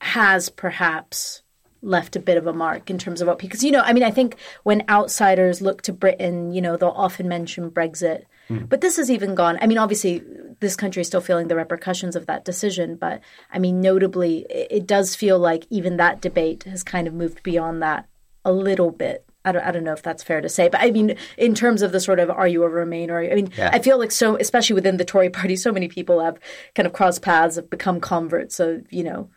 has 0.00 0.48
perhaps 0.48 1.42
left 1.82 2.14
a 2.14 2.20
bit 2.20 2.36
of 2.36 2.46
a 2.46 2.52
mark 2.52 2.90
in 2.90 2.98
terms 2.98 3.20
of 3.20 3.28
what 3.28 3.38
because 3.38 3.64
you 3.64 3.70
know 3.70 3.80
I 3.80 3.94
mean 3.94 4.02
I 4.02 4.10
think 4.10 4.36
when 4.64 4.84
outsiders 4.88 5.62
look 5.62 5.80
to 5.82 5.92
Britain 5.94 6.52
you 6.52 6.60
know 6.60 6.76
they'll 6.76 6.90
often 6.90 7.26
mention 7.26 7.70
Brexit 7.70 8.24
but 8.68 8.80
this 8.80 8.96
has 8.96 9.10
even 9.10 9.34
gone 9.34 9.58
I 9.60 9.66
mean 9.66 9.78
obviously 9.78 10.22
this 10.60 10.76
country 10.76 11.00
is 11.00 11.06
still 11.06 11.20
feeling 11.20 11.48
the 11.48 11.56
repercussions 11.56 12.16
of 12.16 12.26
that 12.26 12.44
decision 12.44 12.96
but 12.96 13.20
I 13.52 13.58
mean 13.58 13.80
notably 13.80 14.46
it, 14.50 14.68
it 14.70 14.86
does 14.86 15.14
feel 15.14 15.38
like 15.38 15.66
even 15.70 15.96
that 15.96 16.20
debate 16.20 16.64
has 16.64 16.82
kind 16.82 17.06
of 17.06 17.14
moved 17.14 17.42
beyond 17.42 17.82
that 17.82 18.08
a 18.44 18.52
little 18.52 18.90
bit 18.90 19.24
I 19.44 19.52
don't, 19.52 19.62
I 19.62 19.70
don't 19.70 19.84
know 19.84 19.94
if 19.94 20.02
that's 20.02 20.22
fair 20.22 20.42
to 20.42 20.50
say, 20.50 20.68
but 20.68 20.80
I 20.82 20.90
mean, 20.90 21.16
in 21.38 21.54
terms 21.54 21.80
of 21.80 21.92
the 21.92 22.00
sort 22.00 22.20
of 22.20 22.28
are 22.28 22.46
you 22.46 22.62
a 22.62 22.68
Remain 22.68 23.10
or 23.10 23.22
I 23.22 23.34
mean, 23.34 23.50
Yeah. 23.56 23.70
I 23.72 23.78
feel 23.78 23.98
like 23.98 24.10
so, 24.12 24.36
especially 24.36 24.74
within 24.74 24.98
the 24.98 25.04
Tory 25.04 25.30
party, 25.30 25.56
so 25.56 25.72
many 25.72 25.88
people 25.88 26.20
have 26.20 26.38
kind 26.74 26.86
of 26.86 26.92
crossed 26.92 27.22
paths, 27.22 27.56
have 27.56 27.70
become 27.70 28.00
converts. 28.00 28.54
So, 28.54 28.82
you 28.90 29.02
know, 29.02 29.30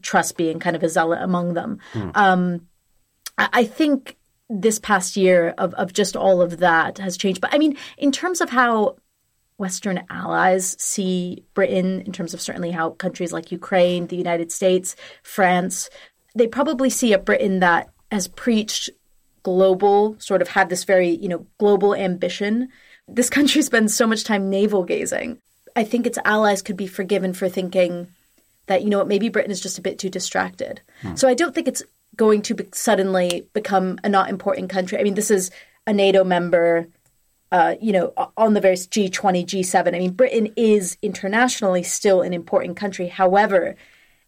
Truss 0.00 0.32
being 0.32 0.58
kind 0.58 0.74
of 0.74 0.82
a 0.82 0.88
zealot 0.88 1.20
among 1.22 1.52
them. 1.54 1.80
Um, 2.14 2.66
I, 3.36 3.48
I 3.52 3.64
think 3.64 4.16
this 4.50 4.80
past 4.80 5.16
year 5.16 5.54
of, 5.58 5.72
of 5.74 5.92
just 5.92 6.16
all 6.16 6.42
of 6.42 6.58
that 6.58 6.98
has 6.98 7.16
changed. 7.16 7.40
But 7.40 7.54
I 7.54 7.58
mean, 7.58 7.76
in 7.96 8.10
terms 8.10 8.40
of 8.40 8.50
how 8.50 8.96
Western 9.56 10.02
allies 10.10 10.74
see 10.82 11.44
Britain, 11.54 12.00
in 12.00 12.12
terms 12.12 12.34
of 12.34 12.40
certainly 12.40 12.72
how 12.72 12.90
countries 12.90 13.32
like 13.32 13.52
Ukraine, 13.52 14.08
the 14.08 14.16
United 14.16 14.50
States, 14.50 14.96
France, 15.22 15.88
they 16.34 16.48
probably 16.48 16.90
see 16.90 17.12
a 17.12 17.18
Britain 17.18 17.60
that 17.60 17.90
has 18.10 18.26
preached 18.26 18.90
global, 19.42 20.16
sort 20.18 20.42
of 20.42 20.48
had 20.48 20.68
this 20.68 20.84
very, 20.84 21.10
you 21.10 21.28
know, 21.28 21.46
global 21.58 21.94
ambition. 21.94 22.68
This 23.06 23.30
country 23.30 23.62
spends 23.70 23.94
so 23.94 24.06
much 24.06 24.24
time 24.24 24.50
navel 24.50 24.82
gazing. 24.82 25.38
I 25.76 25.84
think 25.84 26.06
its 26.06 26.18
allies 26.24 26.62
could 26.62 26.76
be 26.76 26.88
forgiven 26.88 27.32
for 27.34 27.48
thinking 27.48 28.08
that, 28.66 28.82
you 28.82 28.90
know 28.90 28.98
what, 28.98 29.08
maybe 29.08 29.28
Britain 29.28 29.52
is 29.52 29.60
just 29.60 29.78
a 29.78 29.82
bit 29.82 29.98
too 29.98 30.10
distracted. 30.10 30.80
Hmm. 31.02 31.14
So 31.14 31.28
I 31.28 31.34
don't 31.34 31.54
think 31.54 31.68
it's 31.68 31.82
going 32.16 32.42
to 32.42 32.54
be 32.54 32.66
suddenly 32.72 33.46
become 33.52 33.98
a 34.04 34.08
not 34.08 34.28
important 34.28 34.70
country. 34.70 34.98
I 34.98 35.02
mean, 35.02 35.14
this 35.14 35.30
is 35.30 35.50
a 35.86 35.92
NATO 35.92 36.24
member, 36.24 36.88
uh, 37.52 37.74
you 37.80 37.92
know, 37.92 38.12
on 38.36 38.54
the 38.54 38.60
various 38.60 38.86
G20, 38.86 39.44
G7. 39.46 39.94
I 39.94 39.98
mean, 39.98 40.12
Britain 40.12 40.52
is 40.56 40.96
internationally 41.02 41.82
still 41.82 42.20
an 42.22 42.32
important 42.32 42.76
country. 42.76 43.08
However, 43.08 43.76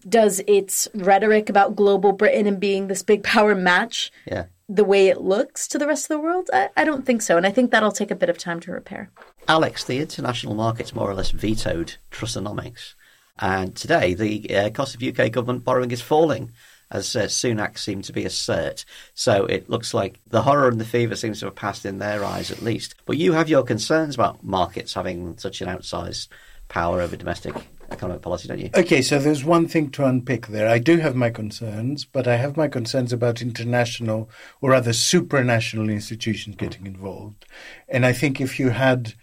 does 0.09 0.41
its 0.47 0.89
rhetoric 0.95 1.49
about 1.49 1.77
global 1.77 2.13
Britain 2.13 2.47
and 2.47 2.59
being 2.59 2.89
this 2.89 3.03
big 3.03 3.23
power 3.23 3.55
match 3.55 4.11
Yeah. 4.27 4.47
the 4.69 4.85
way 4.85 5.09
it 5.09 5.21
looks 5.21 5.69
to 5.69 5.79
the 5.79 5.87
rest 5.87 6.05
of 6.05 6.09
the 6.09 6.19
world? 6.19 6.51
I, 6.53 6.71
I 6.77 6.85
don't 6.85 7.07
think 7.07 7.23
so. 7.23 7.37
And 7.37 7.47
I 7.47 7.51
think 7.51 7.71
that'll 7.71 7.93
take 7.93 8.11
a 8.11 8.17
bit 8.17 8.29
of 8.31 8.39
time 8.39 8.59
to 8.61 8.73
repair. 8.73 9.11
Alex, 9.47 9.85
the 9.85 9.99
international 10.01 10.55
markets 10.55 10.95
more 10.95 11.09
or 11.11 11.15
less 11.15 11.31
vetoed 11.31 11.97
Trussonomics. 12.11 12.95
And 13.39 13.75
today, 13.77 14.15
the 14.15 14.55
uh, 14.57 14.71
cost 14.71 14.95
of 14.95 15.03
UK 15.03 15.31
government 15.33 15.65
borrowing 15.65 15.91
is 15.91 16.01
falling, 16.03 16.53
as 16.93 17.17
uh, 17.17 17.23
Sunak 17.23 17.79
seemed 17.79 18.05
to 18.05 18.13
be 18.13 18.25
assert. 18.25 18.85
So 19.15 19.47
it 19.47 19.69
looks 19.69 19.93
like 19.95 20.21
the 20.29 20.43
horror 20.43 20.69
and 20.69 20.81
the 20.81 20.85
fever 20.85 21.17
seems 21.17 21.41
to 21.41 21.47
have 21.47 21.57
passed 21.57 21.85
in 21.85 21.99
their 21.99 22.25
eyes 22.25 22.51
at 22.51 22.63
least. 22.63 22.95
But 23.07 23.17
you 23.17 23.33
have 23.33 23.49
your 23.49 23.65
concerns 23.65 24.15
about 24.15 24.45
markets 24.45 24.95
having 24.95 25.37
such 25.39 25.61
an 25.61 25.69
outsized 25.69 26.29
power 26.69 27.01
over 27.01 27.17
domestic 27.17 27.55
economic 27.91 28.23
policy, 28.23 28.49
don't 28.49 28.59
you? 28.59 28.71
Okay, 28.75 29.03
so 29.03 29.19
there's 29.19 29.45
one 29.45 29.69
thing 29.69 29.91
to 29.91 30.05
unpick 30.07 30.47
there. 30.47 30.69
I 30.69 30.79
do 30.79 30.99
have 30.99 31.15
my 31.15 31.31
concerns, 31.31 32.05
but 32.05 32.27
I 32.27 32.37
have 32.37 32.57
my 32.57 32.69
concerns 32.69 33.13
about 33.13 33.43
international 33.43 34.31
or 34.61 34.71
rather 34.71 34.93
supranational 34.93 35.93
institutions 35.93 36.57
getting 36.57 36.87
involved. 36.87 37.45
And 37.89 38.07
I 38.07 38.13
think 38.13 38.41
if 38.41 38.59
you 38.59 38.71
had 38.71 39.15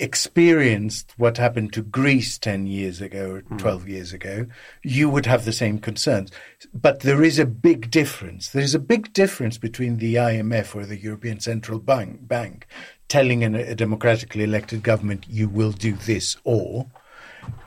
experienced 0.00 1.12
what 1.16 1.38
happened 1.38 1.72
to 1.72 1.82
Greece 1.82 2.38
10 2.38 2.66
years 2.66 3.00
ago 3.00 3.30
or 3.50 3.56
12 3.58 3.88
years 3.88 4.12
ago, 4.12 4.46
you 4.82 5.08
would 5.08 5.26
have 5.26 5.44
the 5.44 5.52
same 5.52 5.78
concerns. 5.78 6.30
But 6.72 7.00
there 7.00 7.24
is 7.24 7.38
a 7.38 7.46
big 7.46 7.90
difference. 7.90 8.50
There 8.50 8.62
is 8.62 8.74
a 8.74 8.78
big 8.78 9.12
difference 9.12 9.58
between 9.58 9.98
the 9.98 10.14
IMF 10.14 10.74
or 10.76 10.86
the 10.86 10.98
European 10.98 11.40
Central 11.40 11.78
Bank, 11.78 12.28
Bank 12.28 12.66
telling 13.08 13.42
an, 13.42 13.54
a 13.54 13.74
democratically 13.74 14.44
elected 14.44 14.82
government, 14.82 15.26
you 15.28 15.48
will 15.48 15.72
do 15.72 15.94
this 15.94 16.36
or, 16.44 16.86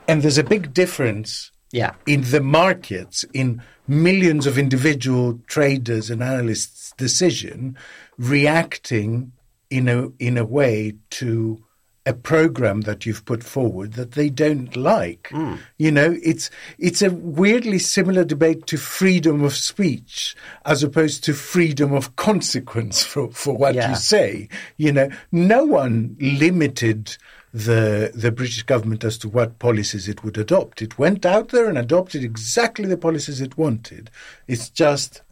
and 0.06 0.22
there's 0.22 0.38
a 0.38 0.44
big 0.44 0.72
difference 0.72 1.50
Yeah. 1.72 1.94
in 2.06 2.22
the 2.22 2.40
markets, 2.40 3.24
in 3.34 3.60
millions 3.88 4.46
of 4.46 4.56
individual 4.56 5.40
traders 5.48 6.10
and 6.10 6.22
analysts' 6.22 6.92
decision, 6.96 7.76
reacting 8.18 9.32
in 9.68 9.88
a 9.88 10.08
in 10.18 10.38
a 10.38 10.44
way 10.44 10.94
to 11.10 11.64
a 12.04 12.12
program 12.12 12.80
that 12.80 13.06
you've 13.06 13.24
put 13.24 13.44
forward 13.44 13.92
that 13.92 14.12
they 14.12 14.28
don't 14.28 14.74
like. 14.74 15.28
Hmm. 15.30 15.54
You 15.78 15.92
know, 15.92 16.16
it's 16.22 16.50
it's 16.78 17.00
a 17.02 17.10
weirdly 17.10 17.78
similar 17.78 18.24
debate 18.24 18.66
to 18.66 18.76
freedom 18.76 19.44
of 19.44 19.54
speech 19.54 20.34
as 20.64 20.82
opposed 20.82 21.22
to 21.24 21.32
freedom 21.34 21.92
of 21.92 22.16
consequence 22.16 23.02
for, 23.10 23.30
for 23.30 23.56
what 23.56 23.74
Yeah. 23.76 23.90
you 23.90 23.96
say. 23.96 24.48
You 24.76 24.92
know, 24.92 25.10
no 25.30 25.64
one 25.64 26.16
limited 26.20 27.16
the 27.54 28.10
the 28.14 28.32
British 28.32 28.62
government 28.64 29.04
as 29.04 29.16
to 29.18 29.28
what 29.28 29.58
policies 29.60 30.08
it 30.08 30.24
would 30.24 30.38
adopt. 30.38 30.82
It 30.82 30.98
went 30.98 31.24
out 31.24 31.50
there 31.50 31.68
and 31.68 31.78
adopted 31.78 32.24
exactly 32.24 32.86
the 32.86 32.96
policies 32.96 33.40
it 33.40 33.56
wanted. 33.58 34.10
It's 34.48 34.70
just 34.70 35.22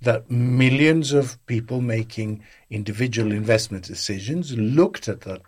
that 0.00 0.30
millions 0.30 1.12
of 1.12 1.44
people 1.46 1.80
making 1.80 2.42
individual 2.70 3.32
investment 3.32 3.84
decisions 3.84 4.56
looked 4.56 5.08
at 5.08 5.22
that 5.22 5.40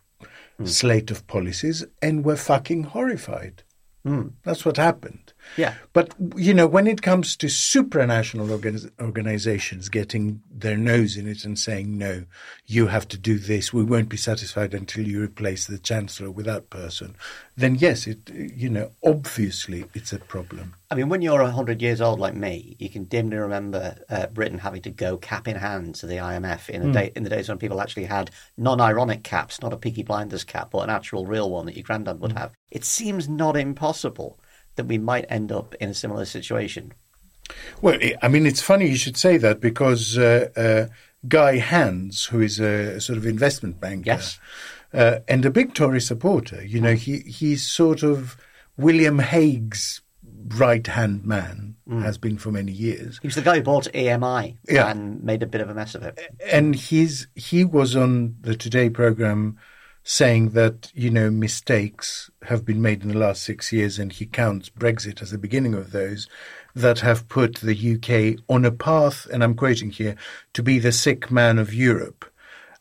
mm. 0.60 0.68
slate 0.68 1.10
of 1.10 1.26
policies 1.26 1.84
and 2.00 2.24
were 2.24 2.36
fucking 2.36 2.84
horrified. 2.84 3.62
Mm. 4.06 4.32
That's 4.44 4.64
what 4.64 4.76
happened. 4.76 5.32
Yeah. 5.56 5.74
But, 5.92 6.14
you 6.36 6.52
know, 6.52 6.66
when 6.66 6.86
it 6.86 7.02
comes 7.02 7.36
to 7.36 7.46
supranational 7.46 8.48
organiz- 8.48 8.90
organizations 9.00 9.88
getting 9.88 10.42
their 10.50 10.76
nose 10.76 11.16
in 11.16 11.26
it 11.26 11.44
and 11.44 11.58
saying, 11.58 11.96
no, 11.96 12.24
you 12.66 12.88
have 12.88 13.08
to 13.08 13.18
do 13.18 13.38
this, 13.38 13.72
we 13.72 13.84
won't 13.84 14.08
be 14.08 14.16
satisfied 14.16 14.74
until 14.74 15.06
you 15.06 15.22
replace 15.22 15.66
the 15.66 15.78
chancellor 15.78 16.30
with 16.30 16.46
that 16.46 16.70
person, 16.70 17.16
then 17.56 17.74
yes, 17.76 18.06
it, 18.06 18.30
you 18.30 18.68
know, 18.68 18.90
obviously 19.04 19.86
it's 19.94 20.12
a 20.12 20.18
problem. 20.18 20.74
I 20.90 20.94
mean, 20.94 21.08
when 21.08 21.22
you're 21.22 21.42
100 21.42 21.82
years 21.82 22.00
old 22.00 22.20
like 22.20 22.34
me, 22.34 22.76
you 22.78 22.88
can 22.88 23.04
dimly 23.04 23.36
remember 23.36 23.96
uh, 24.08 24.26
Britain 24.28 24.58
having 24.58 24.82
to 24.82 24.90
go 24.90 25.16
cap 25.16 25.48
in 25.48 25.56
hand 25.56 25.96
to 25.96 26.06
the 26.06 26.16
IMF 26.16 26.68
in, 26.68 26.82
a 26.82 26.84
mm. 26.86 26.92
day, 26.92 27.12
in 27.16 27.24
the 27.24 27.30
days 27.30 27.48
when 27.48 27.58
people 27.58 27.80
actually 27.80 28.04
had 28.04 28.30
non 28.56 28.80
ironic 28.80 29.24
caps, 29.24 29.60
not 29.60 29.72
a 29.72 29.76
Peaky 29.76 30.04
Blinders 30.04 30.44
cap, 30.44 30.70
but 30.70 30.80
an 30.80 30.90
actual 30.90 31.26
real 31.26 31.50
one 31.50 31.66
that 31.66 31.76
your 31.76 31.82
granddad 31.82 32.20
would 32.20 32.32
mm. 32.32 32.38
have. 32.38 32.52
It 32.70 32.84
seems 32.84 33.28
not 33.28 33.56
impossible 33.56 34.38
that 34.76 34.86
we 34.86 34.98
might 34.98 35.26
end 35.28 35.52
up 35.52 35.74
in 35.76 35.88
a 35.88 35.94
similar 35.94 36.24
situation. 36.24 36.92
Well, 37.80 37.98
I 38.22 38.28
mean, 38.28 38.46
it's 38.46 38.62
funny 38.62 38.88
you 38.88 38.96
should 38.96 39.16
say 39.16 39.36
that 39.38 39.60
because 39.60 40.18
uh, 40.18 40.48
uh, 40.56 40.86
Guy 41.28 41.58
Hands, 41.58 42.24
who 42.26 42.40
is 42.40 42.60
a 42.60 43.00
sort 43.00 43.18
of 43.18 43.26
investment 43.26 43.80
banker, 43.80 44.10
yes. 44.10 44.38
Uh, 44.94 45.18
and 45.28 45.44
a 45.44 45.50
big 45.50 45.74
Tory 45.74 46.00
supporter, 46.00 46.64
you 46.64 46.80
know, 46.80 46.94
he 46.94 47.18
he's 47.18 47.68
sort 47.68 48.02
of 48.02 48.36
William 48.76 49.18
Hague's 49.18 50.00
right 50.54 50.86
hand 50.86 51.24
man 51.24 51.76
mm. 51.88 52.02
has 52.02 52.18
been 52.18 52.38
for 52.38 52.50
many 52.50 52.72
years. 52.72 53.18
He 53.20 53.26
was 53.26 53.34
the 53.34 53.42
guy 53.42 53.56
who 53.56 53.62
bought 53.62 53.88
EMI 53.92 54.56
yeah. 54.68 54.90
and 54.90 55.22
made 55.22 55.42
a 55.42 55.46
bit 55.46 55.60
of 55.60 55.68
a 55.68 55.74
mess 55.74 55.94
of 55.94 56.02
it. 56.02 56.18
And 56.46 56.74
he's 56.74 57.26
he 57.34 57.64
was 57.64 57.96
on 57.96 58.36
the 58.40 58.54
Today 58.54 58.88
program 58.88 59.58
saying 60.08 60.50
that 60.50 60.92
you 60.94 61.10
know 61.10 61.28
mistakes 61.28 62.30
have 62.42 62.64
been 62.64 62.80
made 62.80 63.02
in 63.02 63.08
the 63.08 63.18
last 63.18 63.42
six 63.42 63.72
years, 63.72 63.98
and 63.98 64.12
he 64.12 64.24
counts 64.24 64.70
Brexit 64.70 65.20
as 65.20 65.32
the 65.32 65.36
beginning 65.36 65.74
of 65.74 65.90
those 65.90 66.28
that 66.76 67.00
have 67.00 67.28
put 67.28 67.56
the 67.56 67.94
UK 67.94 68.40
on 68.48 68.64
a 68.64 68.70
path, 68.70 69.26
and 69.32 69.42
I'm 69.42 69.56
quoting 69.56 69.90
here, 69.90 70.14
to 70.52 70.62
be 70.62 70.78
the 70.78 70.92
sick 70.92 71.28
man 71.28 71.58
of 71.58 71.74
Europe, 71.74 72.24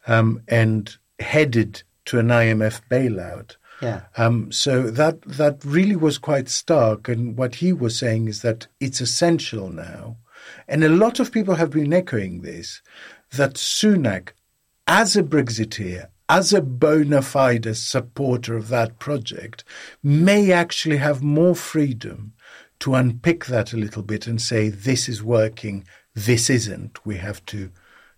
um, 0.05 0.43
and 0.47 0.95
headed 1.19 1.81
to 2.05 2.19
an 2.19 2.27
IMF 2.27 2.81
bailout. 2.91 3.55
Yeah. 3.81 4.01
Um, 4.17 4.51
so 4.51 4.83
that 4.91 5.23
that 5.23 5.65
really 5.65 5.95
was 5.95 6.19
quite 6.19 6.47
stark. 6.47 7.09
And 7.09 7.35
what 7.35 7.55
he 7.55 7.73
was 7.73 7.97
saying 7.97 8.27
is 8.27 8.43
that 8.43 8.67
it's 8.79 9.01
essential 9.01 9.69
now, 9.69 10.17
and 10.67 10.83
a 10.83 10.89
lot 10.89 11.19
of 11.19 11.31
people 11.31 11.55
have 11.55 11.71
been 11.71 11.91
echoing 11.91 12.41
this, 12.41 12.83
that 13.31 13.55
Sunak, 13.55 14.29
as 14.85 15.15
a 15.15 15.23
Brexiteer, 15.23 16.09
as 16.27 16.53
a 16.53 16.61
bona 16.61 17.21
fide 17.21 17.75
supporter 17.75 18.55
of 18.55 18.69
that 18.69 18.99
project, 18.99 19.63
may 20.01 20.51
actually 20.51 20.97
have 20.97 21.21
more 21.21 21.55
freedom 21.55 22.33
to 22.79 22.95
unpick 22.95 23.45
that 23.45 23.73
a 23.73 23.77
little 23.77 24.03
bit 24.03 24.27
and 24.27 24.41
say, 24.41 24.69
this 24.69 25.07
is 25.07 25.23
working, 25.23 25.85
this 26.13 26.49
isn't. 26.49 27.05
We 27.05 27.17
have 27.17 27.45
to 27.47 27.71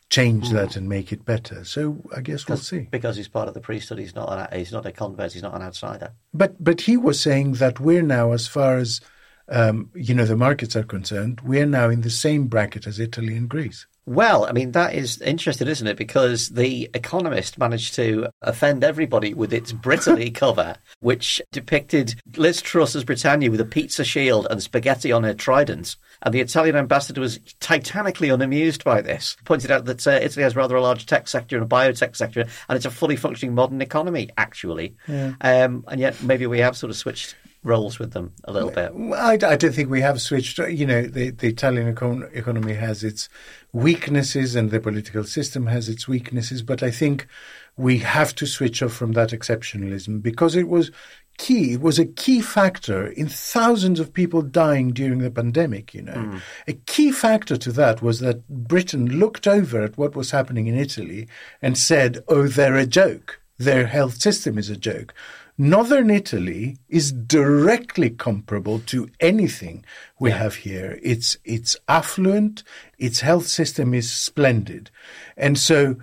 change 0.10 0.52
that 0.52 0.76
and 0.78 0.88
make 0.88 1.12
it 1.12 1.26
better. 1.26 1.66
So 1.66 2.02
I 2.16 2.22
guess 2.22 2.48
we'll 2.48 2.58
see. 2.58 2.88
Because 2.90 3.18
he's 3.18 3.28
part 3.28 3.50
of 3.50 3.54
the 3.54 3.60
priesthood, 3.60 4.00
he's 4.00 4.16
not 4.16 4.32
an, 4.32 4.58
he's 4.58 4.72
not 4.72 4.86
a 4.86 4.92
convert, 4.92 5.34
he's 5.34 5.44
not 5.44 5.54
an 5.54 5.62
outsider. 5.62 6.14
But 6.34 6.64
but 6.64 6.82
he 6.82 6.96
was 6.96 7.20
saying 7.20 7.54
that 7.54 7.80
we're 7.80 8.02
now, 8.02 8.32
as 8.32 8.48
far 8.48 8.78
as 8.78 9.02
um, 9.50 9.92
you 9.94 10.14
know, 10.14 10.26
the 10.26 10.36
markets 10.36 10.76
are 10.76 10.84
concerned, 10.84 11.42
we're 11.42 11.66
now 11.66 11.90
in 11.90 12.02
the 12.02 12.10
same 12.10 12.48
bracket 12.48 12.88
as 12.88 13.00
Italy 13.00 13.36
and 13.36 13.50
Greece. 13.50 13.86
Well, 14.08 14.46
I 14.46 14.54
mean, 14.54 14.72
that 14.72 14.96
is 14.96 15.22
interesting, 15.22 15.68
isn't 15.68 15.86
it? 15.86 15.98
Because 15.98 16.48
The 16.48 16.90
Economist 16.94 17.58
managed 17.60 17.94
to 17.96 18.30
offend 18.42 18.86
everybody 18.86 19.34
with 19.34 19.52
its 19.52 19.74
Britaly 19.74 20.32
cover, 20.32 20.78
which 21.02 21.42
depicted 21.52 22.16
Liz 22.38 22.62
Truss 22.62 22.96
as 22.96 23.04
Britannia 23.04 23.52
with 23.52 23.60
a 23.60 23.66
pizza 23.66 24.06
shield 24.06 24.48
and 24.50 24.64
spaghetti 24.64 25.12
on 25.12 25.24
her 25.24 25.34
trident. 25.34 25.98
And 26.22 26.34
the 26.34 26.40
Italian 26.40 26.78
ambassador 26.78 27.20
was 27.20 27.40
titanically 27.60 28.30
unamused 28.30 28.86
by 28.86 29.02
this, 29.02 29.36
pointed 29.44 29.72
out 29.72 29.84
that 29.86 30.08
uh, 30.08 30.12
Italy 30.12 30.44
has 30.44 30.56
rather 30.56 30.78
a 30.78 30.82
large 30.82 31.06
tech 31.06 31.28
sector 31.28 31.58
and 31.58 31.66
a 31.66 31.70
biotech 31.70 32.16
sector, 32.16 32.46
and 32.70 32.78
it's 32.78 32.86
a 32.86 32.92
fully 32.92 33.18
functioning 33.18 33.56
modern 33.56 33.82
economy, 33.82 34.30
actually. 34.38 34.96
Yeah. 35.10 35.34
Um, 35.42 35.84
and 35.90 36.00
yet, 36.00 36.24
maybe 36.24 36.48
we 36.48 36.60
have 36.60 36.78
sort 36.78 36.92
of 36.92 36.96
switched 36.96 37.36
roles 37.64 38.00
with 38.00 38.12
them 38.14 38.34
a 38.46 38.52
little 38.52 38.72
bit? 38.72 38.92
I, 39.16 39.34
I 39.34 39.56
don't 39.56 39.74
think 39.74 39.90
we 39.90 40.02
have 40.02 40.22
switched. 40.22 40.58
You 40.58 40.86
know, 40.86 41.04
the, 41.04 41.32
the 41.32 41.48
Italian 41.48 41.94
econ- 41.94 42.34
economy 42.36 42.74
has 42.74 43.04
its 43.04 43.30
weaknesses 43.74 44.56
and 44.56 44.72
the 44.72 44.80
political 44.80 45.24
system 45.24 45.68
has 45.68 45.90
its 45.90 46.08
weaknesses, 46.08 46.64
but 46.64 46.82
I 46.82 46.92
think 46.92 47.28
we 47.76 48.00
have 48.00 48.34
to 48.36 48.48
switch 48.48 48.82
off 48.82 48.94
from 48.94 49.14
that 49.14 49.30
exceptionalism 49.30 50.22
because 50.22 50.56
it 50.56 50.68
was 50.68 50.92
key. 51.38 51.74
It 51.74 51.82
was 51.82 52.00
a 52.00 52.06
key 52.06 52.42
factor 52.42 53.08
in 53.08 53.28
thousands 53.28 54.00
of 54.00 54.14
people 54.14 54.42
dying 54.42 54.92
during 54.92 55.20
the 55.20 55.30
pandemic, 55.30 55.94
you 55.94 56.02
know. 56.02 56.14
Mm. 56.14 56.42
A 56.68 56.74
key 56.74 57.12
factor 57.12 57.56
to 57.58 57.72
that 57.74 58.02
was 58.02 58.20
that 58.20 58.48
Britain 58.48 59.20
looked 59.20 59.48
over 59.48 59.84
at 59.84 59.98
what 59.98 60.16
was 60.16 60.32
happening 60.32 60.68
in 60.68 60.78
Italy 60.78 61.28
and 61.62 61.78
said, 61.78 62.24
oh, 62.28 62.48
they're 62.48 62.76
a 62.76 62.88
joke. 62.88 63.40
Their 63.60 63.88
health 63.88 64.20
system 64.22 64.58
is 64.58 64.70
a 64.70 64.78
joke. 64.78 65.14
Northern 65.58 66.12
Italy 66.12 66.78
is 66.88 67.12
directly 67.12 68.12
comparable 68.12 68.80
to 68.82 69.10
anything 69.20 69.84
we 70.20 70.30
yeah. 70.30 70.38
have 70.38 70.56
here. 70.56 71.00
It's 71.02 71.38
it's 71.44 71.76
affluent, 71.88 72.64
its 73.00 73.22
health 73.22 73.48
system 73.48 73.94
is 73.94 74.12
splendid. 74.12 74.92
And 75.36 75.58
so 75.58 75.96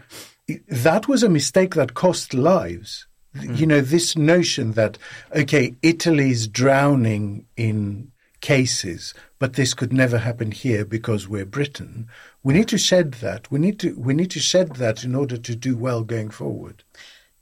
that 0.68 1.06
was 1.06 1.22
a 1.22 1.28
mistake 1.28 1.74
that 1.76 1.94
cost 1.94 2.34
lives. 2.34 3.06
Mm. 3.36 3.58
You 3.58 3.66
know, 3.66 3.80
this 3.80 4.16
notion 4.16 4.72
that 4.72 4.98
okay, 5.34 5.74
Italy 5.82 6.30
is 6.30 6.48
drowning 6.48 7.46
in 7.56 8.10
cases, 8.40 9.14
but 9.38 9.54
this 9.54 9.72
could 9.72 9.92
never 9.92 10.18
happen 10.18 10.50
here 10.50 10.84
because 10.84 11.28
we're 11.28 11.46
Britain. 11.46 12.08
We 12.42 12.54
need 12.54 12.68
to 12.68 12.78
shed 12.78 13.12
that. 13.14 13.50
We 13.50 13.60
need 13.60 13.78
to 13.80 13.94
we 13.96 14.14
need 14.14 14.32
to 14.32 14.40
shed 14.40 14.76
that 14.76 15.04
in 15.04 15.14
order 15.14 15.36
to 15.36 15.54
do 15.54 15.76
well 15.76 16.02
going 16.02 16.30
forward. 16.30 16.82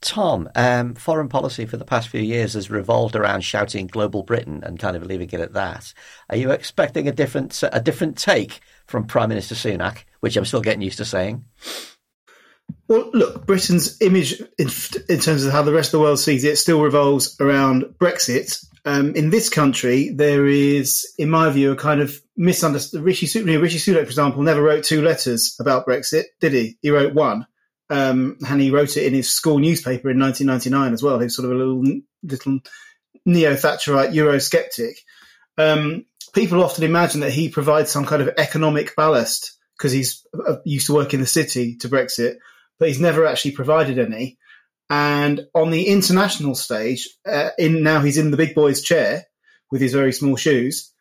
Tom, 0.03 0.49
um, 0.55 0.95
foreign 0.95 1.29
policy 1.29 1.65
for 1.65 1.77
the 1.77 1.85
past 1.85 2.09
few 2.09 2.21
years 2.21 2.53
has 2.53 2.69
revolved 2.69 3.15
around 3.15 3.41
shouting 3.41 3.87
"Global 3.87 4.21
Britain" 4.21 4.61
and 4.63 4.77
kind 4.77 4.97
of 4.97 5.05
leaving 5.05 5.29
it 5.29 5.39
at 5.39 5.53
that. 5.53 5.93
Are 6.29 6.35
you 6.35 6.51
expecting 6.51 7.07
a 7.07 7.11
different 7.11 7.63
a 7.71 7.79
different 7.79 8.17
take 8.17 8.59
from 8.85 9.07
Prime 9.07 9.29
Minister 9.29 9.55
Sunak, 9.55 10.03
which 10.19 10.35
I'm 10.35 10.45
still 10.45 10.61
getting 10.61 10.81
used 10.81 10.97
to 10.97 11.05
saying? 11.05 11.45
Well, 12.89 13.09
look, 13.13 13.47
Britain's 13.47 14.01
image 14.01 14.41
in, 14.57 14.69
in 15.07 15.19
terms 15.19 15.45
of 15.45 15.53
how 15.53 15.63
the 15.63 15.73
rest 15.73 15.93
of 15.93 15.99
the 15.99 16.03
world 16.03 16.19
sees 16.19 16.43
it 16.43 16.57
still 16.57 16.81
revolves 16.81 17.39
around 17.39 17.83
Brexit. 17.97 18.63
Um, 18.85 19.15
in 19.15 19.29
this 19.29 19.47
country, 19.47 20.09
there 20.09 20.45
is, 20.45 21.13
in 21.17 21.29
my 21.29 21.49
view, 21.49 21.71
a 21.71 21.77
kind 21.77 22.01
of 22.01 22.19
misunderstanding. 22.35 23.05
Rishi, 23.05 23.41
Rishi 23.41 23.77
Sunak, 23.77 24.03
for 24.03 24.03
example, 24.03 24.43
never 24.43 24.61
wrote 24.61 24.83
two 24.83 25.01
letters 25.01 25.55
about 25.61 25.87
Brexit, 25.87 26.25
did 26.41 26.51
he? 26.51 26.77
He 26.81 26.91
wrote 26.91 27.13
one 27.13 27.47
um, 27.93 28.37
and 28.49 28.59
he 28.59 28.71
wrote 28.71 28.97
it 28.97 29.05
in 29.05 29.13
his 29.13 29.31
school 29.31 29.59
newspaper 29.59 30.09
in 30.09 30.19
1999 30.19 30.93
as 30.93 31.03
well. 31.03 31.19
He's 31.19 31.35
sort 31.35 31.45
of 31.45 31.51
a 31.51 31.55
little 31.55 31.83
little 32.23 32.59
neo 33.23 33.53
Thatcherite 33.53 34.13
Eurosceptic. 34.13 34.95
Um, 35.59 36.05
people 36.33 36.63
often 36.63 36.85
imagine 36.85 37.21
that 37.21 37.31
he 37.31 37.49
provides 37.49 37.91
some 37.91 38.05
kind 38.07 38.23
of 38.23 38.31
economic 38.39 38.95
ballast 38.95 39.59
because 39.77 39.91
he's 39.91 40.25
uh, 40.33 40.55
used 40.65 40.87
to 40.87 40.93
work 40.95 41.13
in 41.13 41.19
the 41.19 41.27
city 41.27 41.75
to 41.77 41.89
Brexit, 41.89 42.37
but 42.79 42.87
he's 42.87 42.99
never 42.99 43.27
actually 43.27 43.51
provided 43.51 43.99
any. 43.99 44.39
And 44.89 45.41
on 45.53 45.69
the 45.69 45.85
international 45.87 46.55
stage, 46.55 47.07
uh, 47.27 47.49
in 47.59 47.83
now 47.83 48.01
he's 48.01 48.17
in 48.17 48.31
the 48.31 48.37
big 48.37 48.55
boy's 48.55 48.81
chair 48.81 49.25
with 49.71 49.81
his 49.81 49.93
very 49.93 50.13
small 50.13 50.35
shoes. 50.35 50.91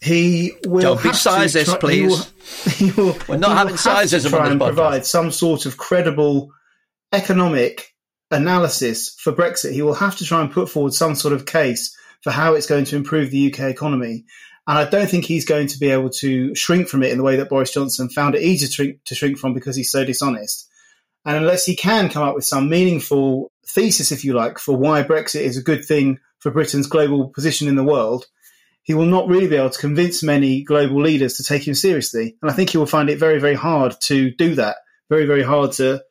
He 0.00 0.52
will 0.66 0.94
Don't 0.94 1.02
be 1.02 1.12
sizes, 1.12 1.68
try, 1.68 1.78
please. 1.78 2.32
He 2.76 2.90
will, 2.90 3.12
he 3.12 3.18
will, 3.18 3.18
We're 3.28 3.36
not 3.36 3.56
having 3.56 3.76
sizes 3.76 4.24
to 4.24 4.30
try 4.30 4.48
and 4.48 4.60
provide 4.60 5.04
some 5.04 5.30
sort 5.32 5.66
of 5.66 5.76
credible 5.76 6.50
economic 7.12 7.94
analysis 8.30 9.16
for 9.18 9.32
Brexit. 9.32 9.72
He 9.72 9.82
will 9.82 9.94
have 9.94 10.16
to 10.16 10.24
try 10.24 10.40
and 10.40 10.52
put 10.52 10.68
forward 10.68 10.94
some 10.94 11.14
sort 11.14 11.34
of 11.34 11.46
case 11.46 11.96
for 12.22 12.30
how 12.30 12.54
it's 12.54 12.66
going 12.66 12.84
to 12.86 12.96
improve 12.96 13.30
the 13.30 13.52
UK 13.52 13.70
economy. 13.70 14.24
And 14.66 14.78
I 14.78 14.84
don't 14.84 15.08
think 15.08 15.24
he's 15.24 15.46
going 15.46 15.68
to 15.68 15.78
be 15.78 15.90
able 15.90 16.10
to 16.10 16.54
shrink 16.54 16.88
from 16.88 17.02
it 17.02 17.10
in 17.10 17.18
the 17.18 17.24
way 17.24 17.36
that 17.36 17.48
Boris 17.48 17.72
Johnson 17.72 18.10
found 18.10 18.34
it 18.34 18.42
easy 18.42 18.66
to 18.66 18.72
shrink, 18.72 19.04
to 19.06 19.14
shrink 19.14 19.38
from 19.38 19.54
because 19.54 19.76
he's 19.76 19.90
so 19.90 20.04
dishonest. 20.04 20.68
And 21.24 21.36
unless 21.36 21.64
he 21.64 21.74
can 21.74 22.08
come 22.08 22.22
up 22.22 22.34
with 22.34 22.44
some 22.44 22.68
meaningful 22.68 23.50
thesis, 23.66 24.12
if 24.12 24.24
you 24.24 24.34
like, 24.34 24.58
for 24.58 24.76
why 24.76 25.02
Brexit 25.02 25.40
is 25.40 25.56
a 25.56 25.62
good 25.62 25.84
thing 25.84 26.18
for 26.38 26.50
Britain's 26.50 26.86
global 26.86 27.28
position 27.28 27.66
in 27.66 27.76
the 27.76 27.84
world, 27.84 28.26
he 28.88 28.94
will 28.94 29.04
not 29.04 29.28
really 29.28 29.46
be 29.46 29.56
able 29.56 29.68
to 29.68 29.78
convince 29.78 30.22
many 30.22 30.62
global 30.62 31.02
leaders 31.02 31.34
to 31.34 31.44
take 31.44 31.68
him 31.68 31.74
seriously. 31.74 32.36
And 32.40 32.50
I 32.50 32.54
think 32.54 32.70
he 32.70 32.78
will 32.78 32.86
find 32.86 33.10
it 33.10 33.18
very, 33.18 33.38
very 33.38 33.54
hard 33.54 33.94
to 34.04 34.30
do 34.30 34.54
that. 34.54 34.76
Very, 35.10 35.26
very 35.26 35.42
hard 35.42 35.72
to 35.72 36.02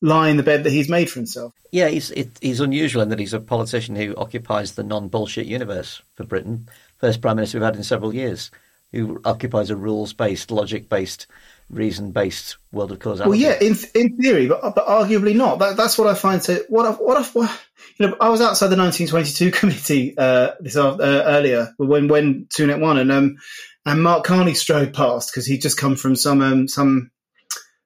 lie 0.00 0.28
in 0.28 0.36
the 0.36 0.44
bed 0.44 0.62
that 0.62 0.70
he's 0.70 0.88
made 0.88 1.10
for 1.10 1.18
himself. 1.18 1.52
Yeah, 1.72 1.88
he's 1.88 2.12
it, 2.12 2.38
he's 2.40 2.60
unusual 2.60 3.02
in 3.02 3.08
that 3.08 3.18
he's 3.18 3.34
a 3.34 3.40
politician 3.40 3.96
who 3.96 4.14
occupies 4.14 4.74
the 4.74 4.84
non-bullshit 4.84 5.46
universe 5.46 6.02
for 6.14 6.22
Britain. 6.22 6.68
First 6.98 7.20
prime 7.20 7.34
minister 7.34 7.58
we've 7.58 7.64
had 7.64 7.74
in 7.74 7.82
several 7.82 8.14
years, 8.14 8.52
who 8.92 9.20
occupies 9.24 9.70
a 9.70 9.76
rules-based, 9.76 10.52
logic-based, 10.52 11.26
reason-based 11.68 12.58
world 12.70 12.92
of 12.92 13.00
causality. 13.00 13.30
Well, 13.30 13.38
yeah, 13.38 13.58
in 13.60 13.76
in 13.94 14.16
theory, 14.16 14.46
but 14.46 14.60
but 14.76 14.86
arguably 14.86 15.34
not. 15.34 15.58
That, 15.58 15.76
that's 15.76 15.98
what 15.98 16.06
I 16.06 16.14
find. 16.14 16.40
To 16.42 16.64
what 16.68 16.86
I, 16.86 16.90
what, 16.92 17.16
I, 17.16 17.22
what 17.30 17.60
you 18.00 18.08
know, 18.08 18.16
I 18.18 18.30
was 18.30 18.40
outside 18.40 18.68
the 18.68 18.78
1922 18.78 19.50
committee 19.58 20.14
uh, 20.16 20.52
this 20.58 20.74
uh, 20.74 20.96
earlier 20.98 21.74
when 21.76 22.08
when 22.08 22.46
Sunak 22.46 22.80
won, 22.80 22.98
and 22.98 23.12
um, 23.12 23.36
and 23.84 24.02
Mark 24.02 24.24
Carney 24.24 24.54
strode 24.54 24.94
past 24.94 25.30
because 25.30 25.44
he'd 25.44 25.60
just 25.60 25.76
come 25.76 25.96
from 25.96 26.16
some 26.16 26.40
um, 26.40 26.66
some 26.66 27.10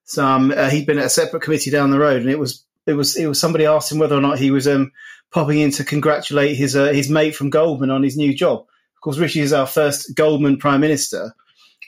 some 0.05 0.53
uh, 0.53 0.71
he'd 0.71 0.87
been 0.87 0.99
at 0.99 1.07
a 1.07 1.11
separate 1.11 1.43
committee 1.43 1.73
down 1.73 1.91
the 1.91 1.99
road, 1.99 2.23
and 2.23 2.31
it 2.31 2.39
was 2.39 2.65
it 2.87 2.93
was 2.93 3.17
it 3.17 3.27
was 3.27 3.41
somebody 3.41 3.67
asked 3.67 3.91
him 3.91 3.99
whether 3.99 4.17
or 4.17 4.21
not 4.21 4.39
he 4.39 4.53
was 4.53 4.69
um, 4.69 4.93
popping 5.33 5.59
in 5.59 5.73
to 5.73 5.85
congratulate 5.85 6.57
his 6.57 6.77
uh, 6.77 6.93
his 6.93 7.11
mate 7.11 7.35
from 7.35 7.51
Goldman 7.51 7.91
on 7.91 8.05
his 8.05 8.17
new 8.17 8.33
job. 8.33 8.61
Of 8.61 9.01
course, 9.03 9.19
Rishi 9.19 9.41
is 9.41 9.53
our 9.53 9.67
first 9.67 10.15
Goldman 10.15 10.59
prime 10.59 10.81
minister, 10.81 11.35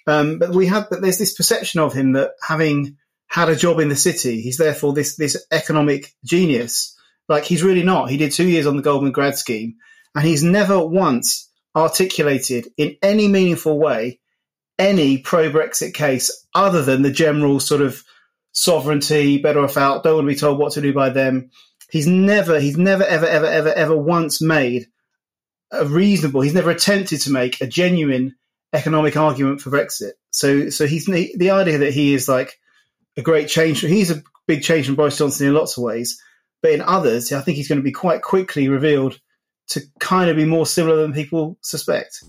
um, 0.09 0.41
but 0.41 0.51
we 0.51 0.67
have 0.67 0.91
but 0.91 1.01
there's 1.01 1.19
this 1.19 1.35
perception 1.35 1.79
of 1.79 1.93
him 1.93 2.15
that 2.15 2.33
having 2.43 2.97
had 3.29 3.49
a 3.49 3.57
job 3.57 3.79
in 3.79 3.89
the 3.89 3.95
city, 3.95 4.41
he's 4.41 4.57
therefore 4.57 4.95
this 4.95 5.15
this 5.15 5.47
economic 5.53 6.13
genius. 6.25 6.96
Like 7.29 7.45
he's 7.45 7.63
really 7.63 7.83
not. 7.83 8.11
He 8.11 8.17
did 8.17 8.33
two 8.33 8.49
years 8.49 8.67
on 8.67 8.77
the 8.77 8.83
Goldman 8.83 9.13
grad 9.13 9.37
scheme, 9.37 9.77
and 10.15 10.25
he's 10.25 10.43
never 10.43 10.85
once 10.85 11.51
articulated 11.75 12.69
in 12.77 12.97
any 13.03 13.29
meaningful 13.29 13.79
way 13.79 14.21
any 14.79 15.19
pro 15.19 15.51
Brexit 15.51 15.95
case 15.95 16.47
other 16.55 16.83
than 16.83 17.03
the 17.03 17.11
general 17.11 17.61
sort 17.61 17.81
of 17.81 18.03
sovereignty, 18.53 19.39
better 19.39 19.61
off 19.61 19.77
out, 19.77 20.03
don't 20.03 20.17
want 20.17 20.29
to 20.29 20.35
be 20.35 20.39
told 20.39 20.59
what 20.59 20.73
to 20.73 20.81
do 20.81 20.93
by 20.93 21.11
them. 21.11 21.51
He's 21.91 22.07
never, 22.07 22.59
he's 22.59 22.77
never, 22.77 23.05
ever, 23.05 23.27
ever, 23.27 23.47
ever, 23.47 23.73
ever 23.73 23.97
once 23.97 24.43
made 24.43 24.87
a 25.71 25.85
reasonable, 25.85 26.41
he's 26.41 26.55
never 26.55 26.71
attempted 26.71 27.21
to 27.23 27.31
make 27.31 27.61
a 27.61 27.67
genuine 27.67 28.35
economic 28.73 29.17
argument 29.17 29.61
for 29.61 29.71
Brexit. 29.71 30.13
So, 30.31 30.71
so 30.71 30.87
he's 30.87 31.07
the 31.07 31.51
idea 31.51 31.79
that 31.79 31.95
he 31.95 32.15
is 32.15 32.29
like 32.29 32.59
a 33.17 33.23
great 33.23 33.49
change. 33.49 33.81
He's 33.81 34.11
a 34.11 34.23
big 34.47 34.63
change 34.63 34.87
from 34.87 34.97
Boris 34.97 35.19
Johnson 35.19 35.49
in 35.49 35.55
lots 35.55 35.77
of 35.77 35.83
ways, 35.83 36.21
but 36.67 36.73
in 36.73 36.83
others, 36.83 37.33
I 37.33 37.43
think 37.43 37.57
he's 37.57 37.69
going 37.69 37.79
to 37.79 37.85
be 37.85 37.93
quite 37.93 38.23
quickly 38.23 38.69
revealed 38.69 39.21
to 39.69 39.83
kind 40.01 40.29
of 40.29 40.35
be 40.35 40.45
more 40.45 40.67
similar 40.67 40.97
than 40.97 41.13
people 41.13 41.57
suspect. 41.61 42.25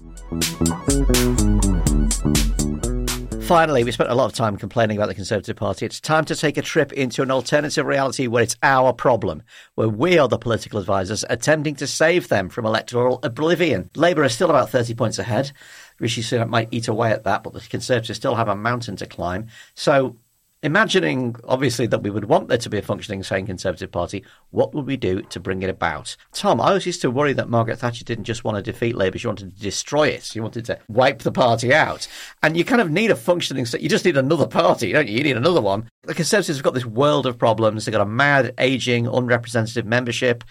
Finally, 3.42 3.84
we 3.84 3.92
spent 3.92 4.12
a 4.12 4.14
lot 4.14 4.26
of 4.26 4.34
time 4.34 4.56
complaining 4.56 4.96
about 4.96 5.08
the 5.08 5.16
Conservative 5.16 5.56
Party. 5.56 5.88
It's 5.88 6.00
time 6.00 6.24
to 6.26 6.36
take 6.36 6.58
a 6.58 6.62
trip 6.62 6.94
into 6.94 7.24
an 7.24 7.32
alternative 7.32 7.88
reality 7.88 8.28
where 8.28 8.44
it's 8.44 8.58
our 8.62 8.94
problem, 8.94 9.42
where 9.74 9.90
we 9.90 10.20
are 10.20 10.28
the 10.28 10.38
political 10.38 10.80
advisors 10.80 11.26
attempting 11.28 11.74
to 11.78 11.88
save 11.88 12.28
them 12.28 12.50
from 12.50 12.68
electoral 12.68 13.20
oblivion. 13.24 13.90
Labour 13.96 14.24
is 14.24 14.34
still 14.34 14.52
about 14.52 14.70
30 14.70 14.94
points 14.94 15.18
ahead. 15.18 15.52
Rishi 16.00 16.22
Sunak 16.22 16.50
might 16.50 16.68
eat 16.70 16.88
away 16.88 17.12
at 17.12 17.24
that, 17.24 17.42
but 17.42 17.54
the 17.54 17.62
Conservatives 17.62 18.20
still 18.20 18.36
have 18.36 18.50
a 18.50 18.56
mountain 18.56 18.98
to 18.98 19.08
climb. 19.08 19.48
So 19.74 20.18
imagining, 20.64 21.36
obviously, 21.44 21.88
that 21.88 22.04
we 22.04 22.10
would 22.10 22.26
want 22.26 22.48
there 22.48 22.58
to 22.58 22.70
be 22.70 22.78
a 22.78 22.82
functioning, 22.82 23.24
sane 23.24 23.46
Conservative 23.46 23.92
Party, 23.92 24.24
what 24.52 24.74
would 24.74 24.86
we 24.86 24.98
do 24.98 25.22
to 25.22 25.40
bring 25.40 25.62
it 25.62 25.70
about? 25.70 26.16
Tom, 26.34 26.60
I 26.60 26.74
was 26.74 26.86
used 26.86 27.02
to 27.02 27.12
worry 27.12 27.34
that 27.34 27.50
Margaret 27.50 27.80
Thatcher 27.80 28.04
didn't 28.04 28.26
just 28.26 28.44
want 28.44 28.58
to 28.58 28.72
defeat 28.72 28.96
Labour, 28.96 29.18
she 29.18 29.28
wanted 29.28 29.56
to 29.56 29.62
destroy 29.62 30.08
it. 30.10 30.24
She 30.24 30.40
wanted 30.40 30.66
to 30.66 30.80
wipe 30.88 31.20
the 31.20 31.32
party 31.32 31.74
out. 31.74 32.08
And 32.44 32.58
you 32.58 32.66
kind 32.66 32.82
of 32.82 32.92
need 32.92 33.12
a 33.12 33.16
functioning, 33.16 33.66
you 33.80 33.90
just 33.90 34.06
need 34.06 34.18
another 34.18 34.48
party, 34.48 34.92
don't 34.92 35.08
you? 35.08 35.18
You 35.18 35.24
need 35.24 35.38
another 35.38 35.62
one. 35.62 35.90
The 36.04 36.14
Conservatives 36.14 36.58
have 36.58 36.64
got 36.64 36.74
this 36.74 36.86
world 36.86 37.26
of 37.26 37.38
problems. 37.38 37.86
They've 37.86 37.94
got 37.94 38.02
a 38.02 38.06
mad, 38.06 38.54
ageing, 38.58 39.08
unrepresentative 39.08 39.86
membership. 39.86 40.44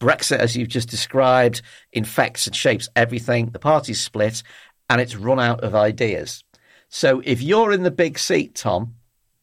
Brexit, 0.00 0.38
as 0.38 0.56
you've 0.56 0.68
just 0.68 0.88
described, 0.88 1.60
infects 1.92 2.46
and 2.46 2.56
shapes 2.56 2.88
everything. 2.96 3.50
The 3.50 3.58
party's 3.58 4.00
split 4.00 4.42
and 4.88 5.00
it's 5.00 5.14
run 5.14 5.38
out 5.38 5.62
of 5.62 5.74
ideas. 5.74 6.42
So 6.88 7.22
if 7.24 7.42
you're 7.42 7.72
in 7.72 7.82
the 7.82 7.90
big 7.90 8.18
seat, 8.18 8.54
Tom, 8.54 8.94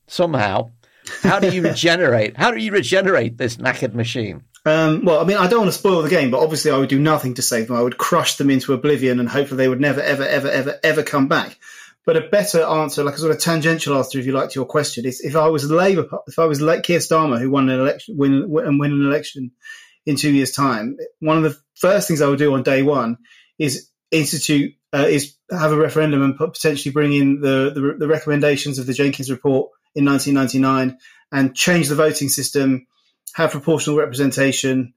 somehow. 0.08 0.72
How 1.22 1.40
do 1.40 1.50
you 1.50 1.62
regenerate? 1.70 2.38
How 2.38 2.52
do 2.52 2.60
you 2.60 2.72
regenerate 2.72 3.38
this 3.38 3.58
knackered 3.58 3.94
machine? 3.94 4.44
Um, 4.66 5.06
well, 5.06 5.22
I 5.22 5.24
mean, 5.24 5.38
I 5.38 5.48
don't 5.48 5.62
want 5.62 5.72
to 5.72 5.78
spoil 5.78 6.02
the 6.02 6.10
game, 6.10 6.30
but 6.30 6.42
obviously, 6.42 6.72
I 6.72 6.78
would 6.78 6.90
do 6.90 7.00
nothing 7.00 7.36
to 7.36 7.42
save 7.42 7.68
them. 7.68 7.78
I 7.78 7.82
would 7.82 7.98
crush 7.98 8.36
them 8.36 8.50
into 8.50 8.74
oblivion, 8.74 9.20
and 9.20 9.30
hopefully, 9.30 9.58
they 9.58 9.70
would 9.70 9.80
never, 9.80 10.02
ever, 10.02 10.24
ever, 10.24 10.50
ever, 10.50 10.80
ever 10.84 11.04
come 11.04 11.28
back. 11.30 11.58
But 12.06 12.18
a 12.18 12.28
better 12.30 12.64
answer, 12.64 13.04
like 13.04 13.16
a 13.16 13.20
sort 13.20 13.32
of 13.32 13.40
tangential 13.40 13.96
answer, 13.98 14.20
if 14.20 14.26
you 14.26 14.34
like, 14.34 14.50
to 14.50 14.60
your 14.60 14.66
question, 14.66 15.06
is 15.06 15.22
if 15.22 15.36
I 15.36 15.48
was 15.48 15.70
Labour, 15.70 16.08
if 16.28 16.38
I 16.40 16.46
was 16.46 16.62
like 16.62 16.84
Keir 16.84 17.00
Starmer, 17.00 17.40
who 17.40 17.50
won 17.50 17.70
an 17.70 17.80
election, 17.80 18.18
win 18.18 18.34
and 18.34 18.80
win 18.80 18.92
an 18.92 19.06
election 19.06 19.52
in 20.06 20.18
two 20.18 20.32
years' 20.32 20.52
time, 20.52 20.98
one 21.20 21.38
of 21.38 21.44
the 21.44 21.58
first 21.76 22.08
things 22.08 22.22
I 22.22 22.28
would 22.28 22.40
do 22.40 22.54
on 22.54 22.64
day 22.64 22.82
one 22.82 23.18
is 23.58 23.90
institute, 24.12 24.74
uh, 24.94 25.06
is 25.08 25.36
have 25.52 25.72
a 25.72 25.78
referendum 25.78 26.24
and 26.24 26.38
potentially 26.38 26.92
bring 26.92 27.14
in 27.14 27.40
the, 27.40 27.72
the 27.74 27.96
the 28.00 28.08
recommendations 28.08 28.80
of 28.80 28.86
the 28.86 28.94
Jenkins 28.94 29.32
report 29.32 29.72
in 29.96 30.06
1999 30.06 30.98
and 31.32 31.56
change 31.56 31.90
the 31.90 31.96
voting 31.96 32.30
system, 32.30 32.88
have 33.34 33.52
proportional 33.52 33.98
representation, 33.98 34.94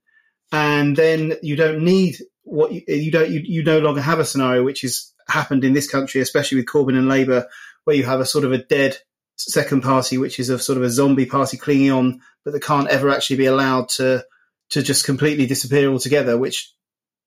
and 0.52 0.96
then 0.96 1.34
you 1.42 1.56
don't 1.56 1.84
need 1.84 2.16
what 2.42 2.72
you, 2.72 2.82
you 2.86 3.10
don't 3.10 3.30
you, 3.30 3.40
you 3.44 3.62
no 3.62 3.78
longer 3.78 4.00
have 4.00 4.18
a 4.18 4.24
scenario 4.24 4.64
which 4.64 4.82
has 4.82 5.12
happened 5.28 5.64
in 5.64 5.72
this 5.72 5.90
country, 5.90 6.20
especially 6.20 6.58
with 6.58 6.66
Corbyn 6.66 6.96
and 6.96 7.08
Labour, 7.08 7.46
where 7.84 7.96
you 7.96 8.04
have 8.04 8.20
a 8.20 8.26
sort 8.26 8.44
of 8.44 8.52
a 8.52 8.58
dead 8.58 8.96
second 9.36 9.82
party, 9.82 10.18
which 10.18 10.38
is 10.38 10.50
a 10.50 10.58
sort 10.58 10.76
of 10.76 10.84
a 10.84 10.90
zombie 10.90 11.26
party 11.26 11.56
clinging 11.56 11.90
on, 11.90 12.20
but 12.44 12.52
that 12.52 12.62
can't 12.62 12.88
ever 12.88 13.10
actually 13.10 13.36
be 13.36 13.46
allowed 13.46 13.88
to 13.88 14.24
to 14.70 14.82
just 14.82 15.04
completely 15.04 15.46
disappear 15.46 15.90
altogether, 15.90 16.38
which 16.38 16.72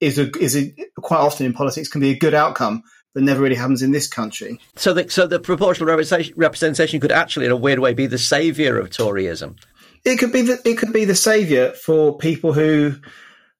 is 0.00 0.18
a, 0.18 0.30
is 0.38 0.56
a, 0.56 0.74
quite 0.96 1.18
often 1.18 1.46
in 1.46 1.52
politics 1.52 1.88
can 1.88 2.00
be 2.00 2.10
a 2.10 2.18
good 2.18 2.34
outcome 2.34 2.82
that 3.14 3.22
never 3.22 3.40
really 3.40 3.54
happens 3.54 3.82
in 3.82 3.92
this 3.92 4.08
country. 4.08 4.60
So, 4.76 4.92
the, 4.92 5.08
so 5.08 5.26
the 5.26 5.38
proportional 5.38 5.86
representation 5.86 7.00
could 7.00 7.12
actually, 7.12 7.46
in 7.46 7.52
a 7.52 7.56
weird 7.56 7.78
way, 7.78 7.94
be 7.94 8.06
the 8.06 8.18
saviour 8.18 8.78
of 8.78 8.90
Toryism. 8.90 9.56
It 10.04 10.16
could 10.18 10.32
be 10.32 10.42
the, 10.42 10.60
it 10.64 10.76
could 10.76 10.92
be 10.92 11.04
the 11.04 11.14
saviour 11.14 11.70
for 11.70 12.18
people 12.18 12.52
who, 12.52 12.96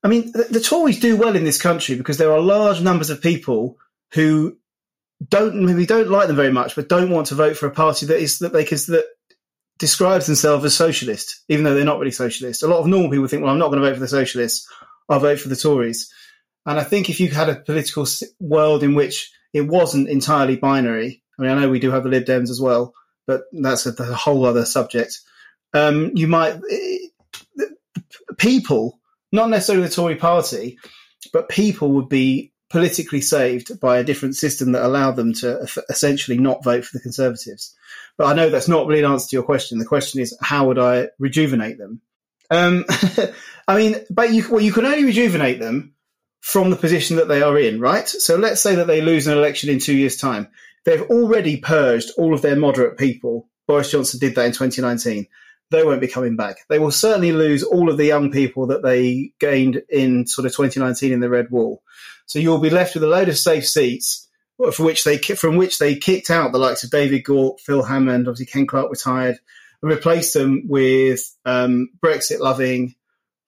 I 0.03 0.09
mean, 0.09 0.33
the, 0.33 0.47
the 0.51 0.61
Tories 0.61 1.01
do 1.01 1.17
well 1.17 1.37
in 1.37 1.45
this 1.45 1.61
country 1.61 1.95
because 1.95 2.19
there 2.19 2.33
are 2.33 2.41
large 2.41 2.83
numbers 2.83 3.11
of 3.11 3.23
people 3.23 3.79
who 4.13 4.59
don't 5.27 5.55
maybe 5.63 5.87
don't 5.87 6.11
like 6.11 6.27
them 6.27 6.37
very 6.37 6.53
much, 6.53 6.75
but 6.75 6.89
don't 6.89 7.11
want 7.11 7.29
to 7.29 7.35
vote 7.35 7.57
for 7.57 7.67
a 7.67 7.71
party 7.71 8.07
that 8.07 8.19
is 8.19 8.41
that 8.41 8.53
they 8.53 8.65
can 8.65 8.79
that 8.89 9.07
describes 9.79 10.27
themselves 10.27 10.65
as 10.65 10.77
socialist, 10.77 11.43
even 11.49 11.65
though 11.65 11.75
they're 11.75 11.85
not 11.85 11.99
really 11.99 12.11
socialist. 12.11 12.63
A 12.63 12.67
lot 12.67 12.81
of 12.81 12.87
normal 12.87 13.11
people 13.11 13.27
think, 13.27 13.43
well, 13.43 13.53
I'm 13.53 13.59
not 13.59 13.69
going 13.69 13.81
to 13.81 13.89
vote 13.89 13.95
for 13.95 14.01
the 14.01 14.09
socialists. 14.09 14.69
I'll 15.09 15.21
vote 15.21 15.41
for 15.41 15.49
the 15.49 15.57
Tories. 15.57 16.13
And 16.67 16.79
I 16.79 16.85
think 16.85 17.11
if 17.11 17.21
you 17.21 17.29
had 17.29 17.49
a 17.49 17.57
political 17.57 18.07
world 18.41 18.83
in 18.83 18.95
which 18.95 19.31
it 19.55 19.63
wasn't 19.63 20.11
entirely 20.11 20.57
binary. 20.57 21.23
I 21.39 21.43
mean, 21.43 21.51
I 21.51 21.61
know 21.61 21.71
we 21.71 21.79
do 21.79 21.91
have 21.91 22.03
the 22.03 22.11
Lib 22.11 22.27
Dems 22.27 22.51
as 22.51 22.61
well, 22.61 22.93
but 23.27 23.45
that's 23.53 23.87
a, 23.87 23.95
a 24.03 24.15
whole 24.15 24.45
other 24.45 24.67
subject. 24.67 25.21
Um, 25.73 26.11
you 26.15 26.29
might 26.29 26.61
people, 28.37 29.01
not 29.33 29.51
necessarily 29.51 29.89
the 29.89 29.95
Tory 29.95 30.17
Party, 30.17 30.79
but 31.33 31.49
people 31.49 31.93
would 31.93 32.09
be 32.09 32.53
politically 32.71 33.21
saved 33.21 33.81
by 33.81 33.99
a 33.99 34.05
different 34.05 34.37
system 34.37 34.73
that 34.73 34.85
allowed 34.85 35.17
them 35.17 35.33
to 35.33 35.67
essentially 35.89 36.39
not 36.39 36.65
vote 36.65 36.85
for 36.85 36.97
the 36.97 37.03
Conservatives. 37.03 37.75
But 38.17 38.27
I 38.27 38.35
know 38.35 38.51
that's 38.51 38.69
not 38.69 38.87
really 38.87 39.03
an 39.03 39.11
answer 39.11 39.29
to 39.29 39.37
your 39.37 39.45
question. 39.45 39.79
The 39.79 39.85
question 39.85 40.21
is, 40.21 40.37
how 40.41 40.67
would 40.67 40.79
I 40.79 41.09
rejuvenate 41.19 41.79
them? 41.79 42.01
Um, 42.51 42.85
I 43.69 43.77
mean, 43.77 43.97
but 44.11 44.33
you, 44.33 44.47
well, 44.51 44.61
you 44.61 44.73
can 44.73 44.85
only 44.85 45.05
rejuvenate 45.05 45.61
them 45.61 45.94
from 46.45 46.69
the 46.69 46.77
position 46.77 47.17
that 47.17 47.27
they 47.27 47.41
are 47.41 47.59
in, 47.59 47.81
right? 47.81 48.07
So 48.07 48.37
let's 48.37 48.61
say 48.61 48.75
that 48.75 48.87
they 48.87 49.01
lose 49.01 49.27
an 49.27 49.33
election 49.33 49.71
in 49.71 49.79
two 49.79 49.97
years' 49.97 50.19
time. 50.19 50.49
They've 50.85 51.01
already 51.01 51.57
purged 51.57 52.11
all 52.19 52.35
of 52.35 52.43
their 52.43 52.55
moderate 52.55 52.99
people. 52.99 53.49
Boris 53.67 53.91
Johnson 53.91 54.21
did 54.21 54.35
that 54.35 54.45
in 54.45 54.53
2019. 54.53 55.27
They 55.71 55.83
won't 55.83 56.03
be 56.03 56.07
coming 56.07 56.37
back. 56.37 56.59
They 56.69 56.79
will 56.79 56.91
certainly 56.91 57.33
lose 57.33 57.63
all 57.63 57.89
of 57.89 57.97
the 57.97 58.05
young 58.05 58.31
people 58.31 58.67
that 58.67 58.83
they 58.83 59.33
gained 59.41 59.85
in 59.89 60.27
sort 60.27 60.45
of 60.45 60.55
2019 60.55 61.15
in 61.15 61.21
the 61.21 61.31
Red 61.31 61.51
Wall. 61.51 61.83
So 62.27 62.39
you'll 62.39 62.59
be 62.59 62.69
left 62.69 62.93
with 62.93 63.05
a 63.05 63.09
load 63.09 63.31
of 63.31 63.39
safe 63.39 63.67
seats 63.67 64.29
for 64.75 64.85
which 64.85 65.03
they 65.05 65.17
from 65.17 65.57
which 65.57 65.79
they 65.79 65.97
kicked 65.97 66.29
out 66.29 66.53
the 66.53 66.59
likes 66.59 66.85
of 66.85 66.91
David 66.91 67.25
Gauke, 67.25 67.59
Phil 67.61 67.83
Hammond, 67.83 68.29
obviously 68.29 68.53
Ken 68.53 68.67
Clarke 68.67 68.91
retired, 68.91 69.39
and 69.81 69.91
replaced 69.91 70.35
them 70.35 70.65
with 70.69 71.23
um, 71.47 71.89
Brexit 72.05 72.41
loving, 72.41 72.95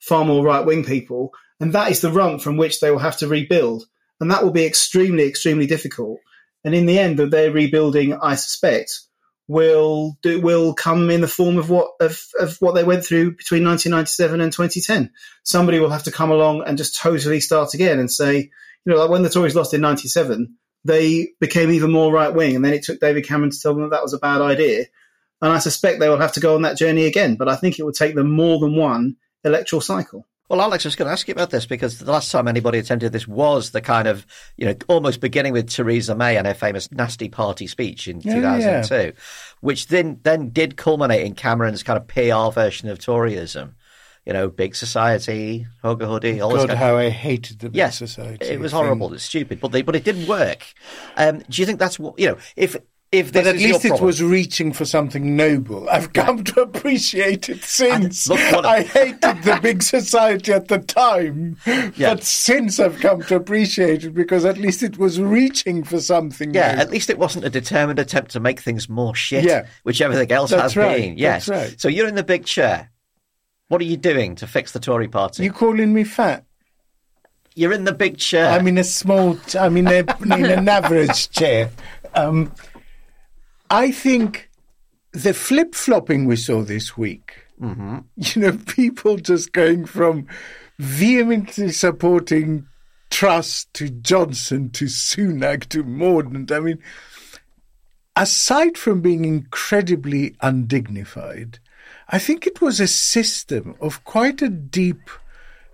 far 0.00 0.24
more 0.24 0.42
right 0.42 0.64
wing 0.64 0.82
people 0.82 1.34
and 1.60 1.72
that 1.72 1.90
is 1.90 2.00
the 2.00 2.12
rung 2.12 2.38
from 2.38 2.56
which 2.56 2.80
they 2.80 2.90
will 2.90 2.98
have 2.98 3.16
to 3.18 3.28
rebuild. 3.28 3.84
And 4.20 4.30
that 4.30 4.42
will 4.42 4.50
be 4.50 4.64
extremely, 4.64 5.24
extremely 5.24 5.66
difficult. 5.66 6.20
And 6.64 6.74
in 6.74 6.86
the 6.86 6.98
end, 6.98 7.18
that 7.18 7.30
their 7.30 7.50
rebuilding, 7.50 8.14
I 8.14 8.34
suspect, 8.34 9.00
will 9.48 10.16
do, 10.22 10.40
will 10.40 10.74
come 10.74 11.10
in 11.10 11.20
the 11.20 11.28
form 11.28 11.58
of 11.58 11.70
what 11.70 11.92
of, 12.00 12.26
of 12.40 12.56
what 12.60 12.74
they 12.74 12.84
went 12.84 13.04
through 13.04 13.36
between 13.36 13.64
1997 13.64 14.40
and 14.40 14.52
2010. 14.52 15.12
Somebody 15.44 15.78
will 15.78 15.90
have 15.90 16.04
to 16.04 16.10
come 16.10 16.30
along 16.30 16.64
and 16.66 16.78
just 16.78 17.00
totally 17.00 17.40
start 17.40 17.74
again 17.74 17.98
and 17.98 18.10
say, 18.10 18.38
you 18.38 18.92
know, 18.92 18.96
like 18.96 19.10
when 19.10 19.22
the 19.22 19.30
Tories 19.30 19.54
lost 19.54 19.74
in 19.74 19.80
97, 19.80 20.56
they 20.84 21.28
became 21.40 21.70
even 21.70 21.92
more 21.92 22.12
right 22.12 22.34
wing, 22.34 22.56
and 22.56 22.64
then 22.64 22.72
it 22.72 22.82
took 22.82 23.00
David 23.00 23.26
Cameron 23.26 23.50
to 23.50 23.60
tell 23.60 23.74
them 23.74 23.82
that 23.82 23.90
that 23.90 24.02
was 24.02 24.14
a 24.14 24.18
bad 24.18 24.40
idea. 24.40 24.86
And 25.42 25.52
I 25.52 25.58
suspect 25.58 26.00
they 26.00 26.08
will 26.08 26.18
have 26.18 26.32
to 26.32 26.40
go 26.40 26.54
on 26.54 26.62
that 26.62 26.78
journey 26.78 27.04
again. 27.04 27.36
But 27.36 27.48
I 27.48 27.56
think 27.56 27.78
it 27.78 27.82
will 27.82 27.92
take 27.92 28.14
them 28.14 28.30
more 28.30 28.58
than 28.58 28.74
one 28.74 29.16
electoral 29.44 29.82
cycle. 29.82 30.26
Well, 30.48 30.60
Alex, 30.60 30.86
I 30.86 30.88
was 30.88 30.96
going 30.96 31.06
to 31.06 31.12
ask 31.12 31.26
you 31.26 31.32
about 31.32 31.50
this 31.50 31.66
because 31.66 31.98
the 31.98 32.10
last 32.12 32.30
time 32.30 32.46
anybody 32.46 32.78
attended 32.78 33.12
this 33.12 33.26
was 33.26 33.72
the 33.72 33.80
kind 33.80 34.06
of, 34.06 34.24
you 34.56 34.64
know, 34.66 34.74
almost 34.86 35.20
beginning 35.20 35.52
with 35.52 35.68
Theresa 35.68 36.14
May 36.14 36.36
and 36.36 36.46
her 36.46 36.54
famous 36.54 36.90
nasty 36.92 37.28
party 37.28 37.66
speech 37.66 38.06
in 38.06 38.20
Yeah, 38.20 38.34
2002, 38.34 38.94
yeah. 38.94 39.10
which 39.60 39.88
then, 39.88 40.20
then 40.22 40.50
did 40.50 40.76
culminate 40.76 41.26
in 41.26 41.34
Cameron's 41.34 41.82
kind 41.82 41.96
of 41.96 42.06
PR 42.06 42.54
version 42.54 42.88
of 42.88 43.00
Toryism. 43.00 43.74
You 44.24 44.32
know, 44.32 44.48
big 44.48 44.74
society, 44.74 45.66
hug 45.82 46.02
a 46.02 46.06
hoodie, 46.06 46.40
all 46.40 46.52
God, 46.54 46.70
how 46.70 46.96
I 46.96 47.10
hated 47.10 47.60
the 47.60 47.68
big 47.68 47.76
Yes, 47.76 47.98
society. 47.98 48.44
it 48.46 48.58
was 48.58 48.72
thing. 48.72 48.80
horrible. 48.82 49.14
It's 49.14 49.22
stupid, 49.24 49.60
but 49.60 49.70
they, 49.70 49.82
but 49.82 49.94
it 49.94 50.02
didn't 50.04 50.26
work. 50.26 50.64
Um, 51.16 51.42
do 51.48 51.62
you 51.62 51.66
think 51.66 51.78
that's 51.78 51.96
what 51.98 52.18
you 52.18 52.26
know? 52.30 52.38
If 52.56 52.76
if 53.12 53.32
But 53.32 53.46
at 53.46 53.54
least 53.56 53.84
it 53.84 54.00
was 54.00 54.22
reaching 54.22 54.72
for 54.72 54.84
something 54.84 55.36
noble. 55.36 55.88
I've 55.88 56.12
come 56.12 56.42
to 56.44 56.60
appreciate 56.60 57.48
it 57.48 57.62
since. 57.62 58.28
look 58.28 58.38
I 58.40 58.82
hated 58.82 59.20
the 59.44 59.58
big 59.62 59.82
society 59.82 60.52
at 60.52 60.68
the 60.68 60.78
time, 60.80 61.56
Yeah. 61.66 62.14
but 62.14 62.24
since 62.24 62.80
I've 62.80 62.98
come 62.98 63.22
to 63.24 63.36
appreciate 63.36 64.02
it 64.04 64.12
because 64.14 64.44
at 64.44 64.58
least 64.58 64.82
it 64.82 64.98
was 64.98 65.20
reaching 65.20 65.84
for 65.84 66.00
something. 66.00 66.52
Yeah, 66.52 66.68
noble. 66.72 66.80
at 66.82 66.90
least 66.90 67.08
it 67.08 67.18
wasn't 67.18 67.44
a 67.44 67.50
determined 67.50 67.98
attempt 68.00 68.32
to 68.32 68.40
make 68.40 68.60
things 68.60 68.88
more 68.88 69.14
shit, 69.14 69.44
Yeah. 69.44 69.66
which 69.84 70.00
everything 70.00 70.32
else 70.32 70.50
That's 70.50 70.62
has 70.62 70.76
right, 70.76 70.96
been. 71.00 71.16
Yes. 71.18 71.46
that's 71.46 71.70
right. 71.70 71.80
So 71.80 71.88
you're 71.88 72.08
in 72.08 72.16
the 72.16 72.24
big 72.24 72.44
chair. 72.44 72.90
What 73.68 73.80
are 73.80 73.84
you 73.84 73.96
doing 73.96 74.34
to 74.36 74.46
fix 74.46 74.72
the 74.72 74.80
Tory 74.80 75.08
party? 75.08 75.44
You 75.44 75.52
calling 75.52 75.92
me 75.94 76.04
fat? 76.04 76.44
You're 77.54 77.72
in 77.72 77.84
the 77.84 77.94
big 77.94 78.18
chair. 78.18 78.50
I'm 78.50 78.66
in 78.68 78.78
a 78.78 78.84
small. 78.84 79.36
T- 79.36 79.58
I'm 79.58 79.76
in 79.76 79.86
a 79.86 80.04
in 80.22 80.44
an 80.44 80.68
average 80.68 81.30
chair. 81.30 81.70
Um, 82.14 82.52
I 83.70 83.90
think 83.90 84.50
the 85.12 85.34
flip 85.34 85.74
flopping 85.74 86.26
we 86.26 86.36
saw 86.36 86.62
this 86.62 86.96
week. 86.96 87.46
Mm-hmm. 87.60 87.98
You 88.16 88.42
know, 88.42 88.58
people 88.66 89.16
just 89.16 89.52
going 89.52 89.86
from 89.86 90.26
vehemently 90.78 91.72
supporting 91.72 92.66
Truss 93.10 93.66
to 93.74 93.88
Johnson 93.88 94.70
to 94.70 94.86
Sunak 94.86 95.68
to 95.70 95.84
Mordaunt. 95.84 96.52
I 96.52 96.60
mean, 96.60 96.78
aside 98.14 98.76
from 98.76 99.00
being 99.00 99.24
incredibly 99.24 100.36
undignified, 100.40 101.58
I 102.08 102.18
think 102.18 102.46
it 102.46 102.60
was 102.60 102.78
a 102.78 102.86
system 102.86 103.74
of 103.80 104.04
quite 104.04 104.42
a 104.42 104.48
deep 104.48 105.08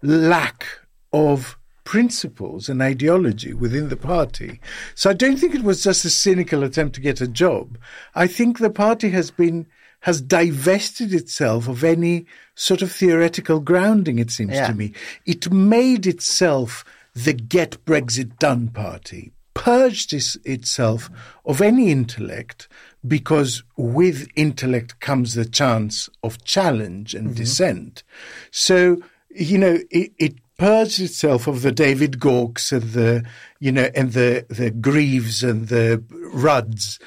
lack 0.03 0.67
of 1.13 1.59
principles 1.85 2.69
and 2.69 2.81
ideology 2.81 3.53
within 3.53 3.89
the 3.89 3.97
party. 3.97 4.61
So 4.95 5.11
I 5.11 5.15
don't 5.15 5.37
think 5.37 5.55
it 5.55 5.65
was 5.65 5.83
just 5.83 6.05
a 6.05 6.11
cynical 6.11 6.63
attempt 6.63 6.95
to 6.95 7.01
get 7.01 7.21
a 7.21 7.29
job. 7.29 7.79
I 8.15 8.27
think 8.27 8.59
the 8.59 8.71
party 8.71 9.11
has 9.11 9.31
been 9.31 9.67
has 10.01 10.21
divested 10.21 11.15
itself 11.15 11.69
of 11.69 11.85
any 11.85 12.27
sort 12.57 12.83
of 12.83 12.91
theoretical 12.91 13.61
grounding, 13.61 14.19
it 14.19 14.33
seems 14.33 14.53
Yeah. 14.53 14.67
to 14.67 14.75
me. 14.75 14.93
It 15.27 15.53
made 15.53 16.09
itself 16.09 16.85
the 17.15 17.33
get 17.33 17.85
Brexit 17.85 18.37
done 18.39 18.69
party, 18.69 19.31
purged 19.55 20.13
is, 20.13 20.37
itself 20.45 21.09
of 21.45 21.61
any 21.61 21.93
intellect, 21.93 22.67
because 23.07 23.63
with 23.77 24.27
intellect 24.35 24.99
comes 24.99 25.35
the 25.35 25.45
chance 25.45 26.09
of 26.25 26.43
challenge 26.43 27.15
and 27.15 27.29
mm-hmm. 27.29 27.37
dissent. 27.37 28.03
So, 28.51 29.03
you 29.31 29.59
know, 29.59 29.79
it, 29.91 30.13
it 30.19 30.42
purged 30.63 31.01
itself 31.01 31.49
of 31.49 31.63
the 31.63 31.73
David 31.73 32.21
Gaukes 32.21 32.71
and 32.71 32.93
the, 32.93 33.25
you 33.59 33.73
know, 33.73 33.91
and 33.97 34.13
the, 34.13 34.47
the 34.49 34.71
Grieves 34.71 35.43
and 35.43 35.67
the 35.67 36.05
Rudds 36.33 37.01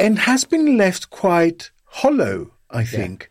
and 0.00 0.18
has 0.18 0.44
been 0.44 0.76
left 0.76 1.10
quite 1.10 1.70
hollow, 1.84 2.50
I 2.70 2.82
think. 2.82 3.28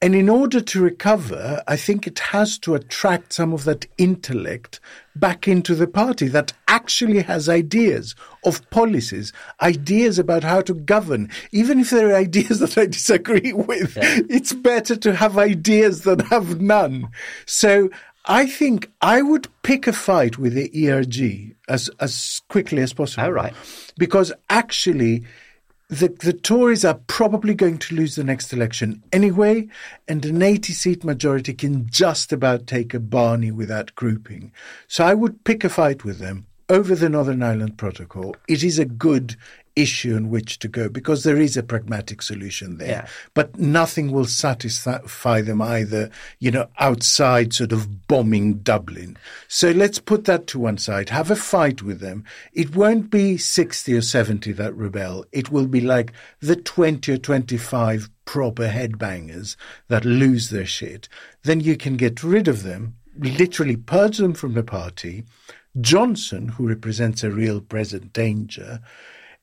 And 0.00 0.14
in 0.14 0.30
order 0.30 0.60
to 0.60 0.80
recover, 0.82 1.62
I 1.66 1.76
think 1.76 2.06
it 2.06 2.18
has 2.18 2.58
to 2.60 2.74
attract 2.74 3.34
some 3.34 3.52
of 3.52 3.64
that 3.64 3.86
intellect 3.98 4.80
back 5.14 5.48
into 5.48 5.74
the 5.74 5.86
party 5.86 6.28
that 6.28 6.52
actually 6.68 7.22
has 7.22 7.48
ideas 7.48 8.14
of 8.44 8.68
policies, 8.70 9.32
ideas 9.60 10.18
about 10.18 10.44
how 10.44 10.62
to 10.62 10.74
govern. 10.74 11.30
Even 11.52 11.80
if 11.80 11.90
there 11.90 12.10
are 12.10 12.16
ideas 12.16 12.58
that 12.60 12.78
I 12.78 12.86
disagree 12.86 13.52
with, 13.52 13.98
it's 14.30 14.54
better 14.54 14.96
to 14.96 15.14
have 15.14 15.36
ideas 15.36 16.02
than 16.02 16.20
have 16.20 16.60
none. 16.60 17.08
So 17.46 17.90
I 18.26 18.46
think 18.46 18.90
I 19.00 19.22
would 19.22 19.48
pick 19.62 19.86
a 19.86 19.92
fight 19.92 20.36
with 20.36 20.54
the 20.54 20.90
ERG 20.90 21.54
as, 21.68 21.88
as 22.00 22.42
quickly 22.48 22.82
as 22.82 22.92
possible. 22.92 23.24
Oh, 23.24 23.30
right. 23.30 23.54
Because 23.96 24.32
actually, 24.50 25.24
the, 25.88 26.08
the 26.08 26.32
Tories 26.32 26.84
are 26.84 27.00
probably 27.06 27.54
going 27.54 27.78
to 27.78 27.94
lose 27.94 28.16
the 28.16 28.24
next 28.24 28.52
election 28.52 29.02
anyway, 29.12 29.68
and 30.08 30.24
an 30.24 30.42
80 30.42 30.72
seat 30.72 31.04
majority 31.04 31.54
can 31.54 31.88
just 31.88 32.32
about 32.32 32.66
take 32.66 32.94
a 32.94 33.00
Barney 33.00 33.52
without 33.52 33.94
grouping. 33.94 34.52
So 34.88 35.04
I 35.04 35.14
would 35.14 35.44
pick 35.44 35.62
a 35.62 35.68
fight 35.68 36.04
with 36.04 36.18
them 36.18 36.46
over 36.68 36.94
the 36.94 37.08
Northern 37.08 37.42
Ireland 37.42 37.78
Protocol. 37.78 38.36
It 38.48 38.64
is 38.64 38.78
a 38.78 38.84
good 38.84 39.36
issue 39.76 40.16
on 40.16 40.30
which 40.30 40.58
to 40.58 40.68
go 40.68 40.88
because 40.88 41.22
there 41.22 41.36
is 41.36 41.56
a 41.56 41.62
pragmatic 41.62 42.22
solution 42.22 42.78
there. 42.78 42.88
Yeah. 42.88 43.06
But 43.34 43.58
nothing 43.58 44.10
will 44.10 44.24
satisfy 44.24 45.42
them 45.42 45.60
either, 45.60 46.10
you 46.38 46.50
know, 46.50 46.68
outside 46.78 47.52
sort 47.52 47.72
of 47.72 48.08
bombing 48.08 48.54
Dublin. 48.54 49.18
So 49.48 49.70
let's 49.70 49.98
put 49.98 50.24
that 50.24 50.46
to 50.48 50.58
one 50.58 50.78
side. 50.78 51.10
Have 51.10 51.30
a 51.30 51.36
fight 51.36 51.82
with 51.82 52.00
them. 52.00 52.24
It 52.54 52.74
won't 52.74 53.10
be 53.10 53.36
60 53.36 53.94
or 53.94 54.02
70 54.02 54.52
that 54.52 54.74
rebel. 54.74 55.26
It 55.30 55.52
will 55.52 55.66
be 55.66 55.82
like 55.82 56.12
the 56.40 56.56
20 56.56 57.12
or 57.12 57.18
25 57.18 58.08
proper 58.24 58.68
headbangers 58.68 59.56
that 59.88 60.04
lose 60.04 60.50
their 60.50 60.66
shit. 60.66 61.08
Then 61.44 61.60
you 61.60 61.76
can 61.76 61.96
get 61.96 62.24
rid 62.24 62.48
of 62.48 62.62
them, 62.62 62.96
literally 63.18 63.76
purge 63.76 64.16
them 64.16 64.32
from 64.32 64.54
the 64.54 64.64
party. 64.64 65.24
Johnson, 65.80 66.48
who 66.48 66.68
represents 66.68 67.22
a 67.22 67.30
real 67.30 67.60
present 67.60 68.12
danger, 68.12 68.80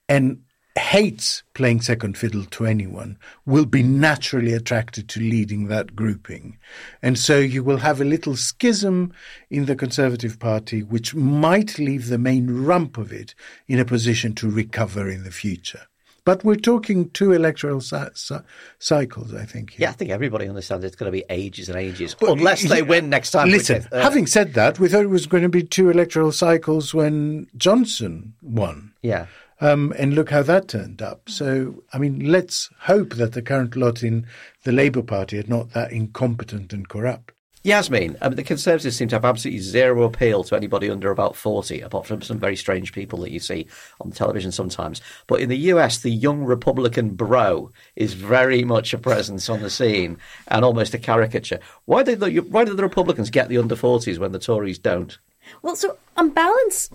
and 0.09 0.41
hates 0.77 1.43
playing 1.53 1.81
second 1.81 2.17
fiddle 2.17 2.45
to 2.45 2.65
anyone 2.65 3.17
will 3.45 3.65
be 3.65 3.83
naturally 3.83 4.53
attracted 4.53 5.07
to 5.07 5.19
leading 5.19 5.67
that 5.67 5.95
grouping. 5.95 6.57
And 7.01 7.17
so 7.17 7.37
you 7.37 7.63
will 7.63 7.77
have 7.77 8.01
a 8.01 8.05
little 8.05 8.35
schism 8.35 9.13
in 9.49 9.65
the 9.65 9.75
Conservative 9.75 10.39
Party, 10.39 10.81
which 10.81 11.13
might 11.13 11.77
leave 11.77 12.07
the 12.07 12.17
main 12.17 12.63
rump 12.65 12.97
of 12.97 13.11
it 13.11 13.35
in 13.67 13.79
a 13.79 13.85
position 13.85 14.33
to 14.35 14.49
recover 14.49 15.09
in 15.09 15.23
the 15.23 15.31
future. 15.31 15.87
But 16.25 16.43
we're 16.45 16.55
talking 16.55 17.09
two 17.09 17.33
electoral 17.33 17.81
cy- 17.81 18.09
cy- 18.13 18.41
cycles, 18.79 19.33
I 19.33 19.45
think. 19.45 19.71
here. 19.71 19.77
yeah, 19.81 19.89
I 19.89 19.93
think 19.93 20.09
everybody 20.11 20.47
understands 20.47 20.85
it's 20.85 20.95
going 20.95 21.11
to 21.11 21.17
be 21.17 21.25
ages 21.29 21.67
and 21.69 21.77
ages, 21.77 22.15
unless 22.21 22.63
they 22.63 22.81
win 22.81 23.09
next 23.09 23.31
time. 23.31 23.49
Listen, 23.49 23.77
is- 23.77 23.87
uh, 23.91 24.01
having 24.01 24.25
said 24.27 24.53
that, 24.53 24.79
we 24.79 24.87
thought 24.87 25.03
it 25.03 25.09
was 25.09 25.25
going 25.27 25.43
to 25.43 25.49
be 25.49 25.63
two 25.63 25.89
electoral 25.89 26.31
cycles 26.31 26.93
when 26.93 27.47
Johnson 27.57 28.33
won. 28.41 28.93
yeah. 29.01 29.25
Um, 29.61 29.93
and 29.97 30.13
look 30.13 30.29
how 30.31 30.41
that 30.43 30.67
turned 30.67 31.01
up. 31.01 31.29
So, 31.29 31.83
I 31.93 31.97
mean, 31.97 32.19
let's 32.31 32.69
hope 32.79 33.13
that 33.15 33.31
the 33.31 33.41
current 33.41 33.77
lot 33.77 34.03
in 34.03 34.25
the 34.63 34.73
Labour 34.73 35.01
Party 35.03 35.39
are 35.39 35.47
not 35.47 35.71
that 35.71 35.93
incompetent 35.93 36.73
and 36.73 36.89
corrupt. 36.89 37.32
Yasmeen, 37.63 38.17
mean, 38.21 38.35
the 38.35 38.43
Conservatives 38.43 38.97
seem 38.97 39.07
to 39.07 39.15
have 39.15 39.23
absolutely 39.23 39.61
zero 39.61 40.03
appeal 40.03 40.43
to 40.43 40.55
anybody 40.55 40.89
under 40.89 41.11
about 41.11 41.35
40, 41.35 41.79
apart 41.79 42.05
from 42.05 42.21
some 42.21 42.37
very 42.37 42.57
strange 42.57 42.91
people 42.91 43.19
that 43.19 43.31
you 43.31 43.39
see 43.39 43.67
on 44.01 44.11
television 44.11 44.51
sometimes. 44.51 45.01
But 45.27 45.39
in 45.39 45.47
the 45.47 45.57
US, 45.57 45.99
the 45.99 46.11
young 46.11 46.43
Republican 46.43 47.11
bro 47.11 47.71
is 47.95 48.13
very 48.15 48.65
much 48.65 48.93
a 48.93 48.97
presence 48.97 49.49
on 49.49 49.61
the 49.61 49.69
scene 49.69 50.17
and 50.49 50.65
almost 50.65 50.93
a 50.93 50.99
caricature. 50.99 51.59
Why 51.85 52.03
did 52.03 52.19
the, 52.19 52.39
why 52.39 52.65
the 52.65 52.75
Republicans 52.75 53.29
get 53.29 53.47
the 53.47 53.57
under 53.57 53.75
40s 53.75 54.19
when 54.19 54.33
the 54.33 54.39
Tories 54.39 54.77
don't? 54.79 55.17
Well, 55.61 55.77
so 55.77 55.97
on 56.17 56.31
balance, 56.31 56.89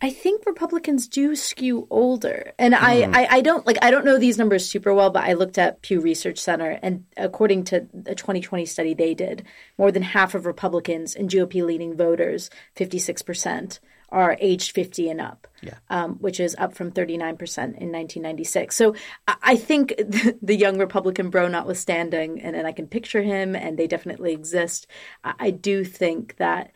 I 0.00 0.10
think 0.10 0.46
Republicans 0.46 1.08
do 1.08 1.34
skew 1.34 1.86
older, 1.90 2.52
and 2.58 2.74
I, 2.74 3.02
I, 3.02 3.26
I 3.36 3.40
don't 3.40 3.66
like 3.66 3.78
I 3.82 3.90
don't 3.90 4.04
know 4.04 4.18
these 4.18 4.38
numbers 4.38 4.68
super 4.68 4.94
well, 4.94 5.10
but 5.10 5.24
I 5.24 5.32
looked 5.32 5.58
at 5.58 5.82
Pew 5.82 6.00
Research 6.00 6.38
Center, 6.38 6.78
and 6.82 7.04
according 7.16 7.64
to 7.64 7.86
a 8.06 8.14
2020 8.14 8.64
study 8.66 8.94
they 8.94 9.14
did, 9.14 9.44
more 9.76 9.90
than 9.90 10.02
half 10.02 10.34
of 10.34 10.46
Republicans 10.46 11.16
and 11.16 11.28
GOP 11.28 11.64
leading 11.64 11.96
voters, 11.96 12.48
56 12.76 13.22
percent, 13.22 13.80
are 14.10 14.36
aged 14.40 14.72
50 14.72 15.10
and 15.10 15.20
up, 15.20 15.48
Yeah. 15.62 15.74
um, 15.90 16.14
which 16.16 16.38
is 16.40 16.54
up 16.58 16.74
from 16.74 16.92
39 16.92 17.36
percent 17.36 17.70
in 17.76 17.90
1996. 17.90 18.76
So 18.76 18.94
I, 19.26 19.34
I 19.42 19.56
think 19.56 19.88
the, 19.98 20.38
the 20.40 20.56
young 20.56 20.78
Republican 20.78 21.30
bro, 21.30 21.48
notwithstanding, 21.48 22.40
and, 22.40 22.54
and 22.54 22.66
I 22.66 22.72
can 22.72 22.86
picture 22.86 23.22
him, 23.22 23.56
and 23.56 23.76
they 23.76 23.86
definitely 23.88 24.32
exist. 24.32 24.86
I, 25.24 25.34
I 25.38 25.50
do 25.50 25.84
think 25.84 26.36
that. 26.36 26.72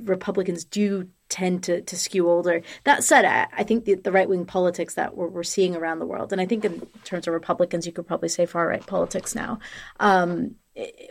Republicans 0.00 0.64
do 0.64 1.08
tend 1.28 1.62
to, 1.64 1.80
to 1.82 1.96
skew 1.96 2.28
older. 2.28 2.62
That 2.84 3.04
said, 3.04 3.24
I, 3.24 3.46
I 3.56 3.62
think 3.64 3.84
the, 3.84 3.94
the 3.94 4.12
right 4.12 4.28
wing 4.28 4.46
politics 4.46 4.94
that 4.94 5.16
we're, 5.16 5.28
we're 5.28 5.42
seeing 5.42 5.76
around 5.76 5.98
the 5.98 6.06
world, 6.06 6.32
and 6.32 6.40
I 6.40 6.46
think 6.46 6.64
in 6.64 6.86
terms 7.04 7.26
of 7.26 7.34
Republicans, 7.34 7.86
you 7.86 7.92
could 7.92 8.06
probably 8.06 8.28
say 8.28 8.46
far 8.46 8.66
right 8.66 8.84
politics 8.86 9.34
now. 9.34 9.58
Um, 10.00 10.56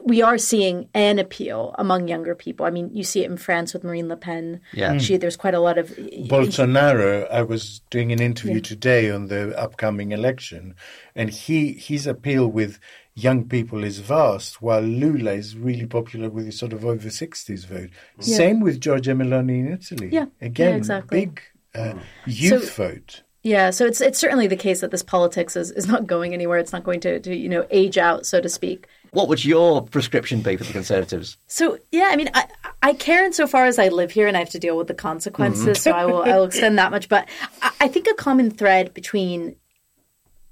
we 0.02 0.22
are 0.22 0.38
seeing 0.38 0.88
an 0.94 1.20
appeal 1.20 1.76
among 1.78 2.08
younger 2.08 2.36
people. 2.36 2.66
I 2.66 2.70
mean, 2.70 2.90
you 2.94 3.04
see 3.04 3.24
it 3.24 3.30
in 3.30 3.36
France 3.36 3.74
with 3.74 3.84
Marine 3.84 4.08
Le 4.08 4.16
Pen. 4.16 4.62
Yeah. 4.72 4.98
She, 4.98 5.18
there's 5.18 5.36
quite 5.36 5.54
a 5.54 5.60
lot 5.60 5.78
of 5.78 5.90
Bolsonaro, 5.90 7.30
I 7.30 7.42
was 7.42 7.82
doing 7.90 8.14
an 8.14 8.22
interview 8.22 8.62
today 8.62 9.12
on 9.12 9.28
the 9.28 9.58
upcoming 9.60 10.14
election, 10.14 10.74
and 11.16 11.30
he 11.30 11.74
his 11.74 12.08
appeal 12.08 12.48
with 12.48 12.80
young 13.18 13.46
people 13.50 13.84
is 13.84 13.98
vast, 13.98 14.62
while 14.62 14.82
Lula 14.82 15.32
is 15.32 15.58
really 15.58 15.88
popular 15.88 16.30
with 16.30 16.46
the 16.46 16.52
sort 16.52 16.72
of 16.72 16.86
over 16.86 17.10
60s 17.10 17.66
vote. 17.66 17.90
Same 18.20 18.60
with 18.62 18.80
Giorgia 18.80 19.16
Meloni 19.16 19.60
in 19.60 19.74
Italy. 19.74 20.10
Yeah. 20.12 20.28
Again, 20.40 20.70
Yeah, 20.74 20.78
exactly. 20.78 21.20
big 21.26 21.42
uh, 21.74 21.96
youth 22.28 22.76
vote. 22.76 23.24
Yeah, 23.44 23.70
so 23.70 23.86
it's 23.86 24.02
it's 24.02 24.20
certainly 24.20 24.48
the 24.48 24.58
case 24.58 24.82
that 24.82 24.92
this 24.92 25.04
politics 25.04 25.56
is, 25.56 25.72
is 25.72 25.88
not 25.88 26.06
going 26.06 26.34
anywhere. 26.34 26.58
It's 26.58 26.74
not 26.74 26.84
going 26.84 27.00
to, 27.02 27.20
to 27.20 27.34
you 27.36 27.48
know 27.48 27.66
age 27.72 27.98
out, 27.98 28.26
so 28.26 28.42
to 28.42 28.50
speak. 28.50 28.88
What 29.12 29.30
would 29.30 29.46
your 29.46 29.84
prescription 29.84 30.42
be 30.42 30.58
for 30.58 30.66
the 30.66 30.74
Conservatives? 30.74 31.38
So 31.48 31.80
yeah, 31.92 32.10
I 32.12 32.18
mean, 32.18 32.30
I, 32.34 32.48
I 32.84 32.94
care 32.94 33.24
insofar 33.24 33.66
as 33.66 33.80
I 33.80 33.88
live 33.88 34.12
here 34.12 34.28
and 34.28 34.36
I 34.36 34.42
have 34.42 34.50
to 34.50 34.60
deal 34.60 34.76
with 34.76 34.88
the 34.88 34.94
consequences. 34.94 35.82
So 35.82 35.92
I 35.92 36.06
will 36.06 36.24
I 36.24 36.36
will 36.36 36.44
extend 36.44 36.78
that 36.78 36.92
much. 36.92 37.08
But 37.08 37.30
I, 37.62 37.72
I 37.82 37.88
think 37.88 38.08
a 38.08 38.16
common 38.16 38.52
thread 38.52 38.94
between 38.94 39.56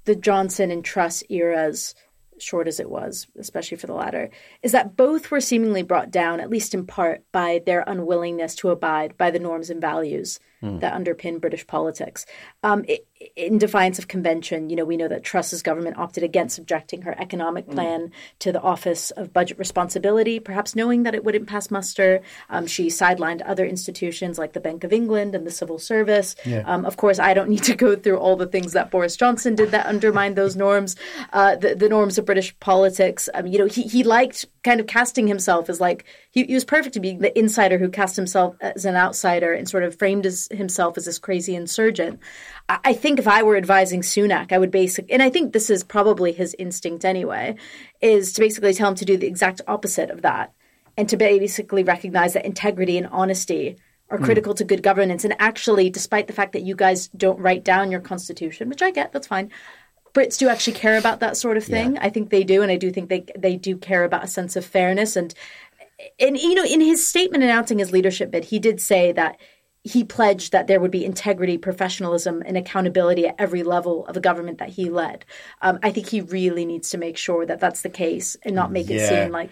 the 0.06 0.14
Johnson 0.16 0.70
and 0.70 0.82
Truss 0.82 1.22
eras, 1.28 1.94
short 2.38 2.68
as 2.68 2.80
it 2.80 2.90
was, 2.90 3.26
especially 3.38 3.76
for 3.76 3.86
the 3.86 3.94
latter, 3.94 4.30
is 4.62 4.72
that 4.72 4.96
both 4.96 5.30
were 5.30 5.40
seemingly 5.40 5.82
brought 5.82 6.10
down, 6.10 6.40
at 6.40 6.50
least 6.50 6.74
in 6.74 6.86
part, 6.86 7.22
by 7.32 7.60
their 7.64 7.84
unwillingness 7.86 8.54
to 8.56 8.70
abide 8.70 9.16
by 9.16 9.30
the 9.30 9.38
norms 9.38 9.70
and 9.70 9.80
values 9.80 10.38
that 10.62 10.94
underpin 10.94 11.40
British 11.40 11.66
politics. 11.66 12.26
Um, 12.62 12.84
i 12.88 12.98
in 13.34 13.56
defiance 13.58 13.98
of 13.98 14.08
convention, 14.08 14.68
you 14.68 14.76
know, 14.76 14.84
we 14.84 14.96
know 14.96 15.08
that 15.08 15.24
Truss's 15.24 15.62
government 15.62 15.96
opted 15.96 16.22
against 16.22 16.54
subjecting 16.54 17.02
her 17.02 17.14
economic 17.18 17.68
plan 17.68 18.12
to 18.40 18.52
the 18.52 18.60
Office 18.60 19.10
of 19.12 19.32
Budget 19.32 19.58
Responsibility, 19.58 20.38
perhaps 20.38 20.76
knowing 20.76 21.04
that 21.04 21.14
it 21.14 21.24
wouldn't 21.24 21.46
pass 21.46 21.70
muster. 21.70 22.20
Um, 22.50 22.66
she 22.66 22.88
sidelined 22.88 23.40
other 23.46 23.64
institutions 23.64 24.38
like 24.38 24.52
the 24.52 24.60
Bank 24.60 24.84
of 24.84 24.92
England 24.92 25.34
and 25.34 25.46
the 25.46 25.50
Civil 25.50 25.78
Service. 25.78 26.36
Um, 26.66 26.84
of 26.84 26.98
course, 26.98 27.18
I 27.18 27.32
don't 27.32 27.48
need 27.48 27.62
to 27.64 27.74
go 27.74 27.96
through 27.96 28.18
all 28.18 28.36
the 28.36 28.46
things 28.46 28.72
that 28.72 28.90
Boris 28.90 29.16
Johnson 29.16 29.54
did 29.54 29.70
that 29.70 29.86
undermined 29.86 30.36
those 30.36 30.56
norms, 30.66 30.94
uh, 31.32 31.56
the, 31.56 31.74
the 31.74 31.88
norms 31.88 32.18
of 32.18 32.26
British 32.26 32.58
politics. 32.60 33.28
Um, 33.32 33.46
you 33.46 33.58
know, 33.58 33.66
he, 33.66 33.82
he 33.82 34.04
liked 34.04 34.44
kind 34.62 34.80
of 34.80 34.86
casting 34.86 35.26
himself 35.26 35.70
as 35.70 35.80
like, 35.80 36.04
he, 36.30 36.44
he 36.44 36.54
was 36.54 36.64
perfect 36.64 36.92
to 36.94 37.00
be 37.00 37.16
the 37.16 37.36
insider 37.38 37.78
who 37.78 37.88
cast 37.88 38.14
himself 38.16 38.56
as 38.60 38.84
an 38.84 38.94
outsider 38.94 39.54
and 39.54 39.68
sort 39.68 39.84
of 39.84 39.98
framed 39.98 40.24
his, 40.24 40.45
himself 40.52 40.96
as 40.96 41.04
this 41.04 41.18
crazy 41.18 41.54
insurgent. 41.54 42.20
I, 42.68 42.78
I 42.84 42.92
think 42.92 43.18
if 43.18 43.28
I 43.28 43.42
were 43.42 43.56
advising 43.56 44.02
Sunak, 44.02 44.52
I 44.52 44.58
would 44.58 44.70
basically, 44.70 45.12
and 45.12 45.22
I 45.22 45.30
think 45.30 45.52
this 45.52 45.70
is 45.70 45.84
probably 45.84 46.32
his 46.32 46.54
instinct 46.58 47.04
anyway, 47.04 47.56
is 48.00 48.32
to 48.34 48.40
basically 48.40 48.74
tell 48.74 48.88
him 48.88 48.94
to 48.96 49.04
do 49.04 49.16
the 49.16 49.26
exact 49.26 49.60
opposite 49.66 50.10
of 50.10 50.22
that 50.22 50.52
and 50.96 51.08
to 51.08 51.16
basically 51.16 51.82
recognize 51.82 52.32
that 52.32 52.46
integrity 52.46 52.96
and 52.96 53.06
honesty 53.08 53.76
are 54.08 54.18
hmm. 54.18 54.24
critical 54.24 54.54
to 54.54 54.64
good 54.64 54.82
governance. 54.82 55.24
And 55.24 55.34
actually, 55.38 55.90
despite 55.90 56.26
the 56.26 56.32
fact 56.32 56.52
that 56.52 56.62
you 56.62 56.74
guys 56.74 57.08
don't 57.08 57.40
write 57.40 57.64
down 57.64 57.90
your 57.90 58.00
constitution, 58.00 58.68
which 58.68 58.82
I 58.82 58.90
get, 58.90 59.12
that's 59.12 59.26
fine. 59.26 59.50
Brits 60.14 60.38
do 60.38 60.48
actually 60.48 60.72
care 60.72 60.96
about 60.96 61.20
that 61.20 61.36
sort 61.36 61.58
of 61.58 61.64
thing. 61.64 61.98
I 61.98 62.08
think 62.08 62.30
they 62.30 62.42
do, 62.42 62.62
and 62.62 62.72
I 62.72 62.76
do 62.76 62.90
think 62.90 63.10
they 63.10 63.26
they 63.36 63.56
do 63.56 63.76
care 63.76 64.02
about 64.02 64.24
a 64.24 64.28
sense 64.28 64.56
of 64.56 64.64
fairness 64.64 65.14
and 65.14 65.34
and 66.18 66.36
you 66.38 66.54
know 66.54 66.64
in 66.64 66.80
his 66.80 67.06
statement 67.06 67.44
announcing 67.44 67.78
his 67.78 67.92
leadership 67.92 68.30
bid, 68.30 68.44
he 68.44 68.58
did 68.58 68.80
say 68.80 69.12
that 69.12 69.38
he 69.86 70.02
pledged 70.04 70.52
that 70.52 70.66
there 70.66 70.80
would 70.80 70.90
be 70.90 71.04
integrity, 71.04 71.56
professionalism, 71.58 72.42
and 72.44 72.56
accountability 72.56 73.26
at 73.28 73.36
every 73.38 73.62
level 73.62 74.04
of 74.06 74.14
the 74.14 74.20
government 74.20 74.58
that 74.58 74.70
he 74.70 74.90
led. 74.90 75.24
Um, 75.62 75.78
I 75.82 75.92
think 75.92 76.08
he 76.08 76.20
really 76.20 76.64
needs 76.66 76.90
to 76.90 76.98
make 76.98 77.16
sure 77.16 77.46
that 77.46 77.60
that's 77.60 77.82
the 77.82 77.88
case 77.90 78.36
and 78.42 78.54
not 78.54 78.72
make 78.72 78.90
it 78.90 78.96
Yeah. 78.96 79.08
seem 79.08 79.32
like 79.32 79.50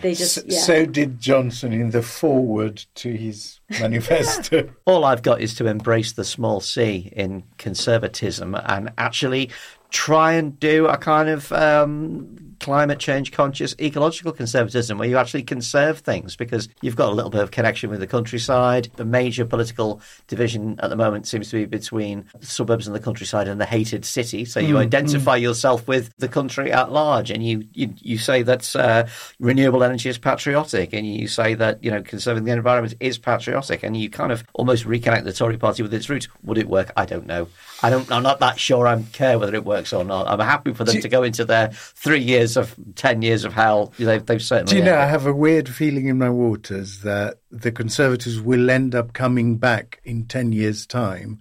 they 0.00 0.14
just 0.14 0.38
S- 0.38 0.44
yeah. 0.46 0.60
So 0.60 0.86
did 0.86 1.20
Johnson 1.20 1.72
in 1.72 1.90
the 1.90 2.00
foreword 2.02 2.84
to 2.96 3.12
his 3.12 3.60
manifesto. 3.80 4.70
All 4.86 5.04
I've 5.04 5.22
got 5.22 5.40
is 5.42 5.54
to 5.56 5.66
embrace 5.66 6.12
the 6.12 6.24
small 6.24 6.60
c 6.60 7.12
in 7.14 7.42
conservatism 7.58 8.54
and 8.54 8.92
actually 8.96 9.50
try 9.90 10.32
and 10.32 10.58
do 10.58 10.86
a 10.86 10.96
kind 10.96 11.28
of 11.28 11.52
um, 11.52 12.36
climate 12.64 12.98
change 12.98 13.30
conscious 13.30 13.76
ecological 13.78 14.32
conservatism 14.32 14.96
where 14.96 15.06
you 15.06 15.18
actually 15.18 15.42
conserve 15.42 15.98
things 15.98 16.34
because 16.34 16.66
you've 16.80 16.96
got 16.96 17.10
a 17.10 17.12
little 17.12 17.30
bit 17.30 17.42
of 17.42 17.50
connection 17.50 17.90
with 17.90 18.00
the 18.00 18.06
countryside. 18.06 18.88
The 18.96 19.04
major 19.04 19.44
political 19.44 20.00
division 20.28 20.80
at 20.82 20.88
the 20.88 20.96
moment 20.96 21.26
seems 21.26 21.50
to 21.50 21.56
be 21.56 21.66
between 21.66 22.24
the 22.40 22.46
suburbs 22.46 22.86
and 22.86 22.96
the 22.96 23.00
countryside 23.00 23.48
and 23.48 23.60
the 23.60 23.66
hated 23.66 24.06
city. 24.06 24.46
So 24.46 24.60
you 24.60 24.78
identify 24.78 25.36
yourself 25.36 25.86
with 25.86 26.10
the 26.16 26.26
country 26.26 26.72
at 26.72 26.90
large 26.90 27.30
and 27.30 27.44
you, 27.44 27.68
you, 27.74 27.92
you 27.98 28.16
say 28.16 28.42
that 28.44 28.74
uh, 28.74 29.04
renewable 29.38 29.84
energy 29.84 30.08
is 30.08 30.16
patriotic 30.16 30.94
and 30.94 31.06
you 31.06 31.28
say 31.28 31.52
that, 31.52 31.84
you 31.84 31.90
know, 31.90 32.02
conserving 32.02 32.44
the 32.44 32.52
environment 32.52 32.94
is 32.98 33.18
patriotic 33.18 33.82
and 33.82 33.94
you 33.94 34.08
kind 34.08 34.32
of 34.32 34.42
almost 34.54 34.86
reconnect 34.86 35.24
the 35.24 35.34
Tory 35.34 35.58
party 35.58 35.82
with 35.82 35.92
its 35.92 36.08
roots. 36.08 36.28
Would 36.44 36.56
it 36.56 36.68
work? 36.68 36.92
I 36.96 37.04
don't 37.04 37.26
know. 37.26 37.46
I 37.82 37.90
don't, 37.90 38.10
I'm 38.10 38.22
not 38.22 38.40
that 38.40 38.58
sure 38.58 38.86
I 38.86 39.02
care 39.12 39.38
whether 39.38 39.54
it 39.54 39.66
works 39.66 39.92
or 39.92 40.02
not. 40.02 40.28
I'm 40.28 40.40
happy 40.40 40.72
for 40.72 40.84
them 40.84 41.02
to 41.02 41.08
go 41.10 41.22
into 41.24 41.44
their 41.44 41.68
three 41.68 42.20
years 42.22 42.53
of, 42.56 42.74
10 42.96 43.22
years 43.22 43.44
of 43.44 43.52
hell. 43.52 43.92
They've, 43.98 44.24
they've 44.24 44.42
certainly. 44.42 44.70
Do 44.72 44.76
you 44.78 44.84
know, 44.84 44.96
I 44.98 45.06
have 45.06 45.26
a 45.26 45.32
weird 45.34 45.68
feeling 45.68 46.06
in 46.06 46.18
my 46.18 46.30
waters 46.30 47.00
that 47.00 47.38
the 47.50 47.72
Conservatives 47.72 48.40
will 48.40 48.70
end 48.70 48.94
up 48.94 49.12
coming 49.12 49.56
back 49.56 50.00
in 50.04 50.26
10 50.26 50.52
years' 50.52 50.86
time 50.86 51.40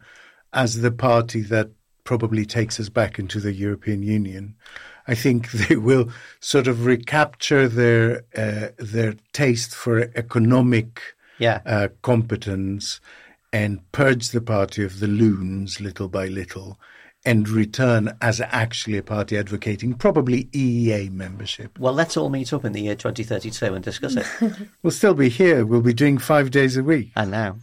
as 0.54 0.82
the 0.82 0.92
party 0.92 1.42
that 1.42 1.70
probably 2.04 2.46
takes 2.46 2.80
us 2.80 2.90
back 2.90 3.18
into 3.18 3.40
the 3.40 3.54
European 3.54 4.04
Union. 4.04 4.56
I 5.08 5.16
think 5.16 5.52
they 5.52 5.76
will 5.76 6.10
sort 6.40 6.68
of 6.68 6.86
recapture 6.86 7.68
their 7.68 8.24
uh, 8.36 8.70
their 8.78 9.16
taste 9.34 9.74
for 9.76 10.12
economic 10.16 11.02
Yeah. 11.40 11.62
uh, 11.66 11.88
competence 12.02 13.00
and 13.52 13.80
purge 13.92 14.30
the 14.30 14.42
party 14.42 14.84
of 14.84 15.00
the 15.00 15.08
loons 15.08 15.80
little 15.80 16.08
by 16.08 16.28
little 16.28 16.80
and 17.26 17.48
return 17.48 18.16
as 18.22 18.42
actually 18.42 18.98
a 18.98 19.04
party 19.04 19.38
advocating 19.38 19.94
probably 19.94 20.46
EEA 20.46 21.12
membership. 21.12 21.80
Well, 21.80 21.94
let's 21.94 22.18
all 22.18 22.30
meet 22.30 22.52
up 22.54 22.66
in 22.66 22.74
the 22.74 22.82
year 22.82 22.96
2032 22.96 23.66
and 23.74 23.84
discuss 23.84 24.16
it. 24.16 24.28
We'll 24.84 24.92
still 24.92 25.14
be 25.14 25.30
here. 25.30 25.66
We'll 25.66 25.82
be 25.82 25.94
doing 25.94 26.18
five 26.18 26.52
days 26.52 26.76
a 26.76 26.84
week. 26.84 27.12
and 27.16 27.32
now. 27.32 27.58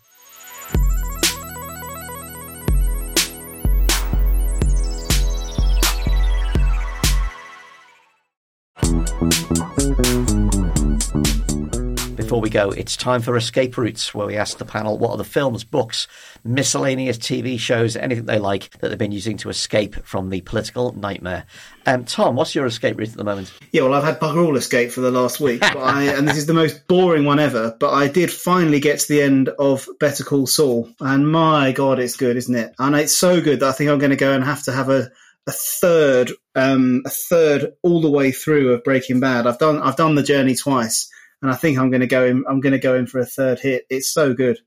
Before 12.41 12.49
we 12.49 12.71
go, 12.71 12.71
it's 12.71 12.97
time 12.97 13.21
for 13.21 13.37
Escape 13.37 13.77
Routes, 13.77 14.15
where 14.15 14.27
we 14.27 14.35
ask 14.35 14.57
the 14.57 14.65
panel 14.65 14.97
what 14.97 15.11
are 15.11 15.19
the 15.19 15.25
films, 15.25 15.63
books, 15.63 16.09
miscellaneous 16.43 17.19
TV 17.19 17.61
shows, 17.61 17.97
anything 17.97 18.25
they 18.25 18.39
like 18.39 18.71
that 18.79 18.89
they've 18.89 18.97
been 18.97 19.13
using 19.13 19.37
to 19.37 19.51
escape 19.51 19.95
from 20.07 20.31
the 20.31 20.41
political 20.41 20.93
nightmare. 20.93 21.45
Um, 21.85 22.07
Tom, 22.07 22.37
what's 22.37 22.55
your 22.55 22.65
escape 22.65 22.97
route 22.97 23.11
at 23.11 23.17
the 23.19 23.25
moment? 23.25 23.53
Yeah, 23.73 23.83
well, 23.83 23.93
I've 23.93 24.05
had 24.05 24.21
bugger 24.21 24.43
all 24.43 24.57
escape 24.57 24.91
for 24.91 25.03
the 25.03 25.11
last 25.11 25.39
week, 25.39 25.63
I, 25.63 26.05
and 26.05 26.27
this 26.27 26.39
is 26.39 26.47
the 26.47 26.55
most 26.55 26.89
boring 26.89 27.27
one 27.27 27.39
ever. 27.39 27.77
But 27.79 27.93
I 27.93 28.09
did 28.09 28.33
finally 28.33 28.81
get 28.81 29.01
to 29.01 29.09
the 29.09 29.21
end 29.21 29.51
of 29.59 29.87
Better 29.99 30.25
Call 30.25 30.47
Saul, 30.47 30.89
and 30.99 31.31
my 31.31 31.73
god, 31.73 31.99
it's 31.99 32.17
good, 32.17 32.39
isn't 32.39 32.55
it? 32.57 32.75
And 32.79 32.97
it's 32.97 33.19
so 33.19 33.43
good 33.43 33.61
that 33.61 33.69
I 33.69 33.73
think 33.73 33.91
I'm 33.91 33.99
going 33.99 34.13
to 34.13 34.17
go 34.17 34.33
and 34.33 34.43
have 34.43 34.63
to 34.63 34.73
have 34.73 34.89
a 34.89 35.11
a 35.47 35.53
third, 35.53 36.33
um, 36.55 37.03
a 37.05 37.11
third 37.11 37.73
all 37.83 38.01
the 38.01 38.11
way 38.11 38.33
through 38.33 38.73
of 38.73 38.85
Breaking 38.85 39.21
Bad. 39.21 39.47
I've 39.47 39.59
done 39.59 39.83
I've 39.83 39.97
done 39.97 40.15
the 40.15 40.23
journey 40.23 40.55
twice, 40.55 41.11
and 41.43 41.51
I 41.51 41.55
think 41.55 41.79
I'm 41.79 41.91
going 41.91 42.01
to 42.01 42.07
go 42.07 42.25
in. 42.25 42.45
I'm 42.49 42.61
going 42.61 42.73
to 42.73 42.79
go 42.79 42.95
in 42.95 43.07
for 43.07 43.19
a 43.19 43.27
third 43.27 43.61
hit. 43.61 43.87
It's 43.89 44.09
so 44.09 44.35
good. 44.35 44.59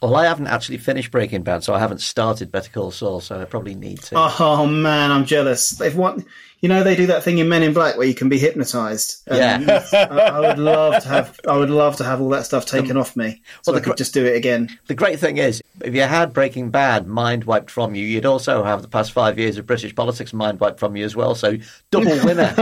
Well, 0.00 0.14
I 0.14 0.26
haven't 0.26 0.46
actually 0.46 0.78
finished 0.78 1.10
Breaking 1.10 1.42
Bad, 1.42 1.64
so 1.64 1.74
I 1.74 1.80
haven't 1.80 2.00
started 2.00 2.52
Better 2.52 2.70
Call 2.70 2.92
Saul, 2.92 3.20
so 3.20 3.40
I 3.40 3.44
probably 3.46 3.74
need 3.74 4.00
to. 4.02 4.14
Oh 4.16 4.64
man, 4.66 5.10
I'm 5.10 5.24
jealous. 5.24 5.70
They've 5.70 5.96
won. 5.96 6.24
You 6.60 6.68
know, 6.68 6.82
they 6.82 6.96
do 6.96 7.06
that 7.06 7.22
thing 7.22 7.38
in 7.38 7.48
Men 7.48 7.62
in 7.62 7.72
Black 7.72 7.96
where 7.96 8.06
you 8.06 8.14
can 8.14 8.28
be 8.28 8.38
hypnotized. 8.38 9.22
Yeah. 9.28 9.84
I, 9.92 9.98
I 10.06 10.40
would 10.40 10.58
love 10.58 11.02
to 11.02 11.08
have. 11.08 11.38
I 11.48 11.56
would 11.56 11.70
love 11.70 11.96
to 11.96 12.04
have 12.04 12.20
all 12.20 12.30
that 12.30 12.46
stuff 12.46 12.66
taken 12.66 12.96
off 12.96 13.14
me, 13.16 13.42
so 13.62 13.70
well, 13.72 13.76
I 13.76 13.80
the 13.80 13.84
could 13.86 13.96
just 13.96 14.12
do 14.12 14.24
it 14.26 14.36
again. 14.36 14.76
The 14.88 14.94
great 14.94 15.20
thing 15.20 15.36
is, 15.38 15.62
if 15.82 15.94
you 15.94 16.02
had 16.02 16.32
Breaking 16.32 16.70
Bad 16.70 17.06
mind 17.06 17.44
wiped 17.44 17.70
from 17.70 17.94
you, 17.94 18.04
you'd 18.04 18.26
also 18.26 18.64
have 18.64 18.82
the 18.82 18.88
past 18.88 19.12
five 19.12 19.38
years 19.38 19.56
of 19.56 19.66
British 19.66 19.94
politics 19.94 20.32
mind 20.32 20.58
wiped 20.60 20.80
from 20.80 20.96
you 20.96 21.04
as 21.04 21.14
well. 21.14 21.34
So 21.34 21.56
double 21.90 22.10
winner. 22.24 22.52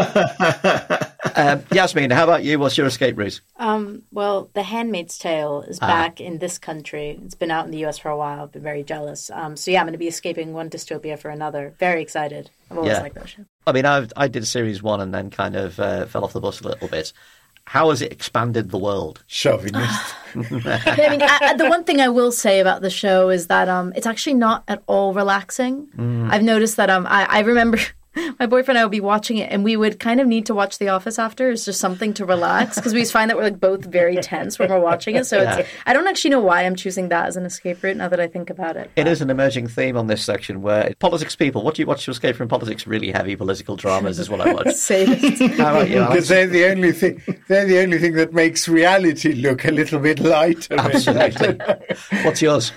um, 1.34 1.60
Yasmeen, 1.70 2.12
how 2.12 2.24
about 2.24 2.44
you? 2.44 2.58
What's 2.58 2.76
your 2.76 2.86
escape 2.86 3.16
route? 3.16 3.40
Um, 3.58 4.02
well, 4.12 4.50
The 4.54 4.62
Handmaid's 4.62 5.18
Tale 5.18 5.62
is 5.62 5.78
back 5.78 6.20
in 6.20 6.38
this 6.38 6.58
country. 6.58 7.18
It's 7.24 7.34
been 7.34 7.50
out 7.50 7.64
in 7.64 7.70
the 7.70 7.84
US 7.86 7.98
for 7.98 8.10
a 8.10 8.16
while. 8.16 8.42
I've 8.42 8.52
been 8.52 8.62
very 8.62 8.82
jealous. 8.82 9.30
Um, 9.30 9.56
so 9.56 9.70
yeah, 9.70 9.80
I'm 9.80 9.86
going 9.86 9.92
to 9.92 9.98
be 9.98 10.08
escaping 10.08 10.52
one 10.52 10.70
dystopia 10.70 11.18
for 11.18 11.30
another. 11.30 11.74
Very 11.78 12.02
excited. 12.02 12.50
I've 12.70 12.78
always 12.78 12.92
Yeah. 12.92 13.00
liked 13.02 13.14
that 13.16 13.28
show. 13.28 13.44
I 13.66 13.72
mean, 13.72 13.86
I, 13.86 14.06
I 14.16 14.28
did 14.28 14.46
series 14.46 14.82
one 14.82 15.00
and 15.00 15.12
then 15.14 15.30
kind 15.30 15.56
of 15.56 15.78
uh, 15.80 16.06
fell 16.06 16.24
off 16.24 16.32
the 16.32 16.40
bus 16.40 16.60
a 16.60 16.68
little 16.68 16.88
bit. 16.88 17.12
How 17.64 17.90
has 17.90 18.00
it 18.00 18.12
expanded 18.12 18.70
the 18.70 18.78
world? 18.78 19.24
Chauvinist. 19.26 20.14
I 20.36 21.08
mean, 21.10 21.22
I, 21.22 21.38
I- 21.40 21.54
the 21.56 21.68
one 21.68 21.82
thing 21.84 22.00
I 22.00 22.08
will 22.08 22.30
say 22.30 22.60
about 22.60 22.80
the 22.80 22.90
show 22.90 23.28
is 23.28 23.48
that 23.48 23.68
um, 23.68 23.92
it's 23.96 24.06
actually 24.06 24.34
not 24.34 24.62
at 24.68 24.82
all 24.86 25.12
relaxing. 25.14 25.88
I've 26.30 26.42
noticed 26.44 26.76
that 26.76 26.90
um, 26.90 27.06
I, 27.08 27.24
I 27.28 27.40
remember 27.40 27.78
my 28.38 28.46
boyfriend 28.46 28.76
and 28.76 28.78
I 28.78 28.84
would 28.84 28.92
be 28.92 29.00
watching 29.00 29.38
it, 29.38 29.50
and 29.50 29.64
we 29.64 29.76
would 29.76 29.98
kind 30.00 30.20
of 30.20 30.26
need 30.26 30.46
to 30.46 30.54
watch 30.54 30.78
The 30.78 30.88
Office 30.88 31.18
after. 31.18 31.50
It's 31.50 31.64
just 31.64 31.80
something 31.80 32.14
to 32.14 32.24
relax 32.24 32.76
because 32.76 32.94
we 32.94 33.04
find 33.04 33.30
that 33.30 33.36
we're 33.36 33.44
like 33.44 33.60
both 33.60 33.84
very 33.84 34.16
tense 34.22 34.58
when 34.58 34.70
we're 34.70 34.80
watching 34.80 35.16
it. 35.16 35.26
So 35.26 35.40
it's 35.40 35.68
I 35.86 35.92
don't 35.92 36.06
actually 36.06 36.30
know 36.30 36.40
why 36.40 36.64
I'm 36.64 36.76
choosing 36.76 37.08
that 37.08 37.26
as 37.26 37.36
an 37.36 37.44
escape 37.44 37.82
route 37.82 37.96
now 37.96 38.08
that 38.08 38.20
I 38.20 38.26
think 38.26 38.50
about 38.50 38.76
it. 38.76 38.90
It 38.96 39.06
is 39.06 39.20
an 39.20 39.30
emerging 39.30 39.68
theme 39.68 39.96
on 39.96 40.06
this 40.06 40.24
section 40.24 40.62
where 40.62 40.94
politics 40.98 41.36
people, 41.36 41.62
what 41.62 41.74
do 41.74 41.82
you 41.82 41.86
watch 41.86 42.04
to 42.04 42.10
escape 42.10 42.36
from 42.36 42.48
politics? 42.48 42.86
Really 42.86 43.10
heavy 43.10 43.36
political 43.36 43.76
dramas 43.76 44.18
is 44.18 44.28
what 44.28 44.40
I 44.40 44.52
watch. 44.52 44.70
Save. 44.74 45.38
How 45.56 45.70
about 45.70 45.90
you, 45.90 45.98
Alex? 45.98 46.12
Because 46.12 46.28
they're 46.28 46.46
the 46.46 46.66
only 46.66 46.92
thing. 46.92 47.22
They're 47.48 47.66
the 47.66 47.80
only 47.80 47.98
thing 47.98 48.14
that 48.14 48.32
makes 48.32 48.68
reality 48.68 49.32
look 49.32 49.64
a 49.64 49.70
little 49.70 50.00
bit 50.00 50.20
lighter. 50.20 50.78
Absolutely. 50.78 51.58
What's 52.22 52.42
yours? 52.42 52.72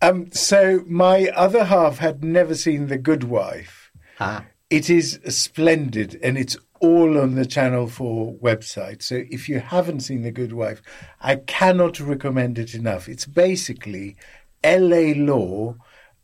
Um, 0.00 0.32
so 0.32 0.82
my 0.86 1.28
other 1.28 1.64
half 1.64 1.98
had 1.98 2.24
never 2.24 2.56
seen 2.56 2.88
The 2.88 2.98
Good 2.98 3.24
Wife. 3.24 3.92
Ah. 4.18 4.44
It 4.72 4.88
is 4.88 5.20
splendid, 5.28 6.18
and 6.22 6.38
it's 6.38 6.56
all 6.80 7.18
on 7.18 7.34
the 7.34 7.44
Channel 7.44 7.88
4 7.88 8.36
website. 8.36 9.02
So 9.02 9.22
if 9.28 9.46
you 9.46 9.60
haven't 9.60 10.00
seen 10.00 10.22
The 10.22 10.30
Good 10.30 10.54
Wife, 10.54 10.80
I 11.20 11.36
cannot 11.36 12.00
recommend 12.00 12.58
it 12.58 12.74
enough. 12.74 13.06
It's 13.06 13.26
basically 13.26 14.16
LA 14.64 15.12
law 15.14 15.76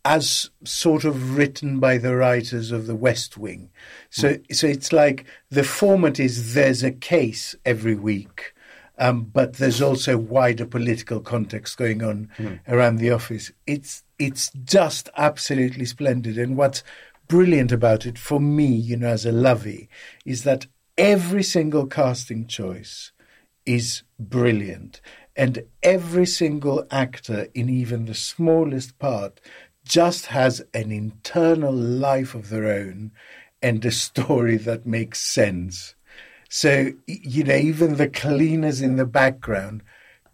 as 0.02 0.48
sort 0.64 1.04
of 1.04 1.36
written 1.36 1.78
by 1.78 1.98
the 1.98 2.16
writers 2.16 2.70
of 2.70 2.86
The 2.86 2.96
West 2.96 3.36
Wing. 3.36 3.68
So, 4.08 4.38
so 4.50 4.66
it's 4.66 4.94
like 4.94 5.26
the 5.50 5.62
format 5.62 6.18
is 6.18 6.54
there's 6.54 6.82
a 6.82 6.90
case 6.90 7.54
every 7.66 7.96
week. 7.96 8.54
Um, 9.00 9.24
but 9.24 9.58
there's 9.58 9.82
also 9.82 10.16
wider 10.16 10.64
political 10.64 11.20
context 11.20 11.76
going 11.76 12.02
on 12.02 12.30
around 12.66 12.96
the 12.96 13.10
office. 13.10 13.52
It's 13.66 14.02
it's 14.18 14.50
just 14.64 15.08
absolutely 15.16 15.84
splendid, 15.84 16.36
and 16.36 16.56
what's 16.56 16.82
brilliant 17.28 17.70
about 17.72 18.06
it 18.06 18.18
for 18.18 18.40
me, 18.40 18.66
you 18.66 18.96
know, 18.96 19.08
as 19.08 19.24
a 19.24 19.32
lovey, 19.32 19.88
is 20.24 20.44
that 20.44 20.66
every 20.96 21.42
single 21.42 21.86
casting 21.86 22.46
choice 22.46 23.12
is 23.64 24.02
brilliant, 24.18 25.00
and 25.36 25.62
every 25.82 26.26
single 26.26 26.86
actor 26.90 27.46
in 27.54 27.68
even 27.68 28.06
the 28.06 28.14
smallest 28.14 28.98
part 28.98 29.40
just 29.84 30.26
has 30.26 30.62
an 30.74 30.90
internal 30.90 31.72
life 31.72 32.34
of 32.34 32.50
their 32.50 32.66
own 32.66 33.10
and 33.62 33.84
a 33.84 33.90
story 33.90 34.56
that 34.56 34.86
makes 34.86 35.20
sense. 35.20 35.94
So, 36.48 36.92
you 37.06 37.44
know, 37.44 37.56
even 37.56 37.96
the 37.96 38.08
cleaners 38.08 38.80
in 38.80 38.96
the 38.96 39.06
background 39.06 39.82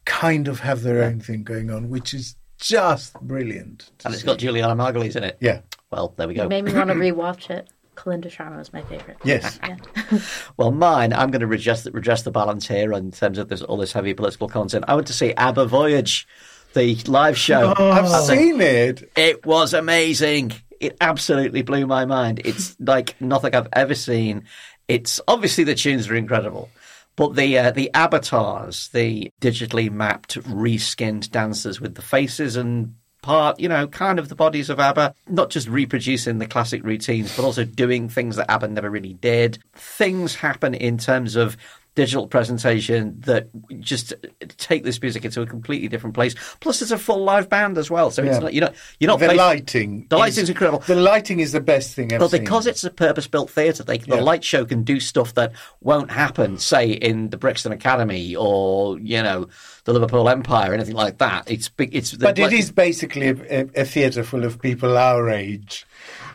kind 0.05 0.49
of 0.49 0.61
have 0.61 0.83
their 0.83 1.03
own 1.03 1.21
thing 1.21 1.43
going 1.43 1.71
on, 1.71 1.89
which 1.89 2.15
is 2.15 2.37
just 2.59 3.15
brilliant. 3.21 3.91
And 4.05 4.15
it's 4.15 4.23
see. 4.23 4.27
got 4.27 4.39
Julianna 4.39 4.77
Margulies 4.77 5.17
in 5.17 5.25
it. 5.25 5.37
Yeah. 5.41 5.61
Well, 5.95 6.13
there 6.17 6.27
we 6.27 6.35
go. 6.35 6.45
It 6.45 6.49
made 6.49 6.65
me 6.65 6.75
want 6.75 6.89
to 6.89 6.95
rewatch 6.95 7.51
it. 7.51 7.69
Kalinda 7.95 8.27
Sharma 8.27 8.61
is 8.61 8.73
my 8.73 8.83
favorite. 8.83 9.17
Yes. 9.23 9.61
Yeah. 9.63 9.77
Well, 10.57 10.73
mine, 10.73 11.13
I'm 11.13 11.31
going 11.31 11.41
to 11.41 11.47
redress, 11.47 11.87
redress 11.87 12.23
the 12.23 12.33
balance 12.33 12.67
here 12.67 12.93
in 12.93 13.13
terms 13.13 13.39
of 13.39 13.49
this, 13.49 13.63
all 13.63 13.77
this 13.77 13.93
heavy 13.93 14.13
political 14.13 14.49
content. 14.49 14.85
I 14.89 14.95
went 14.95 15.07
to 15.07 15.13
see 15.13 15.33
ABBA 15.35 15.67
Voyage, 15.67 16.27
the 16.75 16.97
live 17.07 17.39
show. 17.39 17.75
I've 17.77 18.25
seen 18.25 18.61
it. 18.61 19.09
It 19.17 19.47
was 19.47 19.73
amazing. 19.73 20.53
It 20.81 20.97
absolutely 21.01 21.63
blew 21.63 21.87
my 21.87 22.05
mind. 22.05 22.41
It's 22.45 22.77
like 22.81 23.21
nothing 23.21 23.55
I've 23.55 23.69
ever 23.73 23.95
seen. 23.95 24.45
It's 24.89 25.21
obviously 25.29 25.63
the 25.63 25.75
tunes 25.77 26.09
are 26.09 26.17
incredible, 26.17 26.71
but 27.17 27.37
the 27.37 27.59
uh, 27.59 27.71
the 27.71 27.93
avatars, 27.95 28.89
the 28.89 29.31
digitally 29.41 29.91
mapped, 29.91 30.35
reskinned 30.43 31.31
dancers 31.31 31.81
with 31.81 31.95
the 31.95 32.03
faces 32.03 32.57
and 32.57 32.97
part, 33.25 33.59
you 33.59 33.69
know, 33.69 33.89
kind 33.89 34.19
of 34.19 34.29
the 34.29 34.35
bodies 34.35 34.69
of 34.69 34.79
ABBA, 34.79 35.15
not 35.29 35.49
just 35.49 35.67
reproducing 35.67 36.39
the 36.39 36.47
classic 36.47 36.85
routines, 36.85 37.35
but 37.35 37.45
also 37.45 37.65
doing 37.65 38.09
things 38.09 38.37
that 38.37 38.51
ABBA 38.51 38.69
never 38.69 38.91
really 38.91 39.15
did. 39.15 39.59
Things 39.73 40.37
happen 40.37 40.75
in 40.75 40.99
terms 40.99 41.35
of 41.35 41.57
digital 41.95 42.27
presentation 42.27 43.21
that 43.21 43.49
just 43.81 44.13
take 44.57 44.83
this 44.83 45.01
music 45.01 45.25
into 45.25 45.41
a 45.43 45.47
completely 45.47 45.87
different 45.89 46.15
place. 46.15 46.35
Plus, 46.61 46.83
it's 46.83 46.91
a 46.91 46.99
full 46.99 47.23
live 47.23 47.49
band 47.49 47.79
as 47.79 47.91
well, 47.91 48.11
so 48.11 48.23
it's 48.23 48.41
not, 48.41 48.53
you're 48.53 48.65
not 48.65 48.75
you're 48.99 49.09
not 49.09 49.21
The 49.21 49.33
lighting. 49.35 50.07
The 50.09 50.17
is- 50.19 50.49
incredible. 50.49 50.81
The 50.81 50.97
lighting 50.97 51.41
is 51.41 51.53
the 51.53 51.61
best 51.61 51.95
thing 51.95 52.13
I've 52.13 52.19
But 52.21 52.31
seen. 52.33 52.43
because 52.43 52.67
it's 52.67 52.83
a 52.85 52.91
purpose-built 52.91 53.51
theatre, 53.51 53.85
they, 53.85 53.99
the 53.99 54.21
light 54.21 54.43
show 54.43 54.65
can 54.65 54.83
do 54.83 54.99
stuff 54.99 55.35
that 55.35 55.53
won't 55.81 56.11
happen, 56.11 56.59
say, 56.59 56.91
in 56.91 57.31
the 57.31 57.37
Brixton 57.37 57.73
Academy 57.73 58.35
or 58.35 58.99
you 58.99 59.23
know 59.23 59.49
the 59.85 59.93
Liverpool 59.93 60.29
Empire, 60.29 60.71
or 60.71 60.75
anything 60.75 60.95
like 60.95 61.19
that. 61.19 61.51
It's 61.51 61.69
big. 61.69 61.95
It's 61.95 62.13
the, 62.13 62.19
But 62.19 62.39
it 62.39 62.43
like- 62.43 62.53
is 62.55 62.73
basically 62.73 63.29
a, 63.29 63.69
a, 63.77 63.85
theatre 63.85 64.25
full 64.25 64.45
of 64.45 64.61
people 64.61 64.97
our 64.97 65.29
age. 65.29 65.87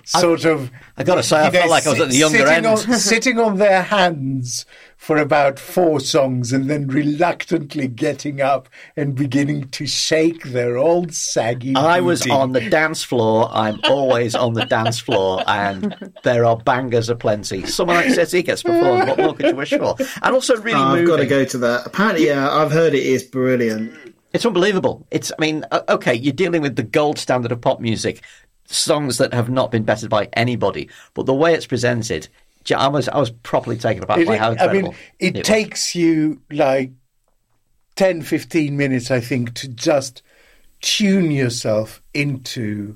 Sort 0.06 0.46
of. 0.46 0.72
I 0.98 1.04
gotta 1.04 1.22
say, 1.24 1.38
I 1.38 1.46
you 1.48 1.52
know, 1.52 1.60
felt 1.60 1.70
like 1.70 1.88
I 1.88 1.90
was 1.92 2.00
at 2.02 2.10
the 2.10 2.16
younger 2.16 2.38
sitting 2.40 2.54
end. 2.54 2.66
On, 2.66 2.78
sitting 2.78 3.40
on 3.40 3.58
their 3.58 3.82
hands 3.84 4.66
for 5.00 5.16
about 5.18 5.58
four 5.58 5.98
songs 6.02 6.52
and 6.52 6.70
then 6.70 6.86
reluctantly 6.86 7.88
getting 7.88 8.42
up 8.42 8.68
and 8.98 9.16
beginning 9.16 9.64
to 9.70 9.88
shake 9.88 10.44
their 10.44 10.78
old 10.78 11.14
saggy. 11.14 11.74
I 11.74 12.02
was 12.02 12.20
booty. 12.20 12.32
on 12.32 12.52
the 12.52 12.70
dance 12.70 13.02
floor. 13.02 13.50
I'm 13.52 13.80
always 13.86 14.36
on 14.36 14.54
the 14.56 14.66
dance 14.66 15.00
floor, 15.00 15.42
and 15.48 16.12
there 16.24 16.44
are 16.44 16.58
bangers 16.58 17.08
aplenty. 17.10 17.66
Summer 17.66 17.94
Night 17.94 18.12
City 18.12 18.44
gets 18.44 18.62
performed. 18.62 19.08
What 19.08 19.18
more 19.18 19.34
could 19.34 19.46
you 19.48 19.56
wish 19.56 19.70
for? 19.72 19.96
And 20.22 20.36
also 20.36 20.58
really 20.58 20.78
Oh, 20.78 20.84
I've 20.84 20.92
moving. 21.00 21.08
got 21.08 21.18
to 21.18 21.26
go 21.26 21.46
to 21.46 21.58
that. 21.60 21.88
Apparently, 21.88 22.28
yeah, 22.28 22.52
I've 22.52 22.72
heard 22.72 22.94
it 22.94 23.04
is 23.04 23.24
brilliant. 23.24 23.94
It's 24.34 24.46
unbelievable. 24.46 25.08
It's, 25.12 25.32
I 25.32 25.42
mean, 25.42 25.66
okay, 25.88 26.14
you're 26.14 26.34
dealing 26.34 26.62
with 26.62 26.76
the 26.76 26.84
gold 26.84 27.18
standard 27.18 27.52
of 27.54 27.62
pop 27.62 27.80
music, 27.80 28.22
songs 28.66 29.18
that 29.18 29.34
have 29.34 29.50
not 29.50 29.72
been 29.72 29.84
bettered 29.84 30.10
by 30.10 30.28
anybody, 30.34 30.90
but 31.14 31.26
the 31.26 31.34
way 31.34 31.54
it's 31.56 31.66
presented, 31.66 32.24
j- 32.24 32.30
I 32.76 32.88
was, 32.88 33.08
I 33.10 33.18
was 33.18 33.32
properly 33.32 33.78
taken 33.78 34.04
aback 34.04 34.20
It- 34.20 34.28
by 34.28 34.38
how 34.38 34.56
I 34.60 34.72
mean, 34.72 34.94
it, 35.20 35.36
was. 35.38 35.46
takes 35.46 35.96
you 35.96 36.42
like 36.52 36.92
10, 37.96 38.22
15 38.22 38.76
minutes, 38.78 39.12
I 39.12 39.20
think, 39.20 39.54
to 39.56 39.68
just 39.68 40.22
tune 40.82 41.32
yourself 41.32 42.02
into 42.14 42.96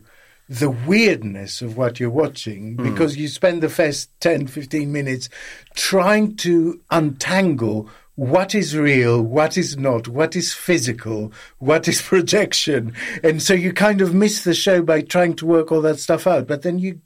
the 0.50 0.70
weirdness 0.70 1.62
of 1.62 1.78
what 1.78 2.00
you're 2.00 2.10
watching 2.10 2.76
Hmm. 2.76 2.84
because 2.92 3.18
you 3.18 3.28
spend 3.28 3.62
the 3.64 3.70
first 3.70 4.10
10, 4.20 4.48
15 4.48 4.92
minutes 4.92 5.30
trying 5.74 6.36
to 6.38 6.80
untangle 6.92 7.90
what 8.16 8.54
is 8.54 8.78
real, 8.78 9.22
what 9.24 9.58
is 9.58 9.76
not, 9.76 10.08
what 10.08 10.36
is 10.36 10.54
physical, 10.54 11.34
what 11.58 11.88
is 11.88 12.02
projection. 12.12 12.94
And 13.24 13.42
so 13.42 13.54
you 13.56 13.74
kind 13.74 14.02
of 14.02 14.14
miss 14.14 14.44
the 14.44 14.54
show 14.54 14.84
by 14.84 15.02
trying 15.02 15.36
to 15.38 15.46
work 15.48 15.72
all 15.72 15.82
that 15.82 16.00
stuff 16.00 16.28
out. 16.28 16.46
But 16.46 16.62
then 16.62 16.78
you, 16.78 16.92
it 16.92 17.02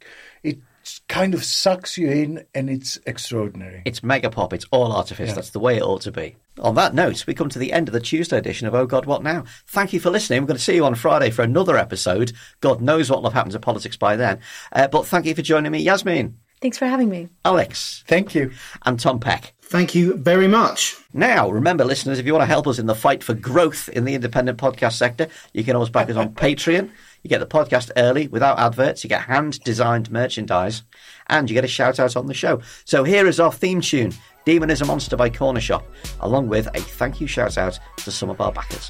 kind 1.08 1.34
of 1.34 1.44
sucks 1.44 1.98
you 1.98 2.10
in 2.10 2.46
and 2.56 2.70
it's 2.70 2.98
extraordinary. 3.06 3.82
It's 3.86 4.04
mega 4.04 4.30
pop. 4.30 4.54
It's 4.54 4.66
all 4.72 4.92
artifice. 4.92 5.34
That's 5.34 5.52
the 5.52 5.60
way 5.60 5.78
it 5.78 5.84
ought 5.84 6.02
to 6.02 6.12
be. 6.12 6.36
On 6.60 6.76
that 6.76 6.94
note, 6.96 7.26
we 7.28 7.34
come 7.34 7.50
to 7.50 7.60
the 7.60 7.72
end 7.72 7.88
of 7.88 7.94
the 7.94 8.00
Tuesday 8.00 8.38
edition 8.38 8.68
of 8.68 8.74
Oh 8.74 8.86
God, 8.88 9.06
What 9.06 9.24
Now? 9.24 9.44
Thank 9.68 9.94
you 9.94 10.00
for 10.00 10.10
listening. 10.10 10.42
We're 10.42 10.48
going 10.48 10.58
to 10.58 10.64
see 10.64 10.76
you 10.76 10.86
on 10.86 10.96
Friday 10.96 11.30
for 11.30 11.44
another 11.44 11.78
episode. 11.78 12.32
God 12.62 12.82
knows 12.82 13.10
what 13.10 13.22
will 13.22 13.30
have 13.30 13.36
happened 13.36 13.54
to 13.54 13.60
politics 13.60 13.98
by 13.98 14.16
then. 14.16 14.40
Uh, 14.72 14.88
but 14.88 15.06
thank 15.06 15.26
you 15.26 15.36
for 15.36 15.42
joining 15.42 15.72
me, 15.72 15.86
Yasmeen, 15.86 16.34
Thanks 16.60 16.80
for 16.80 16.88
having 16.88 17.10
me. 17.10 17.30
Alex, 17.46 18.04
Thank 18.08 18.34
you. 18.34 18.52
and 18.84 19.00
Tom 19.00 19.20
Peck. 19.20 19.54
Thank 19.62 19.94
you 19.94 20.16
very 20.16 20.48
much. 20.48 20.96
Now, 21.14 21.52
remember, 21.52 21.86
listeners, 21.86 22.18
if 22.18 22.26
you 22.26 22.34
want 22.34 22.42
to 22.42 22.48
help 22.48 22.66
us 22.66 22.80
in 22.80 22.88
the 22.88 22.96
fight 22.96 23.24
for 23.24 23.36
growth 23.36 23.90
in 23.90 24.06
the 24.06 24.16
independent 24.16 24.58
podcast 24.58 24.94
sector, 24.94 25.28
you 25.54 25.64
can 25.64 25.76
always 25.76 25.92
back 25.92 26.10
us 26.10 26.16
on 26.16 26.30
Patreon. 26.34 26.90
You 27.24 27.30
get 27.30 27.40
the 27.40 27.46
podcast 27.46 27.92
early 27.98 28.28
without 28.28 28.60
adverts, 28.60 29.04
you 29.04 29.10
get 29.10 29.22
hand 29.22 29.60
designed 29.62 30.12
merchandise, 30.12 30.84
and 31.28 31.50
you 31.50 31.54
get 31.54 31.66
a 31.66 31.68
shout 31.68 32.00
out 32.00 32.16
on 32.16 32.28
the 32.28 32.34
show. 32.34 32.62
So 32.86 33.04
here 33.04 33.28
is 33.28 33.40
our 33.40 33.52
theme 33.52 33.82
tune 33.82 34.14
Demon 34.48 34.70
is 34.70 34.80
a 34.80 34.86
Monster 34.86 35.18
by 35.18 35.30
Corner 35.30 35.60
Shop, 35.60 35.86
along 36.22 36.48
with 36.48 36.68
a 36.68 36.80
thank 36.80 37.20
you 37.20 37.28
shout 37.28 37.58
out 37.58 37.78
to 37.98 38.12
some 38.14 38.30
of 38.30 38.40
our 38.40 38.54
backers. 38.54 38.90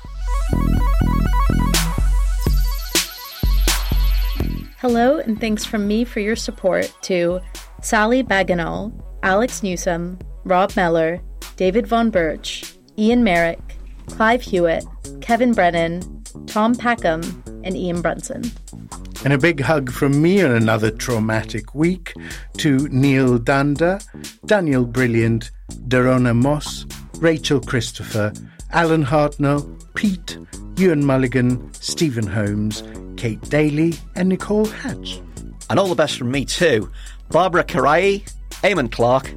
Hello, 4.78 5.18
and 5.18 5.42
thanks 5.42 5.66
from 5.66 5.88
me 5.88 6.06
for 6.06 6.20
your 6.20 6.36
support 6.36 6.96
to 7.02 7.40
Sally 7.82 8.24
Baganal, 8.24 8.94
Alex 9.24 9.64
Newsom, 9.64 10.20
Rob 10.44 10.76
Meller, 10.76 11.20
David 11.56 11.88
Von 11.88 12.12
Birch, 12.12 12.76
Ian 13.00 13.24
Merrick, 13.24 13.60
Clive 14.06 14.44
Hewitt, 14.44 14.86
Kevin 15.22 15.54
Brennan, 15.54 16.17
Tom 16.46 16.76
Packham, 16.76 17.22
and 17.64 17.76
Ian 17.76 18.02
Brunson. 18.02 18.44
And 19.24 19.34
a 19.34 19.38
big 19.38 19.60
hug 19.60 19.92
from 19.92 20.22
me 20.22 20.42
on 20.44 20.52
another 20.52 20.92
traumatic 20.92 21.74
week 21.74 22.14
to 22.58 22.88
Neil 22.90 23.40
Danda, 23.40 24.02
Daniel 24.46 24.86
Brilliant, 24.86 25.52
Dorona 25.88 26.36
Moss, 26.36 26.86
Rachel 27.18 27.60
Christopher, 27.60 28.32
Alan 28.72 29.04
Hartnell, 29.04 29.68
Pete, 29.96 30.38
Ewan 30.78 31.04
Mulligan, 31.04 31.74
Stephen 31.74 32.28
Holmes, 32.28 32.84
Kate 33.18 33.42
Daly, 33.50 33.96
and 34.16 34.30
Nicole 34.30 34.66
Hatch. 34.66 35.20
And 35.70 35.80
all 35.80 35.88
the 35.88 35.96
best 35.96 36.18
from 36.18 36.32
me 36.32 36.46
too. 36.46 36.90
Barbara 37.30 37.64
Karai, 37.64 38.24
Eamon 38.62 38.92
Clark, 38.92 39.34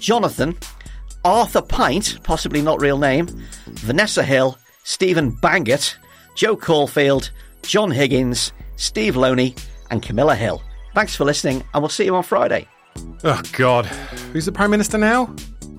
Jonathan, 0.00 0.56
Arthur 1.24 1.62
Pint, 1.62 2.18
possibly 2.22 2.62
not 2.62 2.80
real 2.80 2.98
name, 2.98 3.28
Vanessa 3.66 4.22
Hill, 4.22 4.56
Stephen 4.84 5.32
Bangett, 5.32 5.96
Joe 6.34 6.56
Caulfield, 6.56 7.30
John 7.62 7.90
Higgins, 7.90 8.52
Steve 8.76 9.16
Loney, 9.16 9.54
and 9.90 10.02
Camilla 10.02 10.34
Hill. 10.34 10.62
Thanks 10.94 11.16
for 11.16 11.24
listening, 11.24 11.64
and 11.72 11.82
we'll 11.82 11.88
see 11.88 12.04
you 12.04 12.14
on 12.14 12.22
Friday. 12.22 12.68
Oh, 13.24 13.42
God. 13.52 13.86
Who's 14.32 14.46
the 14.46 14.52
Prime 14.52 14.70
Minister 14.70 14.98
now? 14.98 15.34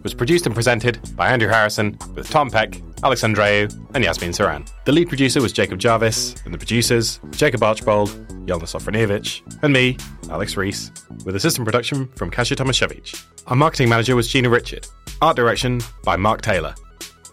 was 0.06 0.14
produced 0.14 0.45
and 0.45 0.53
presented 0.53 0.99
by 1.16 1.32
Andrew 1.32 1.49
Harrison 1.49 1.97
with 2.14 2.30
Tom 2.30 2.51
Peck, 2.51 2.80
Alex 3.03 3.24
Andreou, 3.24 3.74
and 3.95 4.06
Yasmeen 4.06 4.30
Serhan. 4.30 4.72
The 4.86 4.91
lead 4.91 5.08
producer 5.08 5.41
was 5.41 5.51
Jacob 5.51 5.80
Jarvis, 5.80 6.36
and 6.45 6.53
the 6.53 6.60
producers, 6.60 7.20
Jacob 7.32 7.64
Archbold, 7.64 8.10
Yelna 8.45 8.66
Sofronievich, 8.66 9.41
and 9.64 9.74
me, 9.74 9.97
Alex 10.30 10.56
Reese, 10.58 10.91
with 11.26 11.36
assistant 11.36 11.66
production 11.66 12.08
from 12.18 12.30
Kasia 12.30 12.56
Tomaszewicz. 12.56 13.26
Our 13.47 13.56
marketing 13.56 13.89
manager 13.89 14.16
was 14.16 14.28
Gina 14.28 14.47
Richard. 14.47 14.86
Art 15.24 15.36
direction 15.36 15.82
by 16.03 16.16
Mark 16.18 16.43
Taylor. 16.43 16.76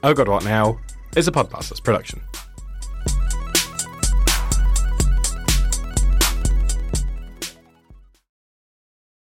Oh 0.03 0.15
God 0.15 0.29
What 0.29 0.43
Now 0.43 0.79
is 1.15 1.29
a 1.29 1.33
Podmasters 1.33 1.85
production. 1.85 2.23